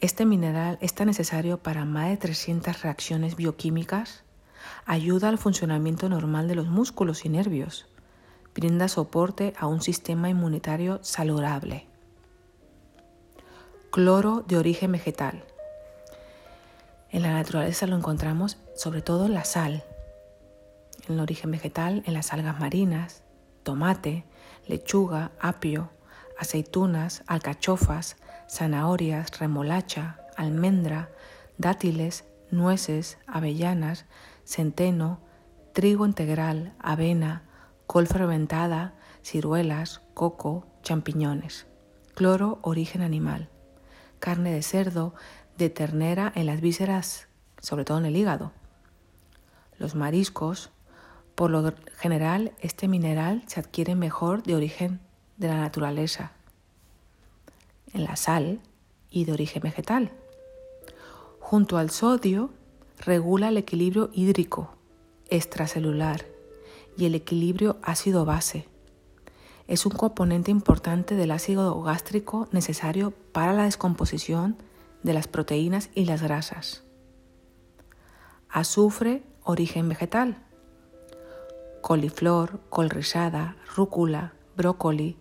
Este 0.00 0.24
mineral 0.24 0.78
es 0.80 0.94
tan 0.94 1.06
necesario 1.06 1.58
para 1.58 1.84
más 1.84 2.08
de 2.08 2.16
300 2.16 2.82
reacciones 2.82 3.36
bioquímicas, 3.36 4.24
ayuda 4.86 5.28
al 5.28 5.38
funcionamiento 5.38 6.08
normal 6.08 6.48
de 6.48 6.54
los 6.54 6.68
músculos 6.68 7.24
y 7.24 7.28
nervios, 7.28 7.86
brinda 8.54 8.88
soporte 8.88 9.54
a 9.58 9.66
un 9.66 9.82
sistema 9.82 10.28
inmunitario 10.28 10.98
saludable. 11.02 11.86
Cloro 13.90 14.44
de 14.46 14.56
origen 14.56 14.92
vegetal. 14.92 15.44
En 17.10 17.22
la 17.22 17.32
naturaleza 17.32 17.86
lo 17.86 17.96
encontramos 17.96 18.56
sobre 18.74 19.02
todo 19.02 19.26
en 19.26 19.34
la 19.34 19.44
sal, 19.44 19.84
en 21.06 21.14
el 21.14 21.20
origen 21.20 21.50
vegetal, 21.50 22.02
en 22.06 22.14
las 22.14 22.32
algas 22.32 22.58
marinas, 22.58 23.22
tomate, 23.64 24.24
lechuga, 24.66 25.32
apio, 25.40 25.90
aceitunas, 26.40 27.22
alcachofas, 27.26 28.16
zanahorias, 28.48 29.38
remolacha, 29.38 30.16
almendra, 30.38 31.10
dátiles, 31.58 32.24
nueces, 32.50 33.18
avellanas, 33.26 34.06
centeno, 34.44 35.20
trigo 35.74 36.06
integral, 36.06 36.72
avena, 36.80 37.42
col 37.86 38.06
fermentada, 38.06 38.94
ciruelas, 39.22 40.00
coco, 40.14 40.66
champiñones. 40.82 41.66
Cloro, 42.14 42.58
origen 42.62 43.02
animal. 43.02 43.50
Carne 44.18 44.50
de 44.50 44.62
cerdo, 44.62 45.14
de 45.58 45.68
ternera 45.68 46.32
en 46.34 46.46
las 46.46 46.62
vísceras, 46.62 47.28
sobre 47.60 47.84
todo 47.84 47.98
en 47.98 48.06
el 48.06 48.16
hígado. 48.16 48.52
Los 49.76 49.94
mariscos, 49.94 50.70
por 51.34 51.50
lo 51.50 51.74
general, 51.98 52.52
este 52.60 52.88
mineral 52.88 53.42
se 53.46 53.60
adquiere 53.60 53.94
mejor 53.94 54.42
de 54.42 54.54
origen 54.54 55.00
de 55.40 55.48
la 55.48 55.56
naturaleza, 55.56 56.30
en 57.92 58.04
la 58.04 58.14
sal 58.14 58.60
y 59.10 59.24
de 59.24 59.32
origen 59.32 59.62
vegetal. 59.62 60.12
Junto 61.40 61.78
al 61.78 61.90
sodio, 61.90 62.50
regula 62.98 63.48
el 63.48 63.56
equilibrio 63.56 64.10
hídrico, 64.12 64.74
extracelular 65.28 66.26
y 66.96 67.06
el 67.06 67.16
equilibrio 67.16 67.78
ácido-base. 67.82 68.68
Es 69.66 69.86
un 69.86 69.92
componente 69.92 70.52
importante 70.52 71.16
del 71.16 71.32
ácido 71.32 71.82
gástrico 71.82 72.48
necesario 72.52 73.12
para 73.32 73.52
la 73.52 73.64
descomposición 73.64 74.56
de 75.02 75.14
las 75.14 75.26
proteínas 75.26 75.90
y 75.94 76.04
las 76.04 76.22
grasas. 76.22 76.84
Azufre, 78.48 79.22
origen 79.42 79.88
vegetal 79.88 80.44
coliflor, 81.80 82.60
col 82.68 82.90
rizada, 82.90 83.56
rúcula, 83.74 84.32
brócoli, 84.56 85.16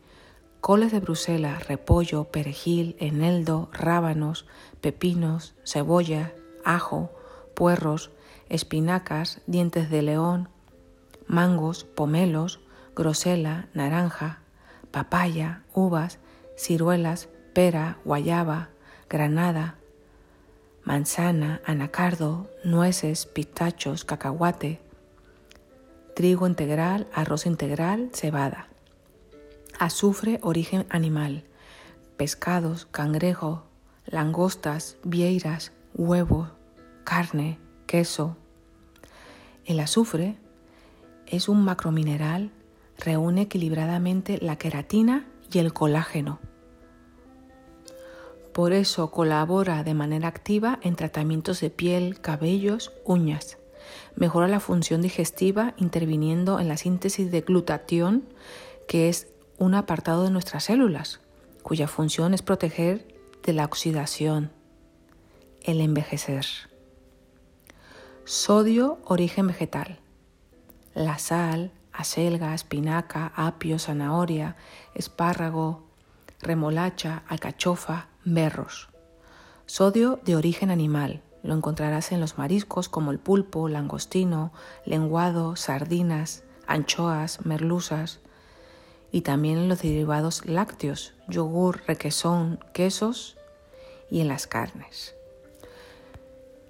coles 0.62 0.92
de 0.92 1.00
Bruselas, 1.00 1.68
repollo, 1.68 2.26
perejil, 2.26 2.96
eneldo, 3.00 3.70
rábanos, 3.74 4.46
pepinos, 4.82 5.56
cebolla, 5.64 6.34
ajo, 6.64 7.12
puerros, 7.56 8.12
espinacas, 8.50 9.42
dientes 9.48 9.90
de 9.90 10.02
león, 10.02 10.50
mangos, 11.28 11.84
pomelos, 11.84 12.60
grosela, 12.96 13.68
naranja, 13.74 14.40
papaya, 14.92 15.64
uvas, 15.74 16.20
ciruelas, 16.58 17.30
pera, 17.54 17.98
guayaba, 18.04 18.70
granada, 19.10 19.76
manzana, 20.84 21.62
anacardo, 21.66 22.50
nueces, 22.64 23.26
pistachos, 23.26 24.06
cacahuate, 24.06 24.82
trigo 26.16 26.48
integral, 26.48 27.08
arroz 27.14 27.46
integral, 27.46 28.10
cebada. 28.14 28.69
Azufre, 29.80 30.40
origen 30.44 30.86
animal. 30.90 31.46
Pescados, 32.18 32.86
cangrejo, 32.92 33.64
langostas, 34.06 34.98
vieiras, 35.06 35.72
huevo, 35.94 36.50
carne, 37.06 37.60
queso. 37.88 38.36
El 39.64 39.80
azufre 39.80 40.36
es 41.28 41.48
un 41.48 41.64
macromineral, 41.64 42.52
reúne 42.98 43.44
equilibradamente 43.44 44.38
la 44.42 44.58
queratina 44.58 45.26
y 45.50 45.60
el 45.60 45.72
colágeno. 45.72 46.40
Por 48.52 48.74
eso 48.74 49.12
colabora 49.12 49.86
de 49.86 49.94
manera 49.94 50.28
activa 50.28 50.80
en 50.82 50.98
tratamientos 50.98 51.62
de 51.62 51.70
piel, 51.70 52.20
cabellos, 52.20 52.92
uñas. 53.06 53.58
Mejora 54.18 54.50
la 54.50 54.60
función 54.60 55.02
digestiva 55.02 55.74
interviniendo 55.78 56.60
en 56.60 56.68
la 56.68 56.76
síntesis 56.76 57.32
de 57.32 57.40
glutatión, 57.40 58.26
que 58.86 59.08
es 59.08 59.30
un 59.60 59.76
apartado 59.76 60.24
de 60.24 60.32
nuestras 60.32 60.64
células, 60.64 61.20
cuya 61.64 61.88
función 61.88 62.34
es 62.34 62.42
proteger 62.42 63.06
de 63.44 63.52
la 63.52 63.66
oxidación, 63.66 64.52
el 65.62 65.82
envejecer. 65.82 66.46
Sodio, 68.24 69.00
origen 69.04 69.48
vegetal. 69.48 70.00
La 70.94 71.20
sal, 71.20 71.74
acelga, 71.92 72.54
espinaca, 72.54 73.34
apio, 73.36 73.80
zanahoria, 73.80 74.56
espárrago, 74.96 75.84
remolacha, 76.42 77.24
alcachofa, 77.28 78.08
berros. 78.24 78.90
Sodio 79.66 80.22
de 80.24 80.38
origen 80.38 80.72
animal, 80.72 81.22
lo 81.44 81.54
encontrarás 81.54 82.14
en 82.14 82.22
los 82.22 82.38
mariscos 82.38 82.88
como 82.88 83.12
el 83.12 83.20
pulpo, 83.20 83.68
langostino, 83.68 84.54
lenguado, 84.86 85.58
sardinas, 85.58 86.44
anchoas, 86.66 87.46
merluzas 87.46 88.22
y 89.12 89.22
también 89.22 89.58
en 89.58 89.70
los 89.70 89.82
derivados 89.82 90.46
lácteos, 90.46 91.14
yogur, 91.28 91.82
requesón, 91.88 92.60
quesos 92.74 93.38
y 94.10 94.22
en 94.22 94.28
las 94.28 94.48
carnes. 94.48 95.16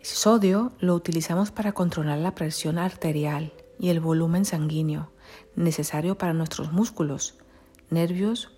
sodio 0.01 0.71
lo 0.79 0.95
utilizamos 0.95 1.51
para 1.51 1.73
controlar 1.73 2.19
la 2.19 2.35
presión 2.35 2.77
arterial 2.77 3.53
y 3.79 3.89
el 3.89 3.99
volumen 3.99 4.45
sanguíneo 4.45 5.11
necesario 5.55 6.17
para 6.17 6.33
nuestros 6.33 6.71
músculos, 6.71 7.35
nervios 7.89 8.51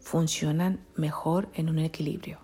funcionan 0.00 0.84
mejor 0.96 1.48
en 1.54 1.68
un 1.68 1.78
equilibrio. 1.78 2.38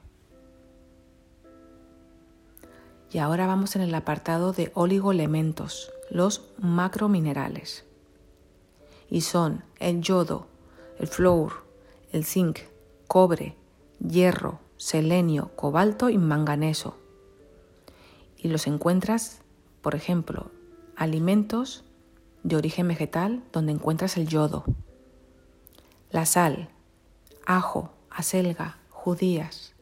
Y 3.11 3.19
ahora 3.19 3.47
vamos 3.47 3.75
en 3.77 3.83
el 3.83 3.95
apartado 3.95 4.53
de 4.53 4.71
oligoelementos, 4.75 5.91
los 6.11 6.45
macrominerales. 6.59 7.85
Y 9.09 9.23
son 9.23 9.65
el 9.79 10.03
yodo, 10.03 10.48
el 10.99 11.07
flúor, 11.07 11.65
el 12.13 12.25
zinc, 12.25 12.61
cobre, 13.07 13.57
hierro, 14.01 14.61
selenio, 14.77 15.51
cobalto 15.57 16.11
y 16.11 16.19
manganeso. 16.19 16.97
Y 18.37 18.49
los 18.49 18.67
encuentras, 18.67 19.43
por 19.83 19.95
ejemplo, 19.95 20.51
alimentos 20.97 21.85
de 22.43 22.57
origen 22.57 22.89
vegetal 22.89 23.43
donde 23.53 23.73
encuentras 23.73 24.17
el 24.17 24.29
yodo, 24.29 24.65
la 26.11 26.25
sal, 26.27 26.71
ajo, 27.47 27.93
acelga, 28.11 28.79
judías, 28.91 29.75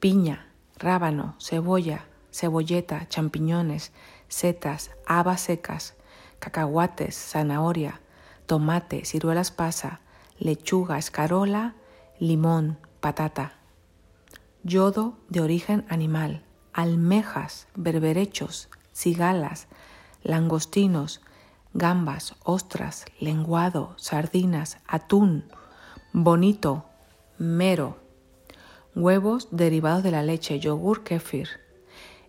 piña, 0.00 0.48
rábano, 0.76 1.36
cebolla, 1.40 2.06
cebolleta, 2.32 3.08
champiñones, 3.08 3.92
setas, 4.28 4.90
habas 5.06 5.40
secas, 5.40 5.94
cacahuates, 6.40 7.14
zanahoria, 7.14 8.00
tomate, 8.46 9.04
ciruelas 9.04 9.50
pasa, 9.50 10.00
lechuga, 10.38 10.98
escarola, 10.98 11.74
limón, 12.18 12.78
patata. 13.00 13.54
Yodo 14.62 15.16
de 15.28 15.40
origen 15.40 15.84
animal, 15.88 16.44
almejas, 16.72 17.68
berberechos, 17.74 18.68
cigalas, 18.92 19.68
langostinos, 20.22 21.20
gambas, 21.74 22.34
ostras, 22.44 23.04
lenguado, 23.20 23.94
sardinas, 23.96 24.78
atún, 24.86 25.44
bonito, 26.12 26.86
mero, 27.38 27.98
huevos 28.94 29.48
derivados 29.50 30.02
de 30.02 30.10
la 30.10 30.22
leche, 30.22 30.58
yogur, 30.60 31.04
kefir 31.04 31.64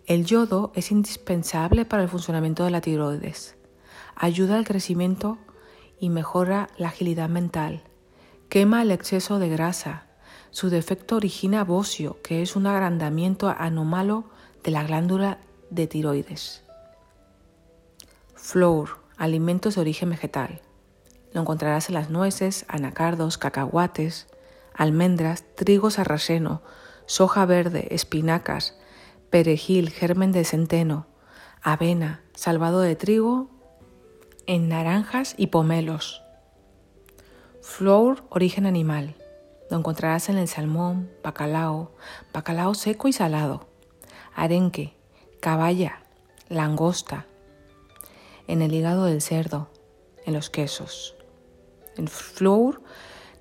el 0.06 0.24
yodo 0.24 0.70
es 0.76 0.92
indispensable 0.92 1.84
para 1.84 2.04
el 2.04 2.08
funcionamiento 2.08 2.64
de 2.64 2.70
la 2.70 2.80
tiroides. 2.80 3.56
Ayuda 4.14 4.56
al 4.56 4.64
crecimiento 4.64 5.36
y 5.98 6.10
mejora 6.10 6.68
la 6.78 6.88
agilidad 6.88 7.28
mental. 7.28 7.82
Quema 8.48 8.82
el 8.82 8.92
exceso 8.92 9.38
de 9.38 9.48
grasa. 9.48 10.04
Su 10.50 10.70
defecto 10.70 11.16
origina 11.16 11.64
bocio, 11.64 12.18
que 12.22 12.42
es 12.42 12.54
un 12.54 12.66
agrandamiento 12.66 13.48
anómalo 13.48 14.24
de 14.62 14.70
la 14.70 14.84
glándula 14.84 15.38
de 15.70 15.86
tiroides. 15.88 16.62
Flour, 18.34 18.98
alimentos 19.16 19.74
de 19.74 19.80
origen 19.80 20.10
vegetal. 20.10 20.60
Lo 21.32 21.40
encontrarás 21.40 21.88
en 21.88 21.94
las 21.94 22.08
nueces, 22.08 22.64
anacardos, 22.68 23.36
cacahuates, 23.36 24.28
almendras, 24.74 25.44
trigo 25.56 25.90
sarraceno, 25.90 26.62
soja 27.06 27.46
verde, 27.46 27.88
espinacas, 27.90 28.78
perejil, 29.28 29.90
germen 29.90 30.30
de 30.30 30.44
centeno, 30.44 31.06
avena, 31.62 32.22
salvado 32.34 32.80
de 32.80 32.94
trigo, 32.94 33.50
en 34.46 34.68
naranjas 34.68 35.34
y 35.36 35.48
pomelos. 35.48 36.22
Flour, 37.68 38.24
origen 38.30 38.64
animal. 38.64 39.16
Lo 39.68 39.76
encontrarás 39.76 40.30
en 40.30 40.38
el 40.38 40.48
salmón, 40.48 41.10
bacalao, 41.22 41.90
bacalao 42.32 42.74
seco 42.74 43.06
y 43.06 43.12
salado, 43.12 43.66
arenque, 44.34 44.94
caballa, 45.40 46.00
langosta, 46.48 47.26
en 48.46 48.62
el 48.62 48.72
hígado 48.72 49.04
del 49.04 49.20
cerdo, 49.20 49.68
en 50.24 50.32
los 50.32 50.48
quesos. 50.48 51.16
El 51.98 52.08
flour 52.08 52.80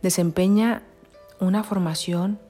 desempeña 0.02 0.84
una 1.40 1.64
formación 1.64 2.42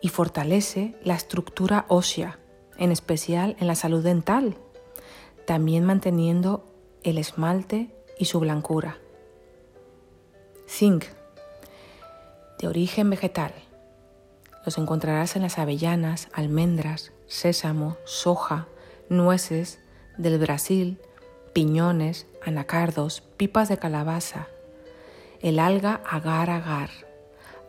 y 0.00 0.08
fortalece 0.08 0.96
la 1.02 1.14
estructura 1.14 1.84
ósea, 1.88 2.38
en 2.78 2.90
especial 2.90 3.56
en 3.58 3.66
la 3.66 3.74
salud 3.74 4.02
dental, 4.02 4.56
también 5.46 5.84
manteniendo 5.84 6.64
el 7.02 7.18
esmalte 7.18 7.94
y 8.18 8.26
su 8.26 8.40
blancura. 8.40 8.98
Zinc, 10.66 11.04
origen 12.66 13.10
vegetal. 13.10 13.52
Los 14.64 14.78
encontrarás 14.78 15.36
en 15.36 15.42
las 15.42 15.58
avellanas, 15.58 16.28
almendras, 16.32 17.12
sésamo, 17.26 17.96
soja, 18.04 18.66
nueces 19.08 19.80
del 20.16 20.38
Brasil, 20.38 21.00
piñones, 21.52 22.26
anacardos, 22.44 23.20
pipas 23.36 23.68
de 23.68 23.78
calabaza, 23.78 24.48
el 25.40 25.58
alga 25.58 26.00
agar 26.08 26.50
agar, 26.50 26.90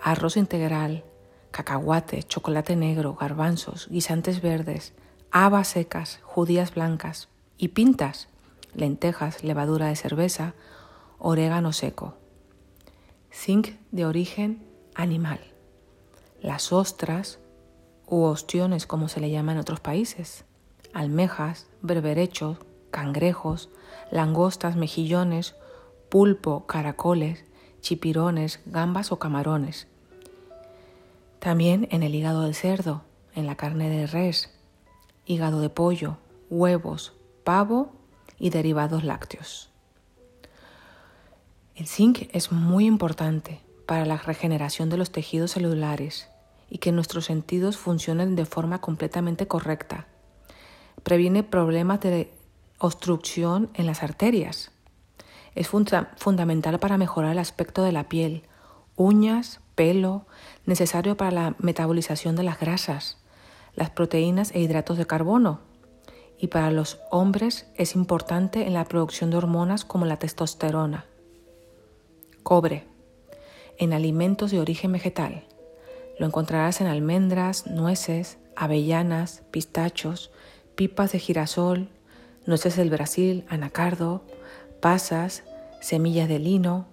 arroz 0.02 0.38
integral, 0.38 1.04
cacahuate, 1.52 2.24
chocolate 2.24 2.76
negro, 2.76 3.16
garbanzos, 3.16 3.88
guisantes 3.90 4.42
verdes, 4.42 4.94
habas 5.32 5.68
secas, 5.68 6.20
judías 6.24 6.74
blancas 6.74 7.28
y 7.58 7.70
pintas, 7.70 8.30
lentejas, 8.74 9.44
levadura 9.44 9.88
de 9.88 9.96
cerveza, 9.96 10.54
orégano 11.20 11.74
seco. 11.74 12.16
Zinc 13.34 13.70
de 13.92 14.06
origen 14.06 14.66
animal. 14.96 15.40
Las 16.42 16.72
ostras 16.74 17.40
u 18.08 18.24
ostiones 18.24 18.88
como 18.88 19.08
se 19.08 19.20
le 19.20 19.30
llama 19.30 19.52
en 19.52 19.58
otros 19.58 19.80
países, 19.80 20.46
almejas, 20.94 21.68
berberechos, 21.82 22.58
cangrejos, 22.92 23.70
langostas, 24.12 24.76
mejillones, 24.76 25.56
pulpo, 26.10 26.66
caracoles, 26.66 27.44
chipirones, 27.82 28.62
gambas 28.66 29.12
o 29.12 29.20
camarones. 29.20 29.88
También 31.40 31.88
en 31.92 32.04
el 32.04 32.16
hígado 32.16 32.42
del 32.44 32.56
cerdo, 32.56 33.04
en 33.36 33.46
la 33.46 33.56
carne 33.56 33.90
de 33.90 34.08
res, 34.08 34.52
hígado 35.26 35.60
de 35.60 35.70
pollo, 35.70 36.18
huevos, 36.50 37.14
pavo 37.44 37.92
y 38.40 38.50
derivados 38.50 39.04
lácteos. 39.04 39.70
El 41.76 41.88
zinc 41.88 42.30
es 42.32 42.52
muy 42.52 42.86
importante 42.86 43.65
para 43.86 44.06
la 44.06 44.18
regeneración 44.18 44.90
de 44.90 44.98
los 44.98 45.12
tejidos 45.12 45.52
celulares 45.52 46.30
y 46.70 46.80
que 46.80 46.92
nuestros 46.92 47.26
sentidos 47.26 47.78
funcionen 47.78 48.36
de 48.36 48.46
forma 48.46 48.82
completamente 48.82 49.48
correcta. 49.48 50.08
Previene 51.04 51.44
problemas 51.44 52.00
de 52.00 52.32
obstrucción 52.80 53.70
en 53.74 53.86
las 53.86 54.04
arterias. 54.04 54.72
Es 55.54 55.70
fundamental 55.70 56.80
para 56.80 56.98
mejorar 56.98 57.32
el 57.32 57.40
aspecto 57.40 57.84
de 57.84 57.92
la 57.92 58.10
piel, 58.10 58.44
uñas, 58.96 59.62
pelo, 59.76 60.26
necesario 60.66 61.16
para 61.16 61.32
la 61.32 61.56
metabolización 61.60 62.36
de 62.36 62.44
las 62.44 62.60
grasas, 62.60 63.18
las 63.76 63.90
proteínas 63.90 64.52
e 64.54 64.60
hidratos 64.60 64.98
de 64.98 65.06
carbono. 65.06 65.62
Y 66.38 66.48
para 66.48 66.72
los 66.72 67.00
hombres 67.12 67.68
es 67.76 67.96
importante 67.96 68.68
en 68.68 68.74
la 68.74 68.86
producción 68.86 69.30
de 69.30 69.38
hormonas 69.38 69.86
como 69.86 70.06
la 70.06 70.18
testosterona. 70.18 71.06
Cobre. 72.44 72.95
En 73.78 73.94
alimentos 73.94 74.52
de 74.52 74.60
origen 74.60 74.92
vegetal. 74.92 75.44
Lo 76.18 76.26
encontrarás 76.26 76.80
en 76.82 76.88
almendras, 76.88 77.68
nueces, 77.68 78.38
avellanas, 78.56 79.44
pistachos, 79.52 80.32
pipas 80.76 81.12
de 81.12 81.20
girasol, 81.20 81.90
nueces 82.46 82.76
del 82.76 82.90
Brasil, 82.90 83.46
anacardo, 83.50 84.24
pasas, 84.82 85.44
semillas 85.82 86.30
de 86.30 86.40
lino, 86.40 86.88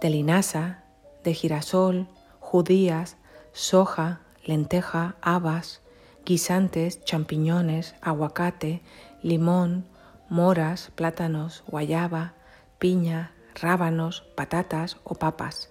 de 0.00 0.10
linaza, 0.10 0.84
de 1.24 1.32
girasol, 1.32 2.06
judías, 2.40 3.16
soja, 3.52 4.20
lenteja, 4.44 5.16
habas, 5.20 5.80
guisantes, 6.24 7.02
champiñones, 7.04 7.94
aguacate, 8.02 8.82
limón, 9.22 9.86
moras, 10.28 10.90
plátanos, 10.94 11.64
guayaba, 11.66 12.34
piña, 12.78 13.32
rábanos, 13.54 14.24
patatas 14.34 14.98
o 15.04 15.14
papas, 15.14 15.70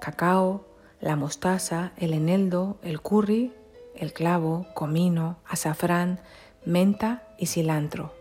cacao, 0.00 0.66
la 1.00 1.16
mostaza, 1.16 1.92
el 1.96 2.12
eneldo, 2.12 2.78
el 2.82 3.00
curry, 3.00 3.52
el 3.94 4.12
clavo, 4.12 4.66
comino, 4.74 5.38
azafrán, 5.46 6.20
menta 6.64 7.22
y 7.38 7.46
cilantro. 7.46 8.14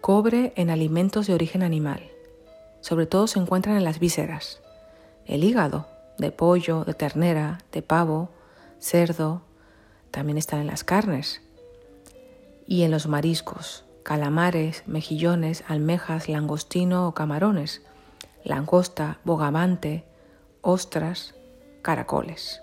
Cobre 0.00 0.52
en 0.56 0.70
alimentos 0.70 1.26
de 1.26 1.34
origen 1.34 1.62
animal. 1.62 2.10
Sobre 2.80 3.06
todo 3.06 3.26
se 3.26 3.38
encuentran 3.38 3.76
en 3.76 3.84
las 3.84 3.98
vísceras. 3.98 4.60
El 5.26 5.44
hígado, 5.44 5.88
de 6.18 6.32
pollo, 6.32 6.84
de 6.84 6.94
ternera, 6.94 7.58
de 7.72 7.82
pavo, 7.82 8.30
cerdo, 8.78 9.42
también 10.10 10.38
están 10.38 10.60
en 10.60 10.66
las 10.66 10.84
carnes. 10.84 11.42
Y 12.66 12.82
en 12.82 12.90
los 12.90 13.06
mariscos, 13.06 13.84
calamares, 14.02 14.82
mejillones, 14.86 15.64
almejas, 15.68 16.28
langostino 16.28 17.06
o 17.06 17.14
camarones, 17.14 17.82
langosta, 18.44 19.18
bogavante, 19.24 20.04
ostras, 20.62 21.34
caracoles. 21.82 22.60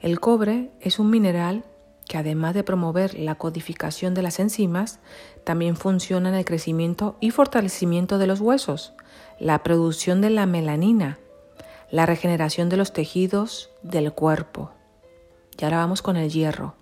El 0.00 0.20
cobre 0.20 0.70
es 0.80 0.98
un 0.98 1.10
mineral 1.10 1.64
que 2.06 2.18
además 2.18 2.54
de 2.54 2.64
promover 2.64 3.18
la 3.18 3.34
codificación 3.34 4.14
de 4.14 4.22
las 4.22 4.38
enzimas, 4.38 5.00
también 5.44 5.76
funciona 5.76 6.28
en 6.28 6.34
el 6.36 6.44
crecimiento 6.44 7.16
y 7.20 7.30
fortalecimiento 7.30 8.18
de 8.18 8.26
los 8.26 8.40
huesos, 8.40 8.94
la 9.38 9.62
producción 9.62 10.20
de 10.20 10.30
la 10.30 10.46
melanina, 10.46 11.18
la 11.90 12.06
regeneración 12.06 12.68
de 12.68 12.76
los 12.76 12.92
tejidos 12.92 13.70
del 13.82 14.12
cuerpo. 14.12 14.70
Y 15.58 15.64
ahora 15.64 15.78
vamos 15.78 16.02
con 16.02 16.16
el 16.16 16.30
hierro. 16.30 16.74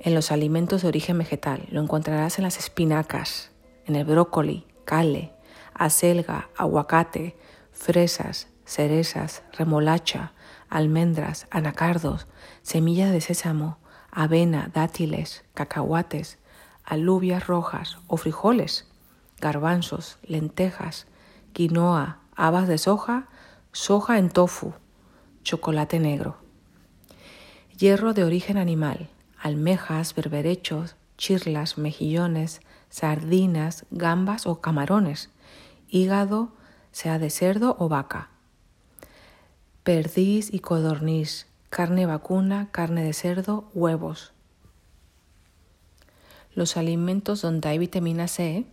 En 0.00 0.14
los 0.14 0.32
alimentos 0.32 0.82
de 0.82 0.88
origen 0.88 1.18
vegetal 1.18 1.66
lo 1.70 1.80
encontrarás 1.80 2.38
en 2.38 2.44
las 2.44 2.58
espinacas, 2.58 3.50
en 3.86 3.96
el 3.96 4.04
brócoli, 4.04 4.66
cale, 4.84 5.32
acelga, 5.74 6.48
aguacate, 6.56 7.36
fresas, 7.70 8.48
cerezas, 8.70 9.42
remolacha, 9.52 10.32
almendras, 10.68 11.48
anacardos, 11.50 12.28
semillas 12.62 13.10
de 13.10 13.20
sésamo, 13.20 13.78
avena, 14.12 14.70
dátiles, 14.72 15.44
cacahuates, 15.54 16.38
alubias 16.84 17.48
rojas 17.48 17.98
o 18.06 18.16
frijoles, 18.16 18.86
garbanzos, 19.40 20.18
lentejas, 20.22 21.08
quinoa, 21.52 22.20
habas 22.36 22.68
de 22.68 22.78
soja, 22.78 23.26
soja 23.72 24.18
en 24.18 24.30
tofu, 24.30 24.72
chocolate 25.42 25.98
negro. 25.98 26.36
Hierro 27.76 28.14
de 28.14 28.22
origen 28.22 28.56
animal, 28.56 29.08
almejas, 29.36 30.14
berberechos, 30.14 30.94
chirlas, 31.18 31.76
mejillones, 31.76 32.60
sardinas, 32.88 33.84
gambas 33.90 34.46
o 34.46 34.60
camarones, 34.60 35.30
hígado, 35.88 36.52
sea 36.92 37.18
de 37.18 37.30
cerdo 37.30 37.74
o 37.80 37.88
vaca. 37.88 38.30
Perdiz 39.82 40.52
y 40.52 40.58
codorniz, 40.58 41.46
carne 41.70 42.04
vacuna, 42.04 42.68
carne 42.70 43.02
de 43.02 43.14
cerdo, 43.14 43.70
huevos. 43.72 44.34
Los 46.54 46.76
alimentos 46.76 47.40
donde 47.40 47.70
hay 47.70 47.78
vitamina 47.78 48.28
C 48.28 48.66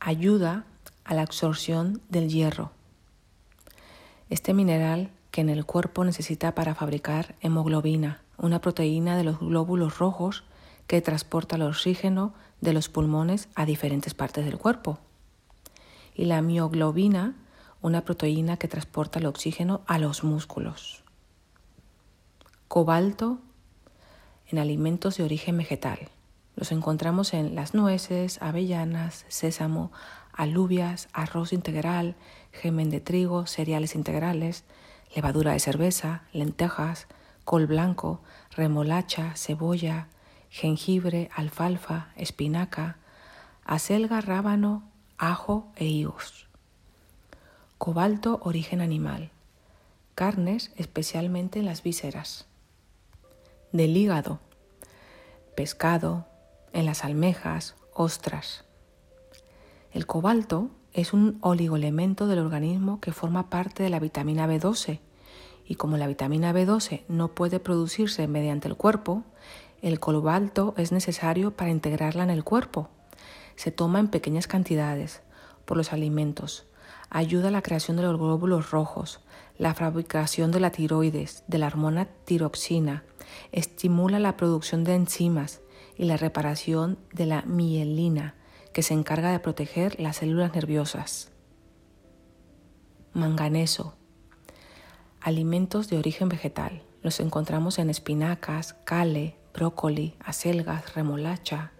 ayuda 0.00 0.64
a 1.04 1.12
la 1.12 1.20
absorción 1.20 2.00
del 2.08 2.30
hierro. 2.30 2.70
Este 4.30 4.54
mineral 4.54 5.10
que 5.30 5.42
en 5.42 5.50
el 5.50 5.66
cuerpo 5.66 6.02
necesita 6.02 6.54
para 6.54 6.74
fabricar 6.74 7.34
hemoglobina, 7.42 8.22
una 8.38 8.62
proteína 8.62 9.18
de 9.18 9.24
los 9.24 9.38
glóbulos 9.38 9.98
rojos 9.98 10.44
que 10.86 11.02
transporta 11.02 11.56
el 11.56 11.62
oxígeno 11.62 12.32
de 12.62 12.72
los 12.72 12.88
pulmones 12.88 13.50
a 13.54 13.66
diferentes 13.66 14.14
partes 14.14 14.46
del 14.46 14.56
cuerpo. 14.56 14.98
y 16.14 16.24
la 16.24 16.40
mioglobina, 16.40 17.34
una 17.82 18.04
proteína 18.04 18.56
que 18.56 18.68
transporta 18.68 19.18
el 19.18 19.26
oxígeno 19.26 19.82
a 19.86 19.98
los 19.98 20.24
músculos. 20.24 21.02
Cobalto 22.68 23.38
en 24.48 24.58
alimentos 24.58 25.16
de 25.16 25.24
origen 25.24 25.56
vegetal. 25.56 26.10
Los 26.54 26.72
encontramos 26.72 27.34
en 27.34 27.54
las 27.54 27.74
nueces, 27.74 28.40
avellanas, 28.40 29.24
sésamo, 29.28 29.92
alubias, 30.32 31.08
arroz 31.12 31.52
integral, 31.52 32.16
gemen 32.52 32.90
de 32.90 33.00
trigo, 33.00 33.46
cereales 33.46 33.94
integrales, 33.94 34.64
levadura 35.14 35.52
de 35.52 35.60
cerveza, 35.60 36.22
lentejas, 36.32 37.06
col 37.44 37.66
blanco, 37.66 38.20
remolacha, 38.50 39.34
cebolla, 39.36 40.08
jengibre, 40.50 41.30
alfalfa, 41.34 42.08
espinaca, 42.16 42.96
acelga, 43.64 44.20
rábano, 44.20 44.82
ajo 45.18 45.70
e 45.76 45.86
higos. 45.86 46.45
Cobalto, 47.78 48.40
origen 48.42 48.80
animal. 48.80 49.30
Carnes, 50.14 50.72
especialmente 50.76 51.58
en 51.58 51.66
las 51.66 51.82
vísceras. 51.82 52.46
Del 53.70 53.94
hígado. 53.94 54.40
Pescado, 55.54 56.26
en 56.72 56.86
las 56.86 57.04
almejas, 57.04 57.74
ostras. 57.92 58.64
El 59.92 60.06
cobalto 60.06 60.70
es 60.94 61.12
un 61.12 61.36
oligoelemento 61.42 62.26
del 62.26 62.38
organismo 62.38 62.98
que 62.98 63.12
forma 63.12 63.50
parte 63.50 63.82
de 63.82 63.90
la 63.90 64.00
vitamina 64.00 64.48
B12 64.48 65.00
y 65.66 65.74
como 65.74 65.98
la 65.98 66.06
vitamina 66.06 66.54
B12 66.54 67.02
no 67.08 67.34
puede 67.34 67.60
producirse 67.60 68.26
mediante 68.26 68.68
el 68.68 68.76
cuerpo, 68.76 69.22
el 69.82 70.00
cobalto 70.00 70.72
es 70.78 70.92
necesario 70.92 71.54
para 71.54 71.70
integrarla 71.70 72.24
en 72.24 72.30
el 72.30 72.42
cuerpo. 72.42 72.88
Se 73.54 73.70
toma 73.70 74.00
en 74.00 74.08
pequeñas 74.08 74.46
cantidades 74.46 75.20
por 75.66 75.76
los 75.76 75.92
alimentos. 75.92 76.66
Ayuda 77.10 77.48
a 77.48 77.50
la 77.50 77.62
creación 77.62 77.96
de 77.96 78.02
los 78.02 78.18
glóbulos 78.18 78.70
rojos, 78.70 79.20
la 79.58 79.74
fabricación 79.74 80.50
de 80.50 80.60
la 80.60 80.70
tiroides, 80.70 81.44
de 81.46 81.58
la 81.58 81.68
hormona 81.68 82.06
tiroxina, 82.24 83.04
estimula 83.52 84.18
la 84.18 84.36
producción 84.36 84.84
de 84.84 84.94
enzimas 84.94 85.60
y 85.96 86.04
la 86.04 86.16
reparación 86.16 86.98
de 87.12 87.26
la 87.26 87.42
mielina, 87.42 88.34
que 88.72 88.82
se 88.82 88.94
encarga 88.94 89.30
de 89.30 89.40
proteger 89.40 89.98
las 90.00 90.16
células 90.16 90.54
nerviosas. 90.54 91.32
Manganeso. 93.14 93.94
Alimentos 95.20 95.88
de 95.88 95.96
origen 95.96 96.28
vegetal. 96.28 96.82
Los 97.02 97.20
encontramos 97.20 97.78
en 97.78 97.88
espinacas, 97.88 98.74
cale, 98.84 99.38
brócoli, 99.54 100.16
acelgas, 100.20 100.94
remolacha, 100.94 101.72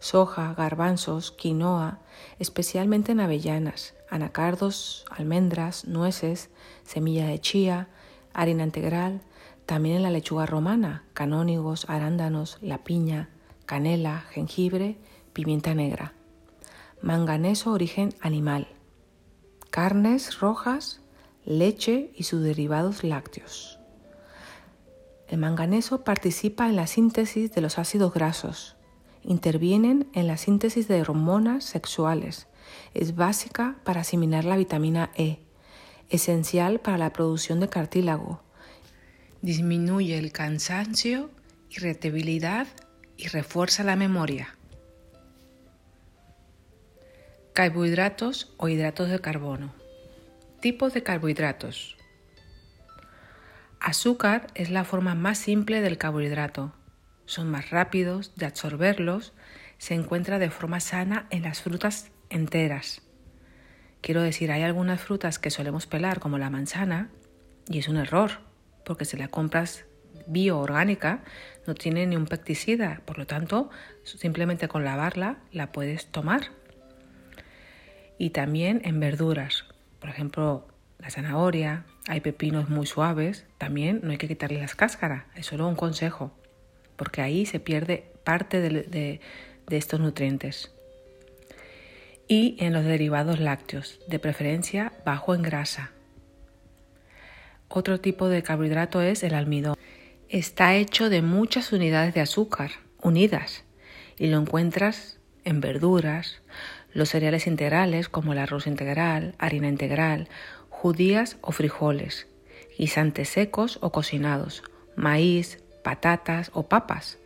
soja, 0.00 0.54
garbanzos, 0.54 1.30
quinoa, 1.30 2.00
especialmente 2.38 3.12
en 3.12 3.20
avellanas, 3.20 3.94
anacardos, 4.10 5.04
almendras, 5.10 5.86
nueces, 5.86 6.50
semilla 6.82 7.26
de 7.26 7.40
chía, 7.40 7.88
harina 8.34 8.64
integral, 8.64 9.22
también 9.66 9.96
en 9.96 10.02
la 10.02 10.10
lechuga 10.10 10.46
romana, 10.46 11.04
canónigos, 11.14 11.88
arándanos, 11.88 12.58
la 12.60 12.84
piña, 12.84 13.30
canela, 13.66 14.24
jengibre, 14.30 14.98
pimienta 15.32 15.74
negra. 15.74 16.12
Manganeso 17.02 17.70
origen 17.72 18.12
animal, 18.20 18.66
carnes 19.70 20.40
rojas, 20.40 21.00
leche 21.44 22.10
y 22.16 22.24
sus 22.24 22.42
derivados 22.42 23.04
lácteos. 23.04 23.78
El 25.28 25.38
manganeso 25.38 26.02
participa 26.02 26.68
en 26.68 26.74
la 26.74 26.88
síntesis 26.88 27.52
de 27.52 27.60
los 27.60 27.78
ácidos 27.78 28.12
grasos, 28.12 28.76
intervienen 29.22 30.08
en 30.12 30.26
la 30.26 30.36
síntesis 30.36 30.88
de 30.88 31.00
hormonas 31.00 31.62
sexuales, 31.62 32.48
es 32.94 33.14
básica 33.14 33.76
para 33.84 34.00
asimilar 34.00 34.44
la 34.44 34.56
vitamina 34.56 35.10
E, 35.16 35.38
esencial 36.08 36.80
para 36.80 36.98
la 36.98 37.12
producción 37.12 37.60
de 37.60 37.68
cartílago, 37.68 38.42
disminuye 39.42 40.18
el 40.18 40.32
cansancio, 40.32 41.30
irritabilidad 41.70 42.66
y 43.16 43.28
refuerza 43.28 43.84
la 43.84 43.96
memoria. 43.96 44.56
Carbohidratos 47.52 48.54
o 48.56 48.68
hidratos 48.68 49.08
de 49.08 49.20
carbono. 49.20 49.74
Tipos 50.60 50.94
de 50.94 51.02
carbohidratos. 51.02 51.96
Azúcar 53.80 54.48
es 54.54 54.70
la 54.70 54.84
forma 54.84 55.14
más 55.14 55.38
simple 55.38 55.80
del 55.80 55.98
carbohidrato. 55.98 56.74
Son 57.24 57.50
más 57.50 57.70
rápidos 57.70 58.34
de 58.36 58.46
absorberlos. 58.46 59.32
Se 59.78 59.94
encuentra 59.94 60.38
de 60.38 60.50
forma 60.50 60.80
sana 60.80 61.26
en 61.30 61.42
las 61.42 61.62
frutas 61.62 62.10
enteras. 62.30 63.02
Quiero 64.00 64.22
decir, 64.22 64.50
hay 64.50 64.62
algunas 64.62 65.00
frutas 65.00 65.38
que 65.38 65.50
solemos 65.50 65.86
pelar 65.86 66.20
como 66.20 66.38
la 66.38 66.50
manzana 66.50 67.10
y 67.68 67.78
es 67.78 67.88
un 67.88 67.96
error, 67.96 68.40
porque 68.84 69.04
si 69.04 69.16
la 69.16 69.28
compras 69.28 69.84
bioorgánica 70.26 71.22
no 71.66 71.74
tiene 71.74 72.06
ni 72.06 72.16
un 72.16 72.26
pesticida, 72.26 73.02
por 73.04 73.18
lo 73.18 73.26
tanto, 73.26 73.70
simplemente 74.04 74.68
con 74.68 74.84
lavarla 74.84 75.38
la 75.52 75.72
puedes 75.72 76.06
tomar 76.06 76.50
y 78.20 78.30
también 78.30 78.82
en 78.84 79.00
verduras. 79.00 79.64
Por 79.98 80.10
ejemplo, 80.10 80.68
la 80.98 81.08
zanahoria, 81.08 81.86
hay 82.06 82.20
pepinos 82.20 82.68
muy 82.68 82.86
suaves, 82.86 83.46
también 83.56 84.00
no 84.02 84.10
hay 84.10 84.18
que 84.18 84.28
quitarle 84.28 84.60
las 84.60 84.74
cáscaras, 84.74 85.24
es 85.34 85.46
solo 85.46 85.66
un 85.66 85.74
consejo, 85.74 86.30
porque 86.96 87.22
ahí 87.22 87.46
se 87.46 87.60
pierde 87.60 88.12
parte 88.22 88.60
de, 88.60 89.20
estos 89.70 90.00
nutrientes. 90.00 90.70
Y 92.32 92.54
en 92.60 92.72
los 92.72 92.84
derivados 92.84 93.40
lácteos, 93.40 93.98
de 94.06 94.20
preferencia 94.20 94.92
bajo 95.04 95.34
en 95.34 95.42
grasa. 95.42 95.90
Otro 97.66 97.98
tipo 97.98 98.28
de 98.28 98.44
carbohidrato 98.44 99.02
es 99.02 99.24
el 99.24 99.34
almidón. 99.34 99.74
Está 100.28 100.76
hecho 100.76 101.10
de 101.10 101.22
muchas 101.22 101.72
unidades 101.72 102.14
de 102.14 102.20
azúcar 102.20 102.70
unidas 103.02 103.64
y 104.16 104.28
lo 104.28 104.38
encuentras 104.38 105.18
en 105.42 105.60
verduras, 105.60 106.40
los 106.92 107.08
cereales 107.08 107.48
integrales 107.48 108.08
como 108.08 108.32
el 108.32 108.38
arroz 108.38 108.68
integral, 108.68 109.34
harina 109.38 109.66
integral, 109.66 110.28
judías 110.68 111.36
o 111.40 111.50
frijoles, 111.50 112.28
guisantes 112.78 113.28
secos 113.28 113.80
o 113.82 113.90
cocinados, 113.90 114.62
maíz, 114.94 115.64
patatas 115.82 116.52
o 116.54 116.68
papas, 116.68 117.18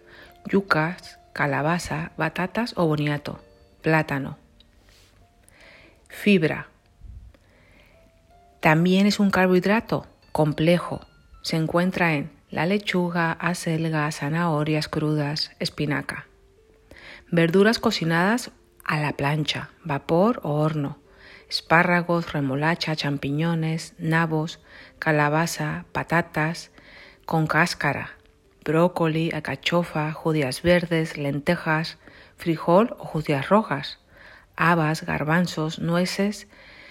yucas, 0.47 1.19
calabaza, 1.35 2.13
batatas 2.17 2.73
o 2.79 2.87
boniato, 2.87 3.39
plátano. 3.83 4.43
Fibra. 6.15 6.69
También 8.61 9.07
es 9.07 9.21
un 9.21 9.31
carbohidrato 9.31 10.07
complejo. 10.33 11.01
Se 11.43 11.57
encuentra 11.57 12.15
en 12.15 12.31
la 12.49 12.65
lechuga, 12.65 13.33
acelga, 13.33 14.11
zanahorias 14.11 14.89
crudas, 14.89 15.51
espinaca. 15.59 16.27
Verduras 17.31 17.79
cocinadas 17.79 18.53
a 18.85 19.01
la 19.01 19.12
plancha, 19.12 19.69
vapor 19.83 20.41
o 20.45 20.55
horno, 20.55 20.97
espárragos, 21.51 22.33
remolacha, 22.33 22.97
champiñones, 22.97 23.93
nabos, 23.99 24.61
calabaza, 24.99 25.85
patatas 25.93 26.71
con 27.27 27.47
cáscara, 27.47 28.12
brócoli, 28.65 29.31
acachofa, 29.35 30.12
judías 30.12 30.62
verdes, 30.62 31.19
lentejas, 31.19 31.99
frijol 32.39 32.97
o 32.99 33.05
judías 33.05 33.51
rojas, 33.51 33.99
habas, 34.57 35.05
garbanzos, 35.05 35.79
nueces, 35.79 36.49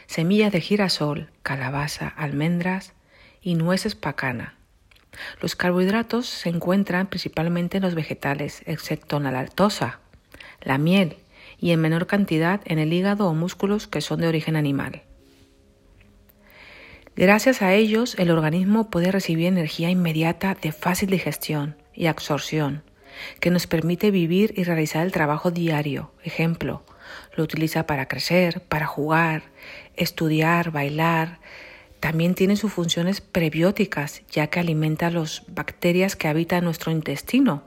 semillas 0.07 0.51
de 0.51 0.61
girasol, 0.61 1.29
calabaza, 1.41 2.07
almendras 2.07 2.93
y 3.41 3.55
nueces 3.55 3.95
pacana. 3.95 4.55
Los 5.41 5.55
carbohidratos 5.55 6.27
se 6.27 6.49
encuentran 6.49 7.07
principalmente 7.07 7.77
en 7.77 7.83
los 7.83 7.95
vegetales, 7.95 8.63
excepto 8.65 9.17
en 9.17 9.23
la 9.23 9.31
lactosa, 9.31 9.99
la 10.61 10.77
miel, 10.77 11.17
y 11.59 11.71
en 11.71 11.81
menor 11.81 12.07
cantidad 12.07 12.61
en 12.65 12.79
el 12.79 12.91
hígado 12.91 13.27
o 13.27 13.33
músculos 13.33 13.87
que 13.87 14.01
son 14.01 14.21
de 14.21 14.27
origen 14.27 14.55
animal. 14.55 15.03
Gracias 17.15 17.61
a 17.61 17.73
ellos, 17.73 18.15
el 18.17 18.31
organismo 18.31 18.89
puede 18.89 19.11
recibir 19.11 19.45
energía 19.45 19.89
inmediata 19.89 20.57
de 20.59 20.71
fácil 20.71 21.09
digestión 21.09 21.77
y 21.93 22.07
absorción, 22.07 22.83
que 23.39 23.51
nos 23.51 23.67
permite 23.67 24.09
vivir 24.09 24.53
y 24.57 24.63
realizar 24.63 25.05
el 25.05 25.11
trabajo 25.11 25.51
diario. 25.51 26.11
Ejemplo, 26.23 26.83
lo 27.35 27.43
utiliza 27.43 27.85
para 27.85 28.07
crecer, 28.07 28.61
para 28.61 28.85
jugar, 28.85 29.43
estudiar, 29.95 30.71
bailar. 30.71 31.39
También 31.99 32.35
tiene 32.35 32.55
sus 32.55 32.73
funciones 32.73 33.21
prebióticas, 33.21 34.23
ya 34.29 34.47
que 34.47 34.59
alimenta 34.59 35.09
las 35.09 35.43
bacterias 35.47 36.15
que 36.15 36.27
habitan 36.27 36.63
nuestro 36.63 36.91
intestino 36.91 37.63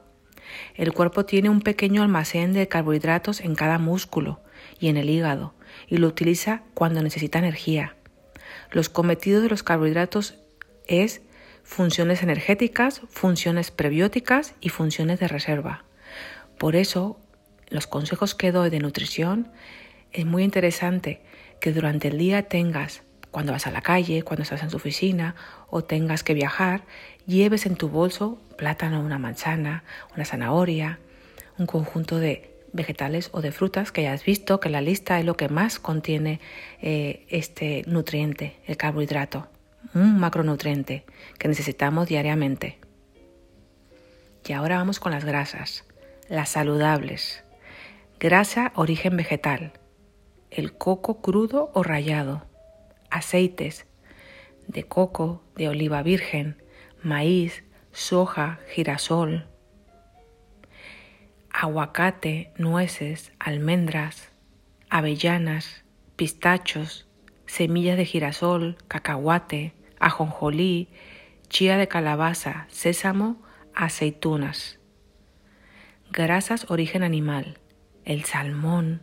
el 0.74 0.92
cuerpo 0.92 1.24
tiene 1.24 1.50
un 1.50 1.60
pequeño 1.60 2.02
almacén 2.02 2.52
de 2.52 2.68
carbohidratos 2.68 3.40
en 3.40 3.54
cada 3.54 3.78
músculo 3.78 4.40
y 4.78 4.88
en 4.88 4.96
el 4.96 5.10
hígado 5.10 5.54
y 5.88 5.98
lo 5.98 6.08
utiliza 6.08 6.62
cuando 6.74 7.02
necesita 7.02 7.38
energía. 7.38 7.96
Los 8.70 8.88
cometidos 8.88 9.42
de 9.42 9.48
los 9.48 9.62
carbohidratos 9.62 10.36
es 10.86 11.22
funciones 11.62 12.22
energéticas, 12.22 13.02
funciones 13.10 13.70
prebióticas 13.70 14.54
y 14.60 14.68
funciones 14.68 15.20
de 15.20 15.28
reserva. 15.28 15.84
Por 16.58 16.76
eso, 16.76 17.18
los 17.68 17.86
consejos 17.86 18.34
que 18.34 18.52
doy 18.52 18.70
de 18.70 18.80
nutrición 18.80 19.48
es 20.12 20.24
muy 20.24 20.44
interesante 20.44 21.20
que 21.60 21.72
durante 21.72 22.08
el 22.08 22.18
día 22.18 22.42
tengas, 22.42 23.02
cuando 23.30 23.52
vas 23.52 23.66
a 23.66 23.70
la 23.70 23.82
calle, 23.82 24.22
cuando 24.22 24.42
estás 24.42 24.62
en 24.62 24.70
tu 24.70 24.76
oficina 24.76 25.34
o 25.68 25.84
tengas 25.84 26.22
que 26.22 26.34
viajar, 26.34 26.84
lleves 27.26 27.66
en 27.66 27.76
tu 27.76 27.88
bolso 27.88 28.38
plátano, 28.56 29.00
una 29.00 29.18
manzana, 29.18 29.84
una 30.14 30.24
zanahoria, 30.24 30.98
un 31.58 31.66
conjunto 31.66 32.18
de 32.18 32.56
vegetales 32.72 33.30
o 33.32 33.40
de 33.40 33.52
frutas 33.52 33.90
que 33.92 34.02
ya 34.02 34.12
has 34.12 34.24
visto 34.24 34.60
que 34.60 34.68
la 34.68 34.80
lista 34.80 35.18
es 35.18 35.24
lo 35.24 35.36
que 35.36 35.48
más 35.48 35.78
contiene 35.78 36.40
eh, 36.80 37.26
este 37.28 37.82
nutriente, 37.86 38.56
el 38.66 38.76
carbohidrato, 38.76 39.48
un 39.94 40.18
macronutriente 40.18 41.04
que 41.38 41.48
necesitamos 41.48 42.08
diariamente. 42.08 42.78
Y 44.46 44.52
ahora 44.52 44.76
vamos 44.76 45.00
con 45.00 45.12
las 45.12 45.24
grasas, 45.24 45.84
las 46.28 46.50
saludables. 46.50 47.42
Grasa 48.18 48.72
origen 48.76 49.14
vegetal, 49.14 49.74
el 50.50 50.72
coco 50.72 51.20
crudo 51.20 51.70
o 51.74 51.82
rallado, 51.82 52.46
aceites 53.10 53.84
de 54.66 54.84
coco, 54.84 55.42
de 55.54 55.68
oliva 55.68 56.02
virgen, 56.02 56.56
maíz, 57.02 57.62
soja, 57.92 58.58
girasol, 58.74 59.46
aguacate, 61.50 62.54
nueces, 62.56 63.32
almendras, 63.38 64.30
avellanas, 64.88 65.84
pistachos, 66.16 67.06
semillas 67.44 67.98
de 67.98 68.06
girasol, 68.06 68.78
cacahuate, 68.88 69.74
ajonjolí, 70.00 70.88
chía 71.50 71.76
de 71.76 71.86
calabaza, 71.86 72.66
sésamo, 72.70 73.42
aceitunas. 73.74 74.78
Grasas 76.10 76.70
origen 76.70 77.02
animal, 77.02 77.58
el 78.06 78.24
salmón, 78.24 79.02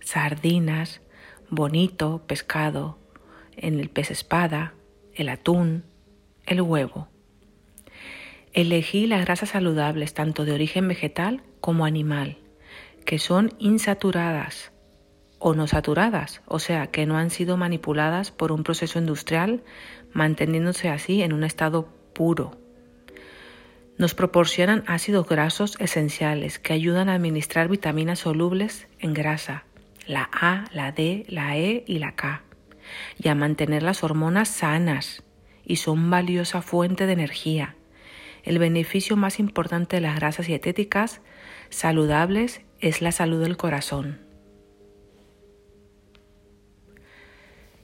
sardinas, 0.00 1.02
bonito, 1.50 2.22
pescado, 2.26 2.98
en 3.56 3.78
el 3.78 3.90
pez 3.90 4.10
espada, 4.10 4.72
el 5.14 5.28
atún, 5.28 5.84
el 6.46 6.62
huevo. 6.62 7.08
Elegí 8.54 9.06
las 9.06 9.24
grasas 9.24 9.50
saludables 9.50 10.14
tanto 10.14 10.46
de 10.46 10.52
origen 10.52 10.88
vegetal 10.88 11.42
como 11.60 11.84
animal, 11.84 12.38
que 13.04 13.18
son 13.18 13.52
insaturadas 13.58 14.72
o 15.38 15.54
no 15.54 15.66
saturadas, 15.66 16.40
o 16.46 16.58
sea, 16.58 16.86
que 16.86 17.04
no 17.04 17.18
han 17.18 17.30
sido 17.30 17.58
manipuladas 17.58 18.30
por 18.30 18.50
un 18.50 18.64
proceso 18.64 18.98
industrial, 18.98 19.62
manteniéndose 20.12 20.88
así 20.88 21.22
en 21.22 21.34
un 21.34 21.44
estado 21.44 21.88
puro. 22.14 22.58
Nos 23.98 24.14
proporcionan 24.14 24.84
ácidos 24.86 25.26
grasos 25.28 25.76
esenciales 25.80 26.60
que 26.60 26.72
ayudan 26.72 27.08
a 27.08 27.14
administrar 27.14 27.68
vitaminas 27.68 28.20
solubles 28.20 28.86
en 29.00 29.12
grasa, 29.12 29.64
la 30.06 30.30
A, 30.32 30.66
la 30.72 30.92
D, 30.92 31.26
la 31.28 31.58
E 31.58 31.84
y 31.86 31.98
la 31.98 32.14
K, 32.14 32.42
y 33.18 33.28
a 33.28 33.34
mantener 33.34 33.82
las 33.82 34.04
hormonas 34.04 34.48
sanas, 34.48 35.24
y 35.64 35.76
son 35.76 36.10
valiosa 36.10 36.62
fuente 36.62 37.06
de 37.06 37.12
energía, 37.12 37.74
el 38.44 38.58
beneficio 38.58 39.16
más 39.16 39.40
importante 39.40 39.96
de 39.96 40.02
las 40.02 40.16
grasas 40.16 40.46
dietéticas 40.46 41.20
saludables 41.68 42.62
es 42.80 43.02
la 43.02 43.12
salud 43.12 43.42
del 43.42 43.56
corazón. 43.56 44.20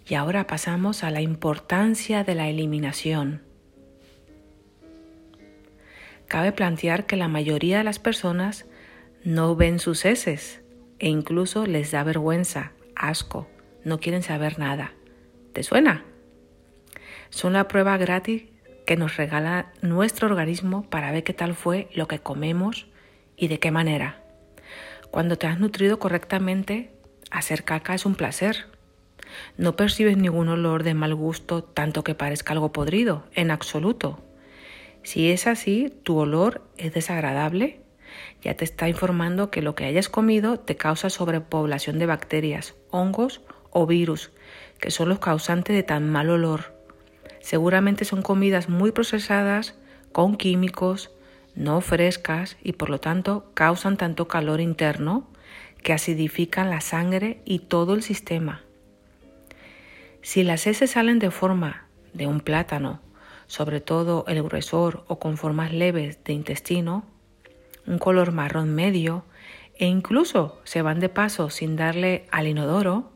Y 0.06 0.14
ahora 0.14 0.46
pasamos 0.46 1.02
a 1.02 1.10
la 1.10 1.22
importancia 1.22 2.24
de 2.24 2.34
la 2.34 2.48
eliminación. 2.48 3.42
Cabe 6.34 6.50
plantear 6.50 7.06
que 7.06 7.16
la 7.16 7.28
mayoría 7.28 7.78
de 7.78 7.84
las 7.84 8.00
personas 8.00 8.66
no 9.22 9.54
ven 9.54 9.78
sus 9.78 10.04
heces 10.04 10.62
e 10.98 11.08
incluso 11.08 11.64
les 11.64 11.92
da 11.92 12.02
vergüenza, 12.02 12.72
asco, 12.96 13.46
no 13.84 14.00
quieren 14.00 14.24
saber 14.24 14.58
nada. 14.58 14.94
¿Te 15.52 15.62
suena? 15.62 16.02
Son 17.30 17.52
la 17.52 17.68
prueba 17.68 17.96
gratis 17.98 18.46
que 18.84 18.96
nos 18.96 19.16
regala 19.16 19.70
nuestro 19.80 20.26
organismo 20.26 20.82
para 20.90 21.12
ver 21.12 21.22
qué 21.22 21.34
tal 21.34 21.54
fue 21.54 21.88
lo 21.94 22.08
que 22.08 22.18
comemos 22.18 22.88
y 23.36 23.46
de 23.46 23.60
qué 23.60 23.70
manera. 23.70 24.20
Cuando 25.12 25.38
te 25.38 25.46
has 25.46 25.60
nutrido 25.60 26.00
correctamente, 26.00 26.90
hacer 27.30 27.62
caca 27.62 27.94
es 27.94 28.06
un 28.06 28.16
placer. 28.16 28.66
No 29.56 29.76
percibes 29.76 30.16
ningún 30.16 30.48
olor 30.48 30.82
de 30.82 30.94
mal 30.94 31.14
gusto 31.14 31.62
tanto 31.62 32.02
que 32.02 32.16
parezca 32.16 32.54
algo 32.54 32.72
podrido, 32.72 33.24
en 33.36 33.52
absoluto. 33.52 34.20
Si 35.04 35.30
es 35.30 35.46
así, 35.46 35.92
tu 36.02 36.16
olor 36.16 36.62
es 36.78 36.92
desagradable, 36.92 37.80
ya 38.42 38.54
te 38.54 38.64
está 38.64 38.88
informando 38.88 39.50
que 39.50 39.62
lo 39.62 39.74
que 39.74 39.84
hayas 39.84 40.08
comido 40.08 40.58
te 40.58 40.76
causa 40.76 41.10
sobrepoblación 41.10 41.98
de 41.98 42.06
bacterias, 42.06 42.74
hongos 42.90 43.42
o 43.70 43.86
virus, 43.86 44.32
que 44.80 44.90
son 44.90 45.10
los 45.10 45.18
causantes 45.18 45.76
de 45.76 45.82
tan 45.82 46.10
mal 46.10 46.30
olor. 46.30 46.74
Seguramente 47.40 48.04
son 48.04 48.22
comidas 48.22 48.68
muy 48.68 48.92
procesadas, 48.92 49.74
con 50.12 50.36
químicos, 50.36 51.10
no 51.54 51.80
frescas 51.82 52.56
y 52.62 52.72
por 52.72 52.88
lo 52.88 52.98
tanto 52.98 53.50
causan 53.54 53.96
tanto 53.96 54.26
calor 54.26 54.60
interno 54.60 55.28
que 55.82 55.92
acidifican 55.92 56.70
la 56.70 56.80
sangre 56.80 57.40
y 57.44 57.58
todo 57.58 57.94
el 57.94 58.02
sistema. 58.02 58.62
Si 60.22 60.42
las 60.42 60.66
heces 60.66 60.92
salen 60.92 61.18
de 61.18 61.30
forma 61.30 61.86
de 62.14 62.26
un 62.26 62.40
plátano, 62.40 63.00
sobre 63.46 63.80
todo 63.80 64.24
el 64.28 64.42
gruesor 64.42 65.04
o 65.08 65.18
con 65.18 65.36
formas 65.36 65.72
leves 65.72 66.22
de 66.24 66.32
intestino, 66.32 67.04
un 67.86 67.98
color 67.98 68.32
marrón 68.32 68.74
medio 68.74 69.24
e 69.76 69.86
incluso 69.86 70.60
se 70.64 70.82
van 70.82 71.00
de 71.00 71.08
paso 71.08 71.50
sin 71.50 71.76
darle 71.76 72.26
al 72.30 72.46
inodoro, 72.46 73.12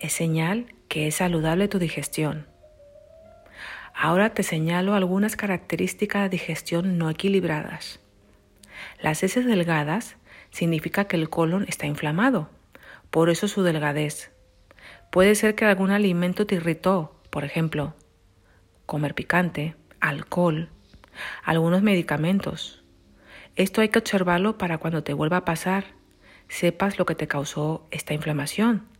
es 0.00 0.12
señal 0.12 0.66
que 0.88 1.06
es 1.06 1.16
saludable 1.16 1.68
tu 1.68 1.78
digestión. 1.78 2.46
Ahora 3.94 4.34
te 4.34 4.42
señalo 4.42 4.94
algunas 4.94 5.36
características 5.36 6.24
de 6.24 6.28
digestión 6.30 6.98
no 6.98 7.10
equilibradas. 7.10 8.00
Las 9.00 9.22
heces 9.22 9.46
delgadas 9.46 10.16
significa 10.50 11.06
que 11.06 11.16
el 11.16 11.30
colon 11.30 11.64
está 11.68 11.86
inflamado, 11.86 12.50
por 13.10 13.30
eso 13.30 13.48
su 13.48 13.62
delgadez. 13.62 14.30
Puede 15.10 15.36
ser 15.36 15.54
que 15.54 15.64
algún 15.64 15.90
alimento 15.90 16.46
te 16.46 16.56
irritó, 16.56 17.14
por 17.30 17.44
ejemplo, 17.44 17.94
comer 18.86 19.14
picante, 19.14 19.76
alcohol, 20.00 20.68
algunos 21.42 21.82
medicamentos. 21.82 22.82
Esto 23.56 23.80
hay 23.80 23.88
que 23.88 23.98
observarlo 23.98 24.58
para 24.58 24.78
cuando 24.78 25.02
te 25.02 25.12
vuelva 25.12 25.38
a 25.38 25.44
pasar, 25.44 25.84
sepas 26.48 26.98
lo 26.98 27.06
que 27.06 27.14
te 27.14 27.28
causó 27.28 27.86
esta 27.90 28.14
inflamación 28.14 28.94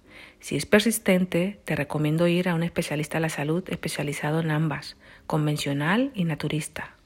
si 0.44 0.56
es 0.56 0.66
persistente, 0.66 1.60
te 1.64 1.74
recomiendo 1.74 2.26
ir 2.28 2.50
a 2.50 2.54
un 2.54 2.62
especialista 2.62 3.16
de 3.16 3.22
la 3.22 3.28
salud 3.28 3.64
especializado 3.68 4.40
en 4.40 4.50
ambas, 4.50 4.96
convencional 5.26 6.10
y 6.14 6.24
naturista. 6.24 6.96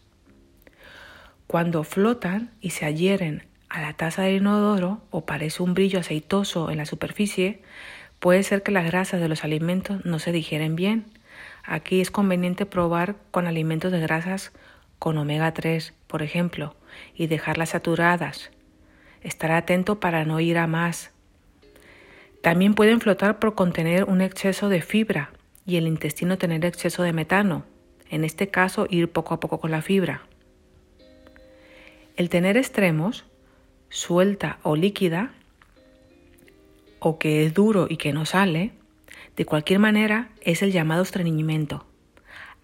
Cuando 1.47 1.85
flotan 1.85 2.51
y 2.61 2.71
se 2.71 2.85
adhieren 2.85 3.47
a 3.69 3.81
la 3.81 3.93
taza 3.93 4.23
del 4.23 4.39
inodoro 4.39 5.03
o 5.11 5.25
parece 5.25 5.63
un 5.63 5.75
brillo 5.75 6.01
aceitoso 6.01 6.71
en 6.71 6.79
la 6.79 6.87
superficie, 6.87 7.63
puede 8.19 8.43
ser 8.43 8.63
que 8.63 8.73
las 8.73 8.87
grasas 8.87 9.21
de 9.21 9.29
los 9.29 9.45
alimentos 9.45 10.05
no 10.05 10.19
se 10.19 10.33
digieren 10.33 10.75
bien. 10.75 11.07
Aquí 11.71 12.01
es 12.01 12.11
conveniente 12.11 12.67
probar 12.67 13.17
con 13.31 13.47
alimentos 13.47 13.93
de 13.93 14.01
grasas 14.01 14.53
con 14.99 15.19
omega 15.19 15.53
3, 15.53 15.95
por 16.07 16.23
ejemplo, 16.23 16.75
y 17.15 17.27
dejarlas 17.27 17.69
saturadas. 17.71 18.51
Estar 19.23 19.53
atento 19.53 20.01
para 20.01 20.25
no 20.25 20.41
ir 20.41 20.59
a 20.59 20.67
más 20.67 21.13
también 22.43 22.75
pueden 22.75 23.01
flotar 23.01 23.39
por 23.39 23.55
contener 23.55 24.05
un 24.05 24.21
exceso 24.21 24.69
de 24.69 24.81
fibra 24.81 25.33
y 25.67 25.77
el 25.77 25.87
intestino 25.87 26.39
tener 26.39 26.65
exceso 26.65 27.03
de 27.03 27.13
metano. 27.13 27.65
En 28.11 28.25
este 28.25 28.49
caso, 28.49 28.87
ir 28.89 29.11
poco 29.11 29.35
a 29.35 29.41
poco 29.41 29.61
con 29.61 29.71
la 29.71 29.83
fibra. 29.83 30.23
El 32.17 32.31
tener 32.31 32.57
extremos, 32.57 33.25
suelta 33.91 34.59
o 34.63 34.77
líquida, 34.77 35.33
o 37.01 37.19
que 37.19 37.45
es 37.45 37.55
duro 37.55 37.87
y 37.89 37.97
que 37.97 38.13
no 38.13 38.25
sale, 38.25 38.73
de 39.39 39.47
cualquier 39.47 39.79
manera 39.79 40.31
es 40.41 40.63
el 40.63 40.73
llamado 40.73 41.05
estreñimiento. 41.05 41.87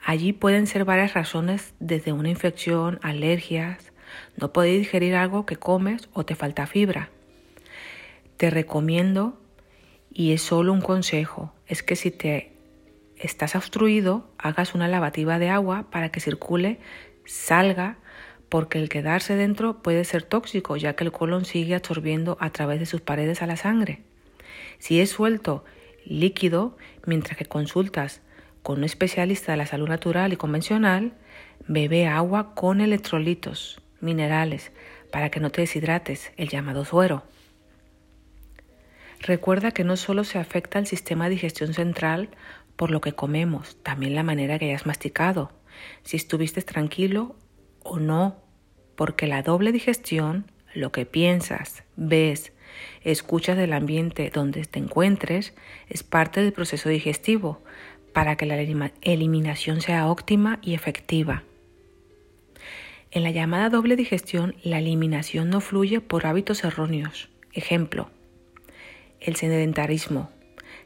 Allí 0.05 0.33
pueden 0.33 0.67
ser 0.67 0.85
varias 0.85 1.15
razones, 1.15 1.73
desde 1.79 2.13
una 2.13 2.31
infección, 2.31 2.99
alergias, 3.01 3.93
no 4.37 4.53
puedes 4.53 4.77
digerir 4.81 5.15
algo 5.15 5.47
que 5.47 5.55
comes 5.55 6.09
o 6.13 6.25
te 6.25 6.35
falta 6.35 6.67
fibra. 6.67 7.11
Te 8.39 8.51
recomiendo 8.51 9.41
y 10.13 10.33
es 10.33 10.43
solo 10.43 10.73
un 10.73 10.81
consejo, 10.81 11.55
es 11.69 11.85
que 11.85 11.95
si 11.95 12.11
te 12.11 12.51
estás 13.19 13.55
obstruido, 13.55 14.29
hagas 14.37 14.75
una 14.75 14.89
lavativa 14.89 15.39
de 15.39 15.51
agua 15.51 15.87
para 15.93 16.09
que 16.09 16.19
circule, 16.19 16.81
salga, 17.25 17.99
porque 18.49 18.81
el 18.81 18.89
quedarse 18.89 19.37
dentro 19.37 19.81
puede 19.81 20.05
ser 20.05 20.25
tóxico, 20.25 20.77
ya 20.77 20.97
que 20.97 21.05
el 21.05 21.13
colon 21.13 21.45
sigue 21.45 21.77
absorbiendo 21.77 22.37
a 22.41 22.51
través 22.51 22.81
de 22.81 22.87
sus 22.87 23.01
paredes 23.01 23.43
a 23.43 23.47
la 23.47 23.57
sangre. 23.57 24.03
Si 24.81 25.01
es 25.01 25.11
suelto, 25.11 25.65
líquido, 26.05 26.77
mientras 27.07 27.37
que 27.37 27.45
consultas 27.45 28.21
con 28.63 28.79
un 28.79 28.85
especialista 28.85 29.53
de 29.53 29.59
la 29.59 29.67
salud 29.67 29.89
natural 29.89 30.33
y 30.33 30.37
convencional, 30.37 31.13
bebe 31.67 32.07
agua 32.07 32.55
con 32.55 32.81
electrolitos, 32.81 33.81
minerales, 34.01 34.73
para 35.11 35.31
que 35.31 35.41
no 35.41 35.51
te 35.51 35.61
deshidrates, 35.61 36.33
el 36.37 36.49
llamado 36.49 36.85
suero. 36.85 37.25
Recuerda 39.21 39.71
que 39.71 39.85
no 39.85 39.97
solo 39.97 40.25
se 40.25 40.39
afecta 40.39 40.79
al 40.79 40.87
sistema 40.87 41.25
de 41.25 41.37
digestión 41.37 41.73
central 41.73 42.31
por 42.77 42.91
lo 42.91 43.01
que 43.01 43.13
comemos, 43.13 43.77
también 43.83 44.15
la 44.15 44.23
manera 44.23 44.59
que 44.59 44.67
hayas 44.67 44.87
masticado, 44.87 45.53
si 46.03 46.17
estuviste 46.17 46.63
tranquilo 46.63 47.37
o 47.83 47.99
no, 47.99 48.43
porque 48.97 49.27
la 49.27 49.43
doble 49.43 49.73
digestión, 49.73 50.51
lo 50.75 50.91
que 50.91 51.07
piensas, 51.07 51.85
ves, 51.97 52.53
escuchas 53.03 53.57
del 53.57 53.73
ambiente 53.73 54.31
donde 54.33 54.65
te 54.65 54.79
encuentres, 54.79 55.55
es 55.89 56.03
parte 56.03 56.43
del 56.43 56.53
proceso 56.53 56.89
digestivo 56.89 57.63
para 58.13 58.37
que 58.37 58.47
la 58.47 58.57
eliminación 58.57 59.81
sea 59.81 60.07
óptima 60.09 60.59
y 60.63 60.75
efectiva. 60.75 61.43
En 63.11 63.23
la 63.23 63.31
llamada 63.31 63.69
doble 63.69 63.95
digestión, 63.95 64.57
la 64.63 64.79
eliminación 64.79 65.51
no 65.51 65.61
fluye 65.61 66.01
por 66.01 66.27
hábitos 66.27 66.65
erróneos. 66.65 67.29
Ejemplo, 67.53 68.11
el 69.21 69.37
sedentarismo 69.37 70.31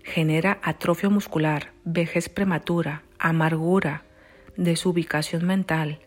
genera 0.03 0.59
atrofia 0.62 1.09
muscular, 1.09 1.72
vejez 1.84 2.28
prematura, 2.28 3.03
amargura, 3.18 4.03
desubicación 4.57 5.47
mental, 5.47 6.01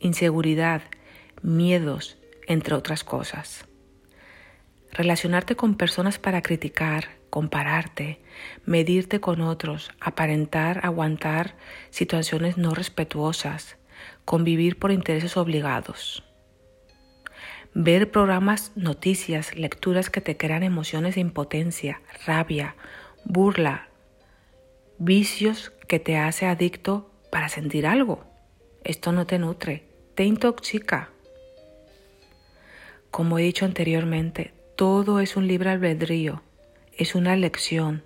inseguridad, 0.00 0.82
miedos, 1.42 2.18
entre 2.48 2.74
otras 2.74 3.04
cosas. 3.04 3.67
Relacionarte 4.92 5.56
con 5.56 5.76
personas 5.76 6.18
para 6.18 6.42
criticar, 6.42 7.10
compararte, 7.30 8.20
medirte 8.64 9.20
con 9.20 9.40
otros, 9.40 9.90
aparentar, 10.00 10.80
aguantar 10.84 11.54
situaciones 11.90 12.56
no 12.56 12.74
respetuosas, 12.74 13.76
convivir 14.24 14.78
por 14.78 14.92
intereses 14.92 15.36
obligados 15.36 16.24
ver 17.74 18.10
programas, 18.10 18.72
noticias, 18.74 19.54
lecturas 19.56 20.10
que 20.10 20.20
te 20.20 20.36
crean 20.36 20.62
emociones 20.62 21.14
de 21.14 21.20
impotencia, 21.20 22.00
rabia, 22.26 22.74
burla, 23.24 23.88
vicios 24.98 25.72
que 25.86 26.00
te 26.00 26.16
hace 26.16 26.46
adicto 26.46 27.10
para 27.30 27.48
sentir 27.48 27.86
algo. 27.86 28.24
Esto 28.82 29.12
no 29.12 29.26
te 29.26 29.38
nutre, 29.38 29.84
te 30.14 30.24
intoxica. 30.24 31.10
Como 33.10 33.38
he 33.38 33.42
dicho 33.42 33.64
anteriormente, 33.64 34.52
todo 34.78 35.18
es 35.18 35.36
un 35.36 35.48
libre 35.48 35.70
albedrío, 35.70 36.40
es 36.96 37.16
una 37.16 37.34
elección. 37.34 38.04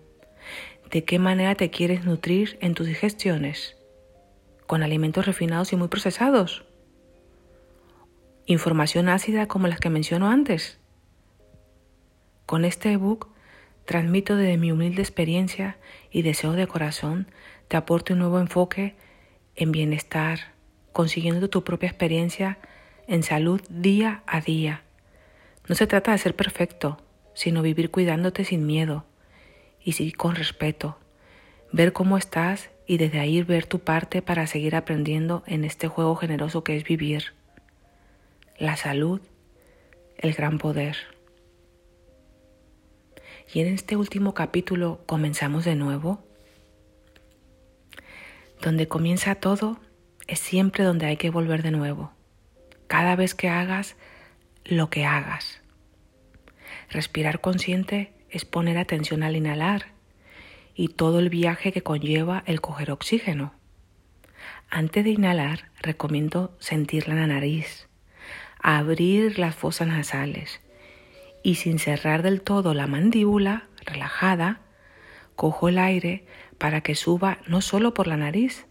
¿De 0.91 1.05
qué 1.05 1.19
manera 1.19 1.55
te 1.55 1.69
quieres 1.69 2.07
nutrir 2.07 2.57
en 2.63 2.73
tus 2.73 2.87
digestiones? 2.87 3.77
¿Con 4.67 4.83
alimentos 4.83 5.27
refinados 5.27 5.75
y 5.75 5.77
muy 5.77 5.89
procesados? 5.89 6.65
información 8.47 9.11
ácida 9.11 9.49
como 9.49 9.69
las 9.69 9.81
que 9.81 9.91
menciono 9.91 10.31
antes. 10.31 10.79
Con 12.47 12.65
este 12.65 12.93
ebook 12.93 13.29
transmito 13.85 14.37
desde 14.37 14.57
mi 14.57 14.73
humilde 14.73 15.03
experiencia 15.03 15.77
y 16.11 16.23
deseo 16.23 16.53
de 16.53 16.67
corazón 16.67 17.27
te 17.69 17.77
aporte 17.77 18.15
un 18.15 18.21
nuevo 18.21 18.41
enfoque 18.41 18.97
en 19.57 19.73
bienestar, 19.73 20.55
consiguiendo 20.93 21.51
tu 21.51 21.65
propia 21.65 21.91
experiencia 21.91 22.57
en 23.09 23.23
salud 23.23 23.61
día 23.69 24.23
a 24.27 24.41
día. 24.41 24.85
No 25.69 25.75
se 25.75 25.87
trata 25.87 26.13
de 26.13 26.19
ser 26.19 26.35
perfecto, 26.35 26.99
sino 27.35 27.63
vivir 27.63 27.91
cuidándote 27.91 28.45
sin 28.45 28.67
miedo 28.67 29.05
y 29.85 29.93
sí 29.93 30.13
con 30.13 30.35
respeto, 30.35 30.99
ver 31.73 31.93
cómo 31.93 32.17
estás 32.19 32.71
y 32.87 32.99
desde 32.99 33.21
ahí 33.21 33.43
ver 33.43 33.67
tu 33.67 33.79
parte 33.79 34.23
para 34.23 34.47
seguir 34.47 34.77
aprendiendo 34.77 35.43
en 35.47 35.65
este 35.65 35.89
juego 35.89 36.17
generoso 36.17 36.65
que 36.65 36.77
es 36.77 36.85
vivir 36.85 37.35
la 38.59 38.77
salud, 38.77 39.21
el 40.19 40.35
gran 40.35 40.59
poder. 40.59 40.97
Y 43.53 43.61
en 43.61 43.69
este 43.69 43.97
último 43.97 44.35
capítulo 44.35 45.03
comenzamos 45.07 45.65
de 45.65 45.75
nuevo. 45.75 46.25
Donde 48.61 48.89
comienza 48.89 49.35
todo 49.35 49.79
es 50.27 50.39
siempre 50.39 50.85
donde 50.85 51.07
hay 51.07 51.17
que 51.17 51.31
volver 51.31 51.63
de 51.63 51.71
nuevo. 51.71 52.13
Cada 52.87 53.17
vez 53.17 53.35
que 53.35 53.49
hagas 53.49 53.97
lo 54.65 54.91
que 54.91 55.05
hagas. 55.05 55.61
Respirar 56.91 57.41
consciente 57.41 58.13
es 58.31 58.45
poner 58.45 58.79
atención 58.79 59.23
al 59.23 59.37
inhalar 59.37 59.93
y 60.75 60.89
todo 60.89 61.19
el 61.19 61.29
viaje 61.29 61.73
que 61.73 61.83
conlleva 61.83 62.43
el 62.47 62.61
coger 62.61 62.91
oxígeno. 62.91 63.55
Antes 64.71 65.05
de 65.05 65.11
inhalar, 65.11 65.71
recomiendo 65.81 66.57
sentirla 66.59 67.15
en 67.15 67.21
la 67.21 67.27
nariz 67.27 67.89
abrir 68.63 69.41
las 69.41 69.57
fosas 69.57 69.89
nasales 69.89 70.61
y 71.43 71.57
sin 71.57 71.81
cerrar 71.81 72.23
del 72.23 72.41
todo 72.41 72.75
la 72.75 72.87
mandíbula, 72.87 73.65
relajada, 73.85 74.61
cojo 75.35 75.69
el 75.69 75.79
aire 75.79 76.25
para 76.59 76.83
que 76.83 76.95
suba 76.95 77.39
no 77.49 77.61
solo 77.61 77.93
por 77.93 78.07
la 78.07 78.17
nariz 78.17 78.67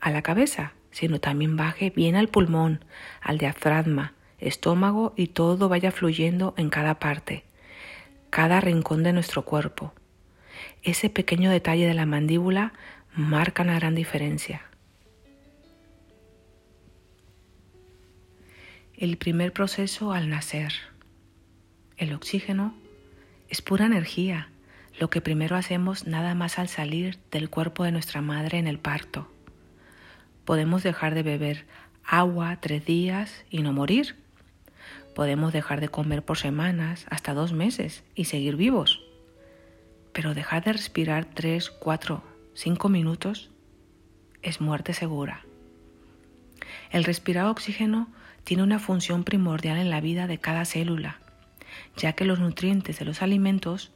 a 0.00 0.10
la 0.10 0.22
cabeza, 0.22 0.72
sino 0.90 1.20
también 1.20 1.56
baje 1.56 1.90
bien 1.90 2.16
al 2.16 2.28
pulmón, 2.28 2.84
al 3.20 3.38
diafragma, 3.38 4.14
estómago 4.38 5.12
y 5.16 5.28
todo 5.28 5.68
vaya 5.68 5.92
fluyendo 5.92 6.54
en 6.56 6.70
cada 6.70 6.98
parte, 6.98 7.44
cada 8.30 8.60
rincón 8.60 9.02
de 9.02 9.12
nuestro 9.12 9.44
cuerpo. 9.44 9.92
Ese 10.82 11.10
pequeño 11.10 11.50
detalle 11.50 11.86
de 11.86 11.94
la 11.94 12.06
mandíbula 12.06 12.72
marca 13.14 13.62
una 13.62 13.78
gran 13.78 13.94
diferencia. 13.94 14.68
el 18.98 19.16
primer 19.16 19.52
proceso 19.52 20.12
al 20.12 20.28
nacer. 20.28 20.72
El 21.96 22.12
oxígeno 22.12 22.74
es 23.48 23.62
pura 23.62 23.86
energía, 23.86 24.48
lo 24.98 25.08
que 25.08 25.20
primero 25.20 25.54
hacemos 25.54 26.08
nada 26.08 26.34
más 26.34 26.58
al 26.58 26.68
salir 26.68 27.16
del 27.30 27.48
cuerpo 27.48 27.84
de 27.84 27.92
nuestra 27.92 28.22
madre 28.22 28.58
en 28.58 28.66
el 28.66 28.80
parto. 28.80 29.30
Podemos 30.44 30.82
dejar 30.82 31.14
de 31.14 31.22
beber 31.22 31.64
agua 32.04 32.58
tres 32.60 32.84
días 32.84 33.44
y 33.50 33.62
no 33.62 33.72
morir. 33.72 34.16
Podemos 35.18 35.52
dejar 35.52 35.80
de 35.80 35.88
comer 35.88 36.24
por 36.24 36.38
semanas, 36.38 37.04
hasta 37.10 37.34
dos 37.34 37.52
meses, 37.52 38.04
y 38.14 38.26
seguir 38.26 38.54
vivos. 38.54 39.02
Pero 40.12 40.32
dejar 40.32 40.62
de 40.62 40.72
respirar 40.72 41.24
tres, 41.24 41.70
cuatro, 41.70 42.22
cinco 42.54 42.88
minutos 42.88 43.50
es 44.42 44.60
muerte 44.60 44.92
segura. 44.92 45.44
El 46.92 47.02
respirar 47.02 47.46
oxígeno 47.46 48.06
tiene 48.44 48.62
una 48.62 48.78
función 48.78 49.24
primordial 49.24 49.78
en 49.78 49.90
la 49.90 50.00
vida 50.00 50.28
de 50.28 50.38
cada 50.38 50.64
célula, 50.64 51.18
ya 51.96 52.12
que 52.12 52.24
los 52.24 52.38
nutrientes 52.38 53.00
de 53.00 53.04
los 53.04 53.20
alimentos 53.20 53.90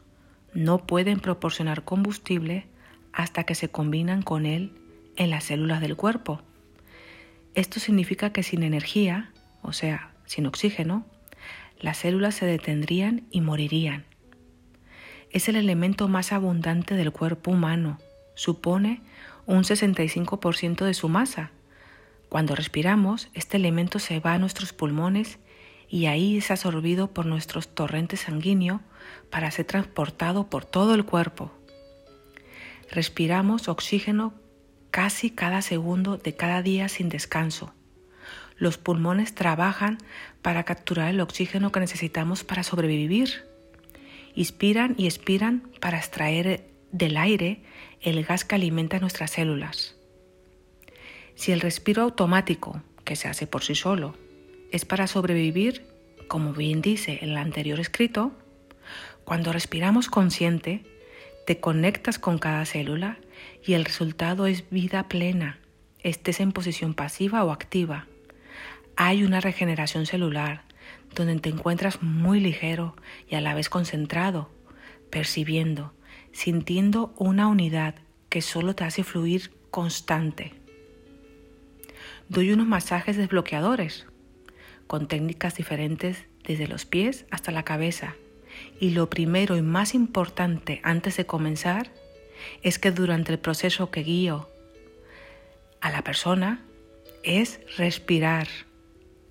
no 0.54 0.88
pueden 0.88 1.20
proporcionar 1.20 1.84
combustible 1.84 2.66
hasta 3.12 3.44
que 3.44 3.54
se 3.54 3.68
combinan 3.68 4.22
con 4.22 4.44
él 4.44 4.72
en 5.14 5.30
las 5.30 5.44
células 5.44 5.80
del 5.80 5.94
cuerpo. 5.94 6.42
Esto 7.54 7.78
significa 7.78 8.32
que 8.32 8.42
sin 8.42 8.64
energía, 8.64 9.30
o 9.62 9.72
sea, 9.72 10.10
sin 10.24 10.46
oxígeno, 10.46 11.06
las 11.82 11.98
células 11.98 12.34
se 12.34 12.46
detendrían 12.46 13.26
y 13.30 13.42
morirían. 13.42 14.06
Es 15.30 15.48
el 15.48 15.56
elemento 15.56 16.08
más 16.08 16.32
abundante 16.32 16.94
del 16.94 17.12
cuerpo 17.12 17.50
humano, 17.50 17.98
supone 18.34 19.02
un 19.44 19.64
65% 19.64 20.86
de 20.86 20.94
su 20.94 21.10
masa 21.10 21.50
cuando 22.32 22.54
respiramos, 22.54 23.28
este 23.34 23.58
elemento 23.58 23.98
se 23.98 24.18
va 24.18 24.32
a 24.32 24.38
nuestros 24.38 24.72
pulmones 24.72 25.38
y 25.86 26.06
ahí 26.06 26.38
es 26.38 26.50
absorbido 26.50 27.12
por 27.12 27.26
nuestros 27.26 27.74
torrentes 27.74 28.20
sanguíneos 28.20 28.80
para 29.28 29.50
ser 29.50 29.66
transportado 29.66 30.48
por 30.48 30.64
todo 30.64 30.94
el 30.94 31.04
cuerpo. 31.04 31.52
Respiramos 32.90 33.68
oxígeno 33.68 34.32
casi 34.90 35.28
cada 35.28 35.60
segundo 35.60 36.16
de 36.16 36.34
cada 36.34 36.62
día 36.62 36.88
sin 36.88 37.10
descanso. 37.10 37.74
Los 38.62 38.78
pulmones 38.78 39.34
trabajan 39.34 39.98
para 40.40 40.62
capturar 40.62 41.08
el 41.08 41.20
oxígeno 41.20 41.72
que 41.72 41.80
necesitamos 41.80 42.44
para 42.44 42.62
sobrevivir. 42.62 43.44
Inspiran 44.36 44.94
y 44.96 45.06
expiran 45.06 45.68
para 45.80 45.98
extraer 45.98 46.70
del 46.92 47.16
aire 47.16 47.64
el 48.02 48.22
gas 48.24 48.44
que 48.44 48.54
alimenta 48.54 49.00
nuestras 49.00 49.32
células. 49.32 49.96
Si 51.34 51.50
el 51.50 51.60
respiro 51.60 52.02
automático, 52.02 52.80
que 53.02 53.16
se 53.16 53.26
hace 53.26 53.48
por 53.48 53.64
sí 53.64 53.74
solo, 53.74 54.14
es 54.70 54.84
para 54.84 55.08
sobrevivir, 55.08 55.84
como 56.28 56.52
bien 56.52 56.82
dice 56.82 57.18
en 57.20 57.30
el 57.30 57.38
anterior 57.38 57.80
escrito, 57.80 58.30
cuando 59.24 59.52
respiramos 59.52 60.06
consciente, 60.06 60.84
te 61.48 61.58
conectas 61.58 62.20
con 62.20 62.38
cada 62.38 62.64
célula 62.64 63.18
y 63.66 63.72
el 63.72 63.84
resultado 63.84 64.46
es 64.46 64.70
vida 64.70 65.08
plena, 65.08 65.58
estés 66.04 66.38
en 66.38 66.52
posición 66.52 66.94
pasiva 66.94 67.42
o 67.42 67.50
activa. 67.50 68.06
Hay 68.96 69.24
una 69.24 69.40
regeneración 69.40 70.06
celular 70.06 70.64
donde 71.14 71.38
te 71.40 71.48
encuentras 71.48 72.02
muy 72.02 72.40
ligero 72.40 72.96
y 73.28 73.34
a 73.34 73.40
la 73.40 73.54
vez 73.54 73.68
concentrado, 73.68 74.50
percibiendo, 75.10 75.92
sintiendo 76.32 77.14
una 77.16 77.48
unidad 77.48 77.94
que 78.28 78.42
solo 78.42 78.74
te 78.74 78.84
hace 78.84 79.04
fluir 79.04 79.52
constante. 79.70 80.54
Doy 82.28 82.52
unos 82.52 82.66
masajes 82.66 83.16
desbloqueadores 83.16 84.06
con 84.86 85.08
técnicas 85.08 85.54
diferentes 85.54 86.24
desde 86.44 86.66
los 86.66 86.86
pies 86.86 87.26
hasta 87.30 87.52
la 87.52 87.62
cabeza. 87.62 88.14
Y 88.80 88.90
lo 88.90 89.08
primero 89.08 89.56
y 89.56 89.62
más 89.62 89.94
importante 89.94 90.80
antes 90.82 91.16
de 91.16 91.26
comenzar 91.26 91.90
es 92.62 92.78
que 92.78 92.90
durante 92.90 93.32
el 93.32 93.38
proceso 93.38 93.90
que 93.90 94.02
guío 94.02 94.48
a 95.80 95.90
la 95.90 96.02
persona 96.02 96.62
es 97.22 97.60
respirar, 97.76 98.48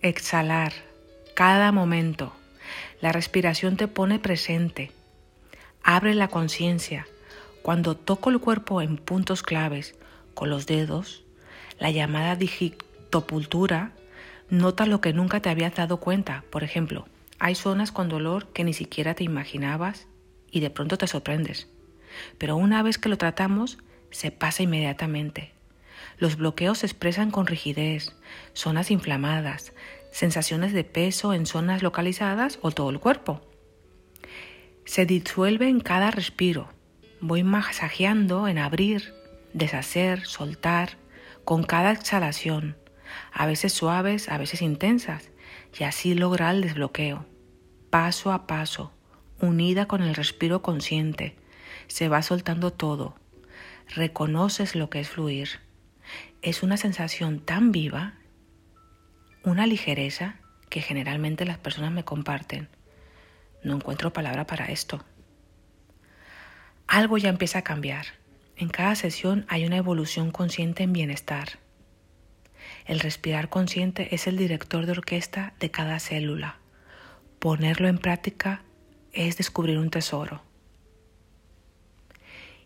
exhalar 0.02 0.73
cada 1.36 1.72
momento. 1.72 2.34
La 3.02 3.11
respiración 3.11 3.78
te 3.78 3.88
pone 3.88 4.19
presente, 4.19 4.91
abre 5.84 6.14
la 6.15 6.28
conciencia. 6.28 7.07
Cuando 7.61 7.95
toco 7.95 8.30
el 8.32 8.40
cuerpo 8.40 8.82
en 8.82 8.98
puntos 8.98 9.44
claves 9.44 9.95
con 10.34 10.49
los 10.49 10.65
dedos, 10.65 11.23
la 11.80 11.91
llamada 11.91 12.36
digitopultura, 12.36 13.91
nota 14.49 14.86
lo 14.86 15.02
que 15.02 15.14
nunca 15.14 15.40
te 15.41 15.49
habías 15.49 15.76
dado 15.76 15.98
cuenta. 15.98 16.44
Por 16.49 16.64
ejemplo, 16.64 17.07
hay 17.40 17.56
zonas 17.56 17.91
con 17.91 18.10
dolor 18.10 18.48
que 18.53 18.64
ni 18.64 18.73
siquiera 18.73 19.14
te 19.14 19.23
imaginabas 19.23 20.07
y 20.49 20.60
de 20.60 20.69
pronto 20.69 20.98
te 20.98 21.07
sorprendes. 21.07 21.68
Pero 22.38 22.56
una 22.56 22.82
vez 22.84 22.98
que 22.98 23.10
lo 23.10 23.18
tratamos, 23.18 23.78
se 24.10 24.32
pasa 24.32 24.64
inmediatamente. 24.64 25.52
Los 26.18 26.36
bloqueos 26.36 26.80
se 26.80 26.86
expresan 26.86 27.32
con 27.32 27.48
rigidez, 27.48 28.15
zonas 28.53 28.91
inflamadas, 28.91 29.73
sensaciones 30.12 30.74
de 30.74 30.84
peso 30.84 31.34
en 31.34 31.46
zonas 31.46 31.82
localizadas 31.82 32.60
o 32.62 32.72
todo 32.72 32.90
el 32.90 33.00
cuerpo. 33.00 33.42
Se 34.86 35.06
disuelve 35.06 35.70
en 35.70 35.80
cada 35.80 36.12
respiro. 36.12 36.70
Voy 37.20 37.44
masajeando 37.44 38.48
en 38.48 38.58
abrir, 38.58 39.14
deshacer, 39.54 40.26
soltar, 40.26 40.98
con 41.46 41.64
cada 41.64 41.92
exhalación, 41.92 42.78
a 43.32 43.46
veces 43.46 43.74
suaves, 43.74 44.30
a 44.30 44.38
veces 44.38 44.62
intensas, 44.62 45.30
y 45.78 45.84
así 45.84 46.14
lograr 46.14 46.56
el 46.56 46.62
desbloqueo. 46.62 47.26
Paso 47.90 48.32
a 48.32 48.48
paso, 48.48 48.94
unida 49.40 49.88
con 49.88 50.02
el 50.02 50.16
respiro 50.16 50.62
consciente, 50.62 51.36
se 51.88 52.08
va 52.08 52.22
soltando 52.22 52.72
todo. 52.72 53.16
Reconoces 53.96 54.76
lo 54.76 54.90
que 54.90 55.00
es 55.02 55.10
fluir. 55.10 55.60
Es 56.42 56.64
una 56.64 56.78
sensación 56.78 57.40
tan 57.40 57.72
viva, 57.72 58.16
una 59.44 59.66
ligereza 59.66 60.36
que 60.70 60.82
generalmente 60.82 61.46
las 61.46 61.58
personas 61.58 61.92
me 61.92 62.06
comparten. 62.06 62.70
No 63.64 63.76
encuentro 63.76 64.14
palabra 64.14 64.46
para 64.46 64.66
esto. 64.66 65.04
Algo 66.88 67.18
ya 67.18 67.30
empieza 67.30 67.60
a 67.60 67.64
cambiar. 67.64 68.06
En 68.56 68.70
cada 68.70 68.96
sesión 68.96 69.46
hay 69.50 69.66
una 69.66 69.78
evolución 69.78 70.32
consciente 70.32 70.84
en 70.84 70.94
bienestar. 70.94 71.60
El 72.86 73.00
respirar 73.00 73.50
consciente 73.50 74.14
es 74.14 74.28
el 74.28 74.38
director 74.38 74.86
de 74.86 74.92
orquesta 74.92 75.54
de 75.60 75.72
cada 75.72 76.00
célula. 76.00 76.58
Ponerlo 77.40 77.88
en 77.88 77.98
práctica 77.98 78.62
es 79.14 79.38
descubrir 79.38 79.80
un 79.80 79.90
tesoro. 79.90 80.44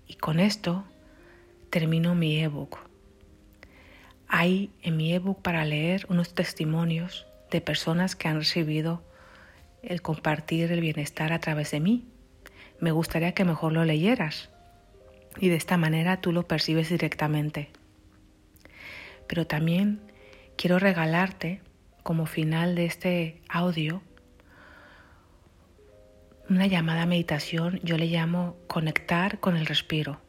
Y 0.07 0.15
con 0.15 0.39
esto 0.39 0.85
termino 1.69 2.15
mi 2.15 2.39
ebook. 2.41 2.84
Hay 4.37 4.69
en 4.81 4.97
mi 4.97 5.13
ebook 5.13 5.41
para 5.41 5.63
leer 5.63 6.05
unos 6.09 6.33
testimonios 6.33 7.25
de 7.51 7.61
personas 7.61 8.17
que 8.17 8.27
han 8.27 8.35
recibido 8.35 9.01
el 9.81 10.01
compartir 10.01 10.73
el 10.73 10.81
bienestar 10.81 11.31
a 11.31 11.39
través 11.39 11.71
de 11.71 11.79
mí. 11.79 12.05
Me 12.81 12.91
gustaría 12.91 13.31
que 13.31 13.45
mejor 13.45 13.71
lo 13.71 13.85
leyeras 13.85 14.49
y 15.39 15.47
de 15.47 15.55
esta 15.55 15.77
manera 15.77 16.19
tú 16.19 16.33
lo 16.33 16.49
percibes 16.49 16.89
directamente. 16.89 17.69
Pero 19.25 19.47
también 19.47 20.01
quiero 20.57 20.79
regalarte 20.79 21.61
como 22.03 22.25
final 22.25 22.75
de 22.75 22.87
este 22.87 23.41
audio 23.47 24.01
una 26.49 26.67
llamada 26.67 27.05
meditación, 27.05 27.79
yo 27.83 27.97
le 27.97 28.07
llamo 28.07 28.57
conectar 28.67 29.39
con 29.39 29.55
el 29.55 29.65
respiro. 29.65 30.24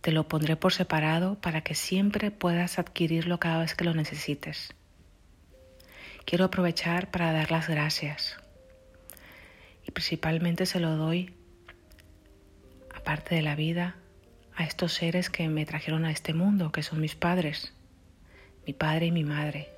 Te 0.00 0.12
lo 0.12 0.28
pondré 0.28 0.56
por 0.56 0.72
separado 0.72 1.34
para 1.40 1.60
que 1.60 1.74
siempre 1.74 2.30
puedas 2.30 2.78
adquirirlo 2.78 3.38
cada 3.38 3.58
vez 3.58 3.74
que 3.74 3.84
lo 3.84 3.94
necesites. 3.94 4.74
Quiero 6.24 6.46
aprovechar 6.46 7.10
para 7.10 7.32
dar 7.32 7.50
las 7.50 7.68
gracias 7.68 8.36
y 9.86 9.90
principalmente 9.90 10.66
se 10.66 10.80
lo 10.80 10.96
doy, 10.96 11.34
aparte 12.94 13.34
de 13.34 13.42
la 13.42 13.56
vida, 13.56 13.96
a 14.54 14.64
estos 14.64 14.92
seres 14.92 15.30
que 15.30 15.48
me 15.48 15.66
trajeron 15.66 16.04
a 16.04 16.10
este 16.10 16.34
mundo, 16.34 16.72
que 16.72 16.82
son 16.82 17.00
mis 17.00 17.14
padres, 17.14 17.72
mi 18.66 18.72
padre 18.72 19.06
y 19.06 19.10
mi 19.10 19.24
madre, 19.24 19.68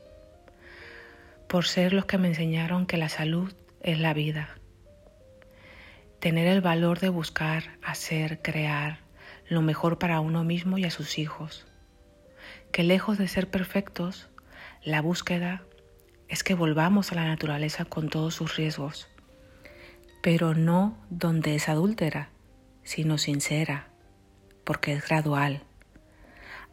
por 1.48 1.66
ser 1.66 1.92
los 1.92 2.06
que 2.06 2.18
me 2.18 2.28
enseñaron 2.28 2.86
que 2.86 2.96
la 2.96 3.08
salud 3.08 3.52
es 3.80 3.98
la 3.98 4.14
vida 4.14 4.56
tener 6.22 6.46
el 6.46 6.60
valor 6.60 7.00
de 7.00 7.08
buscar, 7.08 7.64
hacer, 7.82 8.42
crear 8.42 9.01
lo 9.52 9.62
mejor 9.62 9.98
para 9.98 10.20
uno 10.20 10.44
mismo 10.44 10.78
y 10.78 10.84
a 10.84 10.90
sus 10.90 11.18
hijos. 11.18 11.66
Que 12.72 12.82
lejos 12.82 13.18
de 13.18 13.28
ser 13.28 13.50
perfectos, 13.50 14.28
la 14.82 15.00
búsqueda 15.00 15.62
es 16.28 16.42
que 16.42 16.54
volvamos 16.54 17.12
a 17.12 17.14
la 17.14 17.26
naturaleza 17.26 17.84
con 17.84 18.08
todos 18.08 18.34
sus 18.34 18.56
riesgos, 18.56 19.08
pero 20.22 20.54
no 20.54 20.96
donde 21.10 21.54
es 21.54 21.68
adúltera, 21.68 22.30
sino 22.82 23.18
sincera, 23.18 23.88
porque 24.64 24.94
es 24.94 25.06
gradual. 25.06 25.62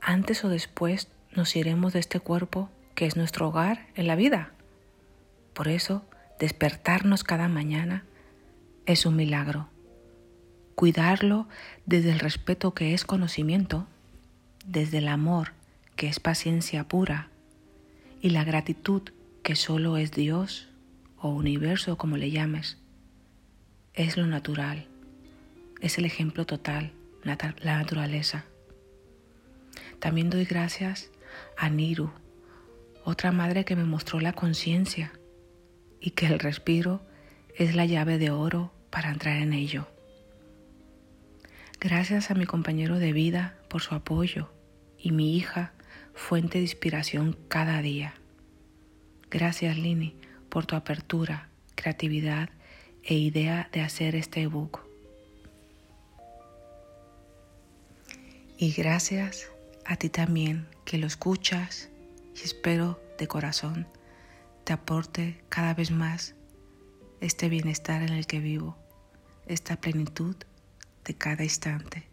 Antes 0.01 0.43
o 0.45 0.49
después 0.49 1.09
nos 1.35 1.55
iremos 1.55 1.93
de 1.93 1.99
este 1.99 2.19
cuerpo 2.19 2.69
que 2.95 3.05
es 3.05 3.15
nuestro 3.15 3.49
hogar 3.49 3.87
en 3.95 4.07
la 4.07 4.15
vida. 4.15 4.51
Por 5.53 5.67
eso, 5.67 6.05
despertarnos 6.39 7.23
cada 7.23 7.49
mañana 7.49 8.05
es 8.85 9.05
un 9.05 9.15
milagro. 9.17 9.69
Cuidarlo 10.79 11.45
desde 11.85 12.09
el 12.09 12.19
respeto 12.19 12.73
que 12.73 12.93
es 12.93 13.03
conocimiento, 13.03 13.85
desde 14.65 14.99
el 14.99 15.09
amor 15.09 15.51
que 15.97 16.07
es 16.07 16.21
paciencia 16.21 16.85
pura 16.85 17.27
y 18.21 18.29
la 18.29 18.45
gratitud 18.45 19.01
que 19.43 19.57
solo 19.57 19.97
es 19.97 20.13
Dios 20.13 20.69
o 21.17 21.31
universo 21.31 21.97
como 21.97 22.15
le 22.15 22.31
llames, 22.31 22.77
es 23.93 24.15
lo 24.15 24.25
natural, 24.25 24.87
es 25.81 25.97
el 25.97 26.05
ejemplo 26.05 26.45
total, 26.45 26.93
la 27.25 27.35
naturaleza. 27.77 28.45
También 29.99 30.29
doy 30.29 30.45
gracias 30.45 31.11
a 31.57 31.69
Niru, 31.69 32.09
otra 33.03 33.33
madre 33.33 33.65
que 33.65 33.75
me 33.75 33.83
mostró 33.83 34.21
la 34.21 34.31
conciencia 34.31 35.11
y 35.99 36.11
que 36.11 36.27
el 36.27 36.39
respiro 36.39 37.01
es 37.53 37.75
la 37.75 37.83
llave 37.85 38.17
de 38.17 38.31
oro 38.31 38.71
para 38.89 39.09
entrar 39.09 39.41
en 39.41 39.51
ello. 39.51 39.85
Gracias 41.81 42.29
a 42.29 42.33
mi 42.33 42.45
compañero 42.45 42.99
de 42.99 43.13
vida 43.13 43.55
por 43.69 43.81
su 43.81 43.95
apoyo 43.95 44.51
y 44.97 45.13
mi 45.13 45.37
hija, 45.37 45.71
fuente 46.13 46.57
de 46.57 46.65
inspiración 46.65 47.37
cada 47.47 47.81
día. 47.81 48.15
Gracias 49.31 49.77
Lini 49.77 50.13
por 50.49 50.65
tu 50.65 50.75
apertura, 50.75 51.47
creatividad 51.75 52.49
e 53.01 53.13
idea 53.13 53.69
de 53.71 53.79
hacer 53.79 54.17
este 54.17 54.41
ebook. 54.41 54.81
Y 58.57 58.73
gracias 58.73 59.49
a 59.85 59.95
ti 59.95 60.09
también 60.09 60.67
que 60.83 60.97
lo 60.97 61.07
escuchas 61.07 61.87
y 62.35 62.43
espero 62.43 63.01
de 63.17 63.27
corazón 63.29 63.87
te 64.65 64.73
aporte 64.73 65.41
cada 65.47 65.73
vez 65.73 65.91
más 65.91 66.35
este 67.21 67.47
bienestar 67.47 68.01
en 68.01 68.09
el 68.09 68.27
que 68.27 68.41
vivo, 68.41 68.77
esta 69.47 69.79
plenitud 69.79 70.35
de 71.09 71.15
cada 71.15 71.43
instante. 71.43 72.08